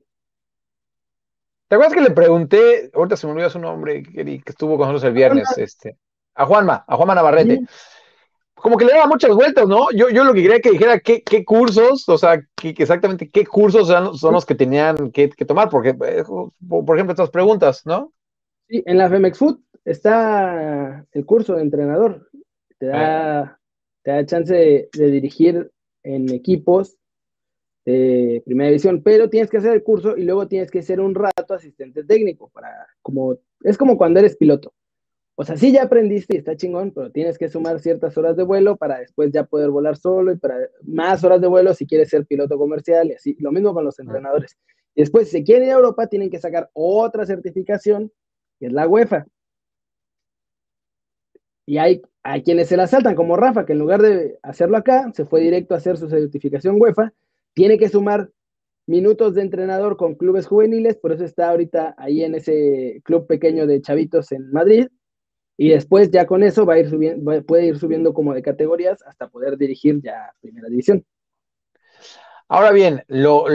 ¿Te 1.69 1.77
acuerdas 1.77 1.95
que 1.95 2.03
le 2.03 2.11
pregunté, 2.11 2.91
ahorita 2.93 3.17
se 3.17 3.27
me 3.27 3.33
olvidó 3.33 3.51
su 3.51 3.59
nombre, 3.59 4.03
que, 4.03 4.43
estuvo 4.45 4.77
con 4.77 4.89
nosotros 4.89 5.05
el 5.05 5.15
viernes, 5.15 5.49
este, 5.57 5.97
a 6.35 6.45
Juanma, 6.45 6.85
a 6.87 6.97
Juanma 6.97 7.15
Navarrete? 7.15 7.61
Como 8.63 8.77
que 8.77 8.85
le 8.85 8.93
daba 8.93 9.09
muchas 9.09 9.35
vueltas, 9.35 9.67
¿no? 9.67 9.91
Yo, 9.91 10.09
yo 10.09 10.23
lo 10.23 10.33
que 10.33 10.43
quería 10.43 10.61
que 10.61 10.71
dijera 10.71 11.01
qué, 11.01 11.23
qué 11.23 11.45
cursos, 11.45 12.09
o 12.09 12.17
sea, 12.17 12.41
exactamente 12.63 13.29
qué 13.29 13.45
cursos 13.45 13.89
son, 13.89 14.33
los 14.33 14.47
que 14.47 14.55
tenían 14.55 15.11
que, 15.11 15.29
tomar, 15.29 15.69
porque, 15.69 15.91
eh, 15.91 16.23
por 16.69 16.97
ejemplo, 16.97 17.11
estas 17.13 17.31
preguntas, 17.31 17.83
¿no? 17.85 18.13
Sí, 18.69 18.81
en 18.87 18.99
la 18.99 19.11
Femex 19.11 19.37
Food 19.37 19.59
está 19.85 21.05
el 21.11 21.27
curso 21.27 21.57
de 21.57 21.63
entrenador. 21.63 22.31
Te 22.79 22.87
da, 22.87 23.41
ah. 23.41 23.59
te 24.03 24.13
da 24.13 24.27
chance 24.27 24.89
de 24.93 25.11
dirigir 25.11 25.73
en 26.05 26.33
equipos 26.33 26.97
de 27.85 28.43
primera 28.45 28.69
división, 28.69 29.03
pero 29.03 29.29
tienes 29.29 29.51
que 29.51 29.57
hacer 29.57 29.73
el 29.73 29.83
curso 29.83 30.17
y 30.17 30.23
luego 30.23 30.47
tienes 30.47 30.71
que 30.71 30.83
ser 30.83 31.01
un 31.01 31.17
rato 31.17 31.55
asistente 31.55 32.05
técnico 32.05 32.49
para 32.51 32.87
como 33.03 33.39
es 33.63 33.77
como 33.77 33.97
cuando 33.97 34.21
eres 34.21 34.37
piloto. 34.37 34.73
O 35.43 35.45
sea, 35.45 35.57
sí 35.57 35.73
ya 35.73 35.83
aprendiste 35.83 36.37
y 36.37 36.39
está 36.39 36.57
chingón, 36.57 36.93
pero 36.93 37.11
tienes 37.11 37.37
que 37.37 37.49
sumar 37.49 37.81
ciertas 37.81 38.17
horas 38.17 38.37
de 38.37 38.45
vuelo 38.45 38.77
para 38.77 39.01
después 39.01 39.33
ya 39.33 39.43
poder 39.43 39.71
volar 39.71 39.97
solo 39.97 40.33
y 40.33 40.37
para 40.37 40.57
más 40.83 41.25
horas 41.25 41.41
de 41.41 41.49
vuelo 41.49 41.75
si 41.75 41.85
quieres 41.85 42.11
ser 42.11 42.25
piloto 42.27 42.57
comercial 42.57 43.09
y 43.09 43.15
así. 43.15 43.37
Lo 43.41 43.51
mismo 43.51 43.75
con 43.75 43.85
los 43.85 43.99
entrenadores. 43.99 44.57
Y 44.95 45.03
después, 45.03 45.31
si 45.31 45.43
quieren 45.43 45.65
ir 45.65 45.73
a 45.73 45.77
Europa, 45.79 46.07
tienen 46.07 46.31
que 46.31 46.39
sacar 46.39 46.71
otra 46.75 47.27
certificación, 47.27 48.13
que 48.61 48.67
es 48.67 48.73
la 48.73 48.87
UEFA. 48.87 49.27
Y 51.67 51.79
hay, 51.79 52.03
hay 52.23 52.45
quienes 52.45 52.69
se 52.69 52.77
la 52.77 52.87
saltan, 52.87 53.17
como 53.17 53.37
Rafa, 53.37 53.67
que 53.67 53.73
en 53.73 53.81
lugar 53.81 54.01
de 54.01 54.39
hacerlo 54.45 54.77
acá, 54.77 55.11
se 55.13 55.25
fue 55.25 55.41
directo 55.41 55.75
a 55.75 55.79
hacer 55.79 55.97
su 55.97 56.09
certificación 56.09 56.81
UEFA 56.81 57.13
tiene 57.55 57.79
que 57.79 57.89
sumar 57.89 58.31
minutos 58.87 59.35
de 59.35 59.43
entrenador 59.43 59.97
con 59.97 60.15
clubes 60.15 60.47
juveniles, 60.47 60.97
por 60.97 61.13
eso 61.13 61.25
está 61.25 61.51
ahorita 61.51 61.95
ahí 61.99 62.23
en 62.23 62.35
ese 62.35 63.01
club 63.05 63.27
pequeño 63.27 63.67
de 63.67 63.81
chavitos 63.81 64.33
en 64.33 64.51
Madrid. 64.53 64.87
Y 65.63 65.69
después 65.69 66.11
ya 66.11 66.27
con 66.27 66.43
eso 66.43 66.67
va 66.67 66.75
a 66.75 66.81
ir 66.81 66.91
subiendo, 66.91 67.41
puede 67.45 67.67
ir 67.67 67.79
subiendo 67.79 68.13
como 68.13 68.35
de 68.35 68.43
categorías 68.43 69.01
hasta 69.07 69.29
poder 69.29 69.57
dirigir 69.57 70.03
ya 70.03 70.35
primera 70.41 70.69
división. 70.69 71.05
Ahora 72.49 72.73
bien, 72.73 73.05
lo, 73.07 73.47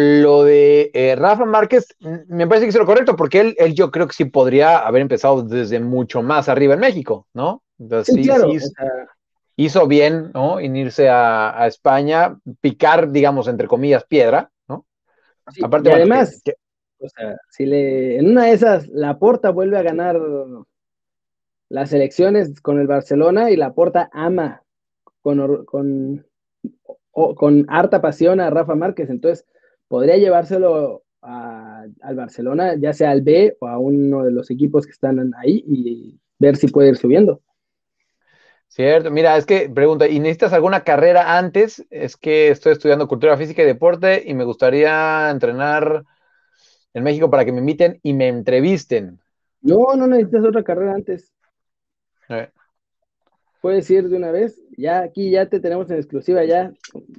de 0.46 0.90
eh, 0.94 1.18
Rafa 1.18 1.44
Márquez 1.44 1.98
mm, 2.00 2.34
me 2.34 2.48
parece 2.48 2.66
que 2.66 2.70
es 2.70 2.78
lo 2.78 2.86
correcto, 2.86 3.18
porque 3.18 3.42
él, 3.42 3.56
él 3.58 3.74
yo 3.74 3.92
creo 3.92 4.08
que 4.08 4.14
sí 4.14 4.24
podría 4.24 4.78
haber 4.78 5.02
empezado 5.02 5.44
desde 5.44 5.82
mucho 5.82 6.22
más 6.22 6.48
arriba 6.48 6.76
en 6.76 6.80
México, 6.80 7.28
¿no? 7.34 7.62
sí, 8.06 8.24
claro 8.24 8.52
hizo 9.58 9.88
bien, 9.88 10.32
¿no? 10.34 10.62
En 10.62 10.78
irse 10.78 11.10
a, 11.10 11.66
España, 11.68 12.38
picar, 12.62 13.12
digamos, 13.12 13.48
entre 13.48 13.68
comillas, 13.68 14.06
piedra, 14.06 14.50
¿no? 14.70 14.86
Aparte, 15.62 15.90
y 15.90 15.94
además, 15.94 16.42
o 17.00 17.10
sea, 17.10 17.36
si 17.50 17.66
le, 17.66 18.20
en 18.20 18.30
una 18.30 18.46
de 18.46 18.52
esas 18.52 18.88
la 18.88 19.18
Porta 19.18 19.50
vuelve 19.50 19.78
a 19.78 19.82
ganar 19.82 20.16
las 21.70 21.94
elecciones 21.94 22.62
con 22.62 22.80
el 22.80 22.88
Barcelona 22.88 23.52
y 23.52 23.56
la 23.56 23.74
Porta 23.74 24.10
ama 24.14 24.64
con, 25.22 25.66
con, 25.66 26.26
con 27.12 27.66
harta 27.70 28.02
pasión 28.02 28.40
a 28.40 28.50
Rafa 28.50 28.76
Márquez, 28.76 29.10
entonces 29.10 29.46
podría 29.88 30.18
llevárselo 30.18 31.04
al 31.22 32.16
Barcelona, 32.16 32.76
ya 32.76 32.94
sea 32.94 33.12
al 33.12 33.22
B 33.22 33.58
o 33.60 33.68
a 33.68 33.78
uno 33.78 34.24
de 34.24 34.32
los 34.32 34.50
equipos 34.50 34.86
que 34.86 34.92
están 34.92 35.34
ahí 35.38 35.64
y 35.68 36.20
ver 36.40 36.56
si 36.56 36.68
puede 36.68 36.90
ir 36.90 36.98
subiendo. 36.98 37.42
Cierto, 38.70 39.10
mira, 39.12 39.38
es 39.38 39.46
que 39.46 39.70
pregunta, 39.70 40.08
¿y 40.08 40.20
necesitas 40.20 40.54
alguna 40.54 40.84
carrera 40.84 41.38
antes? 41.38 41.86
Es 41.90 42.18
que 42.18 42.50
estoy 42.50 42.74
estudiando 42.74 43.08
cultura 43.08 43.38
física 43.38 43.64
y 43.64 43.66
deporte 43.66 44.24
y 44.26 44.34
me 44.34 44.44
gustaría 44.44 45.30
entrenar 45.32 46.04
en 46.94 47.04
México 47.04 47.30
para 47.30 47.46
que 47.46 47.52
me 47.52 47.60
inviten 47.60 48.00
y 48.04 48.14
me 48.14 48.28
entrevisten. 48.28 49.20
No, 49.62 49.96
no 49.96 50.08
necesitas 50.08 50.46
otra 50.46 50.64
carrera 50.64 50.94
antes. 50.94 51.34
Eh. 52.30 52.50
Puedes 53.62 53.90
ir 53.90 54.08
de 54.08 54.16
una 54.16 54.32
vez, 54.32 54.62
ya 54.78 55.00
aquí 55.00 55.32
ya 55.32 55.48
te 55.48 55.60
tenemos 55.60 55.90
en 55.90 55.98
exclusiva, 55.98 56.46
ya, 56.46 56.72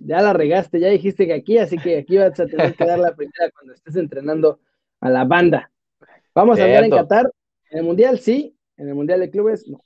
ya 0.04 0.22
la 0.22 0.32
regaste, 0.32 0.80
ya 0.80 0.88
dijiste 0.88 1.26
que 1.26 1.34
aquí, 1.34 1.58
así 1.58 1.76
que 1.76 1.98
aquí 1.98 2.16
vas 2.16 2.38
a 2.38 2.46
tener 2.46 2.74
que 2.74 2.84
dar 2.84 2.98
la 2.98 3.14
primera 3.14 3.50
cuando 3.50 3.74
estés 3.74 3.96
entrenando 3.96 4.60
a 5.00 5.10
la 5.10 5.24
banda. 5.24 5.70
Vamos 6.34 6.60
a 6.60 6.64
andar 6.64 6.84
en 6.84 6.90
Qatar, 6.90 7.30
en 7.70 7.78
el 7.78 7.84
Mundial 7.84 8.20
sí, 8.20 8.56
en 8.76 8.88
el 8.88 8.94
Mundial 8.94 9.20
de 9.20 9.30
Clubes 9.30 9.66
no. 9.68 9.82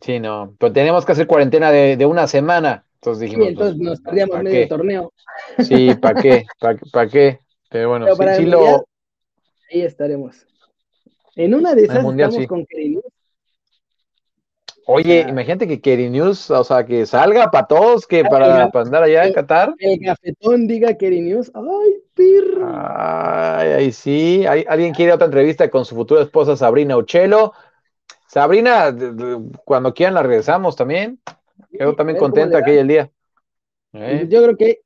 Sí, 0.00 0.20
no, 0.20 0.54
pero 0.58 0.72
tenemos 0.72 1.04
que 1.04 1.12
hacer 1.12 1.26
cuarentena 1.26 1.70
de, 1.70 2.06
una 2.06 2.26
semana. 2.26 2.86
Entonces 2.94 3.22
dijimos. 3.22 3.46
Sí, 3.46 3.50
entonces 3.50 3.76
pues, 3.76 3.88
nos 3.88 4.00
perdíamos 4.00 4.42
medio 4.42 4.68
torneo. 4.68 5.12
Sí, 5.58 5.94
¿para 6.00 6.22
qué? 6.22 6.44
¿Para 6.92 7.08
qué? 7.08 7.40
Pero 7.68 7.88
bueno, 7.88 8.06
sí, 8.36 8.46
lo. 8.46 8.86
Ahí 9.72 9.82
estaremos. 9.82 10.46
En 11.34 11.54
una 11.54 11.74
de 11.74 11.84
esas 11.84 12.04
estamos 12.04 12.46
con 12.46 12.66
News. 12.70 13.04
Oye, 14.86 15.26
imagínate 15.28 15.68
que 15.68 15.80
Keri 15.80 16.10
News, 16.10 16.50
o 16.50 16.64
sea, 16.64 16.84
que 16.84 17.06
salga 17.06 17.50
para 17.50 17.66
todos, 17.66 18.06
que 18.06 18.24
para, 18.24 18.64
andar 18.64 19.02
allá 19.02 19.24
en 19.24 19.32
Qatar. 19.32 19.74
El 19.78 20.00
cafetón 20.00 20.66
diga 20.66 20.94
Keri 20.94 21.20
News. 21.20 21.52
Ay, 21.54 22.02
pirro. 22.14 22.68
Ay, 22.68 23.68
ahí 23.70 23.92
sí. 23.92 24.44
¿Alguien 24.46 24.92
quiere 24.92 25.12
otra 25.12 25.26
entrevista 25.26 25.70
con 25.70 25.84
su 25.84 25.94
futura 25.94 26.22
esposa 26.22 26.56
Sabrina 26.56 26.96
Uchelo? 26.96 27.52
Sabrina, 28.26 28.94
cuando 29.64 29.94
quieran 29.94 30.14
la 30.14 30.22
regresamos 30.22 30.74
también. 30.74 31.20
Quedó 31.70 31.94
también 31.94 32.18
contenta 32.18 32.58
aquel 32.58 32.88
día. 32.88 33.10
¿Eh? 33.92 34.26
Yo 34.28 34.42
creo 34.42 34.56
que 34.56 34.80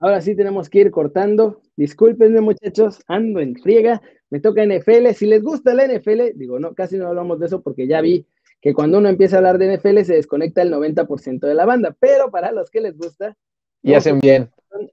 ahora 0.00 0.20
sí 0.20 0.34
tenemos 0.34 0.68
que 0.68 0.80
ir 0.80 0.90
cortando. 0.90 1.60
Discúlpenme, 1.76 2.40
muchachos, 2.40 3.02
ando 3.06 3.40
en 3.40 3.54
friega. 3.54 4.02
Me 4.28 4.40
toca 4.40 4.64
NFL. 4.64 5.12
Si 5.14 5.26
les 5.26 5.42
gusta 5.42 5.72
la 5.74 5.86
NFL, 5.86 6.36
digo, 6.36 6.58
no, 6.58 6.74
casi 6.74 6.96
no 6.96 7.08
hablamos 7.08 7.38
de 7.38 7.46
eso 7.46 7.62
porque 7.62 7.86
ya 7.86 8.00
vi 8.00 8.26
que 8.60 8.74
cuando 8.74 8.98
uno 8.98 9.08
empieza 9.08 9.36
a 9.36 9.38
hablar 9.38 9.58
de 9.58 9.76
NFL 9.76 10.00
se 10.02 10.14
desconecta 10.14 10.62
el 10.62 10.72
90% 10.72 11.40
de 11.40 11.54
la 11.54 11.66
banda. 11.66 11.96
Pero 11.98 12.30
para 12.30 12.52
los 12.52 12.70
que 12.70 12.80
les 12.80 12.96
gusta. 12.96 13.36
Y 13.82 13.94
hacen 13.94 14.20
bien. 14.20 14.50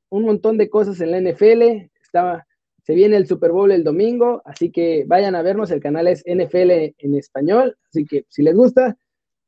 Un 0.09 0.23
montón 0.23 0.57
de 0.57 0.69
cosas 0.69 1.01
en 1.01 1.11
la 1.11 1.19
NFL. 1.19 1.89
Estaba 2.01 2.47
se 2.87 2.95
viene 2.95 3.17
el 3.17 3.27
Super 3.27 3.51
Bowl 3.51 3.69
el 3.73 3.83
domingo, 3.83 4.41
así 4.45 4.71
que 4.71 5.03
vayan 5.05 5.35
a 5.35 5.41
vernos. 5.41 5.71
El 5.71 5.81
canal 5.81 6.07
es 6.07 6.23
NFL 6.25 6.95
en 6.97 7.15
español, 7.15 7.77
así 7.89 8.05
que 8.05 8.25
si 8.29 8.43
les 8.43 8.55
gusta, 8.55 8.97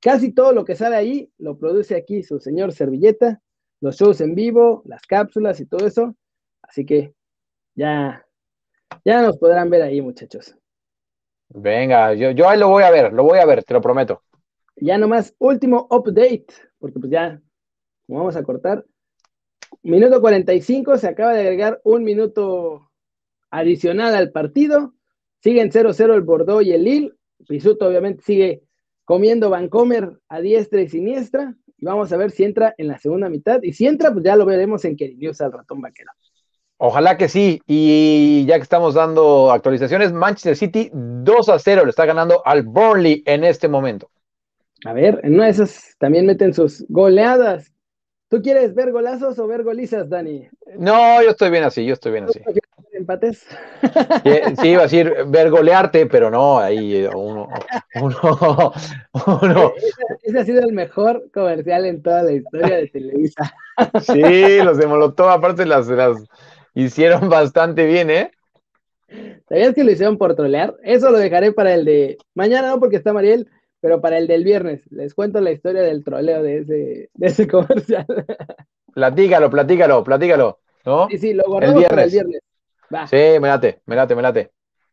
casi 0.01 0.33
todo 0.33 0.51
lo 0.51 0.65
que 0.65 0.75
sale 0.75 0.97
ahí 0.97 1.31
lo 1.37 1.57
produce 1.57 1.95
aquí 1.95 2.21
su 2.21 2.41
señor 2.41 2.73
Servilleta, 2.73 3.41
los 3.79 3.95
shows 3.95 4.19
en 4.19 4.35
vivo, 4.35 4.81
las 4.83 5.03
cápsulas 5.03 5.61
y 5.61 5.65
todo 5.65 5.87
eso. 5.87 6.17
Así 6.61 6.85
que 6.85 7.13
ya, 7.75 8.27
ya 9.05 9.21
nos 9.21 9.37
podrán 9.37 9.69
ver 9.69 9.83
ahí, 9.83 10.01
muchachos. 10.01 10.58
Venga, 11.49 12.13
yo, 12.13 12.31
yo 12.31 12.47
ahí 12.47 12.59
lo 12.59 12.69
voy 12.69 12.83
a 12.83 12.91
ver, 12.91 13.11
lo 13.11 13.23
voy 13.23 13.39
a 13.39 13.45
ver, 13.45 13.63
te 13.63 13.73
lo 13.73 13.81
prometo. 13.81 14.21
Ya 14.75 14.97
nomás, 14.97 15.35
último 15.39 15.87
update, 15.89 16.45
porque 16.77 16.99
pues 16.99 17.11
ya, 17.11 17.41
vamos 18.07 18.35
a 18.35 18.43
cortar. 18.43 18.85
Minuto 19.83 20.21
45, 20.21 20.97
se 20.97 21.07
acaba 21.07 21.33
de 21.33 21.41
agregar 21.41 21.81
un 21.83 22.03
minuto 22.03 22.89
adicional 23.49 24.15
al 24.15 24.31
partido. 24.31 24.93
Siguen 25.41 25.71
0-0 25.71 26.13
el 26.13 26.21
Bordeaux 26.21 26.63
y 26.63 26.71
el 26.71 26.83
Lille. 26.83 27.13
Pisuto 27.47 27.87
obviamente 27.87 28.23
sigue 28.23 28.63
comiendo 29.05 29.49
Vancomer 29.49 30.19
a 30.27 30.41
diestra 30.41 30.81
y 30.81 30.89
siniestra. 30.89 31.55
Y 31.77 31.85
vamos 31.85 32.11
a 32.11 32.17
ver 32.17 32.31
si 32.31 32.43
entra 32.43 32.75
en 32.77 32.87
la 32.89 32.97
segunda 32.97 33.29
mitad. 33.29 33.61
Y 33.63 33.73
si 33.73 33.87
entra, 33.87 34.11
pues 34.11 34.25
ya 34.25 34.35
lo 34.35 34.45
veremos 34.45 34.83
en 34.85 34.97
Queridios 34.97 35.39
al 35.39 35.53
ratón 35.53 35.81
vaquero. 35.81 36.11
Ojalá 36.81 37.17
que 37.17 37.27
sí. 37.29 37.61
Y 37.67 38.45
ya 38.45 38.55
que 38.55 38.63
estamos 38.63 38.95
dando 38.95 39.51
actualizaciones, 39.51 40.11
Manchester 40.11 40.55
City 40.55 40.89
2 40.93 41.49
a 41.49 41.59
0 41.59 41.83
le 41.83 41.89
está 41.89 42.05
ganando 42.05 42.41
al 42.45 42.63
Burnley 42.63 43.21
en 43.25 43.43
este 43.43 43.67
momento. 43.67 44.09
A 44.85 44.93
ver, 44.93 45.19
en 45.23 45.35
una 45.35 45.45
de 45.45 45.51
esas 45.51 45.95
también 45.99 46.25
meten 46.25 46.53
sus 46.53 46.85
goleadas. 46.87 47.71
¿Tú 48.29 48.41
quieres 48.41 48.73
ver 48.75 48.91
golazos 48.91 49.37
o 49.39 49.47
ver 49.47 49.63
golizas, 49.63 50.09
Dani? 50.09 50.47
No, 50.77 51.21
yo 51.21 51.31
estoy 51.31 51.49
bien 51.49 51.63
así, 51.63 51.85
yo 51.85 51.93
estoy 51.93 52.13
bien 52.13 52.25
así 52.25 52.39
empates. 52.99 53.45
Sí, 54.61 54.69
iba 54.69 54.81
a 54.81 54.83
decir 54.83 55.13
ver 55.27 55.49
golearte, 55.49 56.05
pero 56.05 56.29
no, 56.29 56.59
ahí 56.59 57.07
uno, 57.13 57.47
uno, 57.95 58.73
uno. 59.41 59.73
Ese, 60.21 60.39
ha 60.39 60.45
sido 60.45 60.61
el 60.61 60.73
mejor 60.73 61.29
comercial 61.33 61.85
en 61.85 62.01
toda 62.01 62.23
la 62.23 62.33
historia 62.33 62.77
de 62.77 62.87
Televisa. 62.87 63.53
Sí, 64.01 64.61
los 64.61 64.77
de 64.77 64.87
Molotov, 64.87 65.29
aparte 65.29 65.65
las, 65.65 65.87
las 65.87 66.17
hicieron 66.73 67.29
bastante 67.29 67.85
bien, 67.85 68.09
¿eh? 68.09 68.31
¿Sabías 69.47 69.73
que 69.73 69.83
lo 69.83 69.91
hicieron 69.91 70.17
por 70.17 70.35
trolear? 70.35 70.75
Eso 70.83 71.09
lo 71.09 71.17
dejaré 71.17 71.51
para 71.51 71.73
el 71.73 71.85
de 71.85 72.17
mañana, 72.35 72.69
no 72.69 72.79
porque 72.79 72.97
está 72.97 73.11
Mariel, 73.11 73.49
pero 73.81 74.01
para 74.01 74.17
el 74.17 74.27
del 74.27 74.43
viernes. 74.43 74.81
Les 74.91 75.13
cuento 75.13 75.41
la 75.41 75.51
historia 75.51 75.81
del 75.81 76.03
troleo 76.03 76.43
de 76.43 76.59
ese, 76.59 77.09
de 77.13 77.27
ese 77.27 77.47
comercial. 77.47 78.05
Platícalo, 78.93 79.49
platícalo, 79.49 80.03
platícalo. 80.03 80.59
¿no? 80.85 81.07
Sí, 81.09 81.17
sí, 81.17 81.33
lo 81.33 81.43
guardamos 81.47 81.83
para 81.85 82.03
el 82.03 82.11
viernes. 82.11 82.41
Sí, 83.09 83.39
me 83.39 83.47
late, 83.47 83.81
me 83.85 83.95
late, 83.95 84.15
me 84.15 84.21
late. 84.21 84.51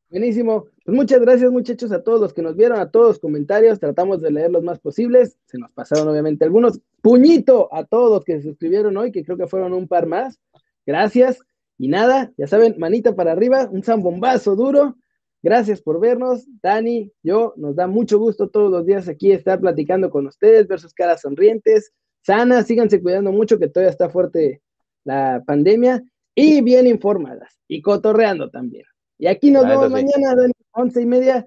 Buenísimo. 0.09 0.67
Pues 0.85 0.97
muchas 0.97 1.21
gracias, 1.21 1.51
muchachos, 1.51 1.91
a 1.91 2.03
todos 2.03 2.21
los 2.21 2.33
que 2.33 2.43
nos 2.43 2.57
vieron, 2.57 2.79
a 2.79 2.91
todos 2.91 3.09
los 3.09 3.19
comentarios. 3.19 3.81
Tratamos 3.81 4.21
de 4.21 4.31
leer 4.31 4.51
los 4.51 4.63
más 4.63 4.79
posibles. 4.79 5.37
Se 5.47 5.59
nos 5.59 5.73
pasaron, 5.73 6.09
obviamente, 6.09 6.45
algunos. 6.45 6.81
Puñito 7.03 7.69
a 7.73 7.85
todos 7.85 8.11
los 8.11 8.25
que 8.25 8.37
se 8.37 8.43
suscribieron 8.43 8.97
hoy, 8.97 9.11
que 9.11 9.25
creo 9.25 9.37
que 9.37 9.47
fueron 9.47 9.73
un 9.73 9.89
par 9.89 10.07
más. 10.07 10.39
Gracias. 10.85 11.41
Y 11.79 11.89
nada, 11.89 12.33
ya 12.37 12.47
saben, 12.47 12.77
manita 12.79 13.15
para 13.15 13.33
arriba, 13.33 13.69
un 13.71 13.83
zambombazo 13.83 14.57
duro. 14.57 14.97
Gracias 15.43 15.81
por 15.81 16.01
vernos, 16.01 16.47
Dani, 16.63 17.13
yo, 17.23 17.55
nos 17.57 17.77
da 17.77 17.87
mucho 17.87 18.19
gusto 18.19 18.49
todos 18.49 18.71
los 18.71 18.87
días 18.87 19.09
aquí 19.09 19.31
estar 19.31 19.61
platicando 19.61 20.11
con 20.11 20.27
ustedes, 20.27 20.67
ver 20.67 20.81
sus 20.81 20.93
caras 20.93 21.21
sonrientes, 21.21 21.93
sanas, 22.23 22.67
síganse 22.67 23.01
cuidando 23.01 23.31
mucho 23.31 23.59
que 23.59 23.69
todavía 23.69 23.91
está 23.91 24.09
fuerte 24.09 24.63
la 25.05 25.43
pandemia 25.47 26.03
y 26.35 26.63
bien 26.63 26.87
informadas 26.87 27.61
y 27.69 27.81
cotorreando 27.81 28.51
también. 28.51 28.87
Y 29.19 29.29
aquí 29.29 29.51
nos 29.51 29.69
vemos 29.69 29.91
mañana, 29.91 30.35
Dani, 30.35 30.53
once 30.73 31.01
y 31.01 31.07
media, 31.07 31.47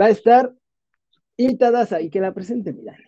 va 0.00 0.06
a 0.06 0.10
estar 0.10 0.54
invitada 1.36 2.00
y 2.00 2.10
que 2.10 2.20
la 2.20 2.32
presente 2.32 2.72
mi 2.72 2.82
Dani. 2.84 3.07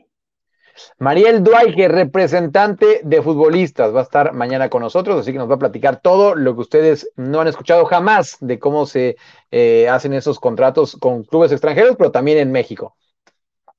Mariel 0.98 1.42
Duaige, 1.42 1.88
representante 1.88 3.00
de 3.02 3.22
futbolistas, 3.22 3.94
va 3.94 4.00
a 4.00 4.04
estar 4.04 4.32
mañana 4.32 4.68
con 4.68 4.82
nosotros, 4.82 5.20
así 5.20 5.32
que 5.32 5.38
nos 5.38 5.50
va 5.50 5.54
a 5.54 5.58
platicar 5.58 6.00
todo 6.00 6.34
lo 6.34 6.54
que 6.54 6.60
ustedes 6.60 7.10
no 7.16 7.40
han 7.40 7.48
escuchado 7.48 7.84
jamás 7.84 8.36
de 8.40 8.58
cómo 8.58 8.86
se 8.86 9.16
eh, 9.50 9.88
hacen 9.88 10.12
esos 10.12 10.38
contratos 10.38 10.96
con 10.96 11.24
clubes 11.24 11.52
extranjeros, 11.52 11.96
pero 11.96 12.10
también 12.10 12.38
en 12.38 12.52
México. 12.52 12.96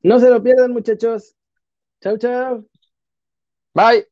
No 0.04 0.20
se 0.20 0.30
lo 0.30 0.41
pierdan, 0.41 0.72
muchachos. 0.72 1.36
Chao, 2.02 2.18
chao. 2.18 2.66
Bye. 3.74 4.11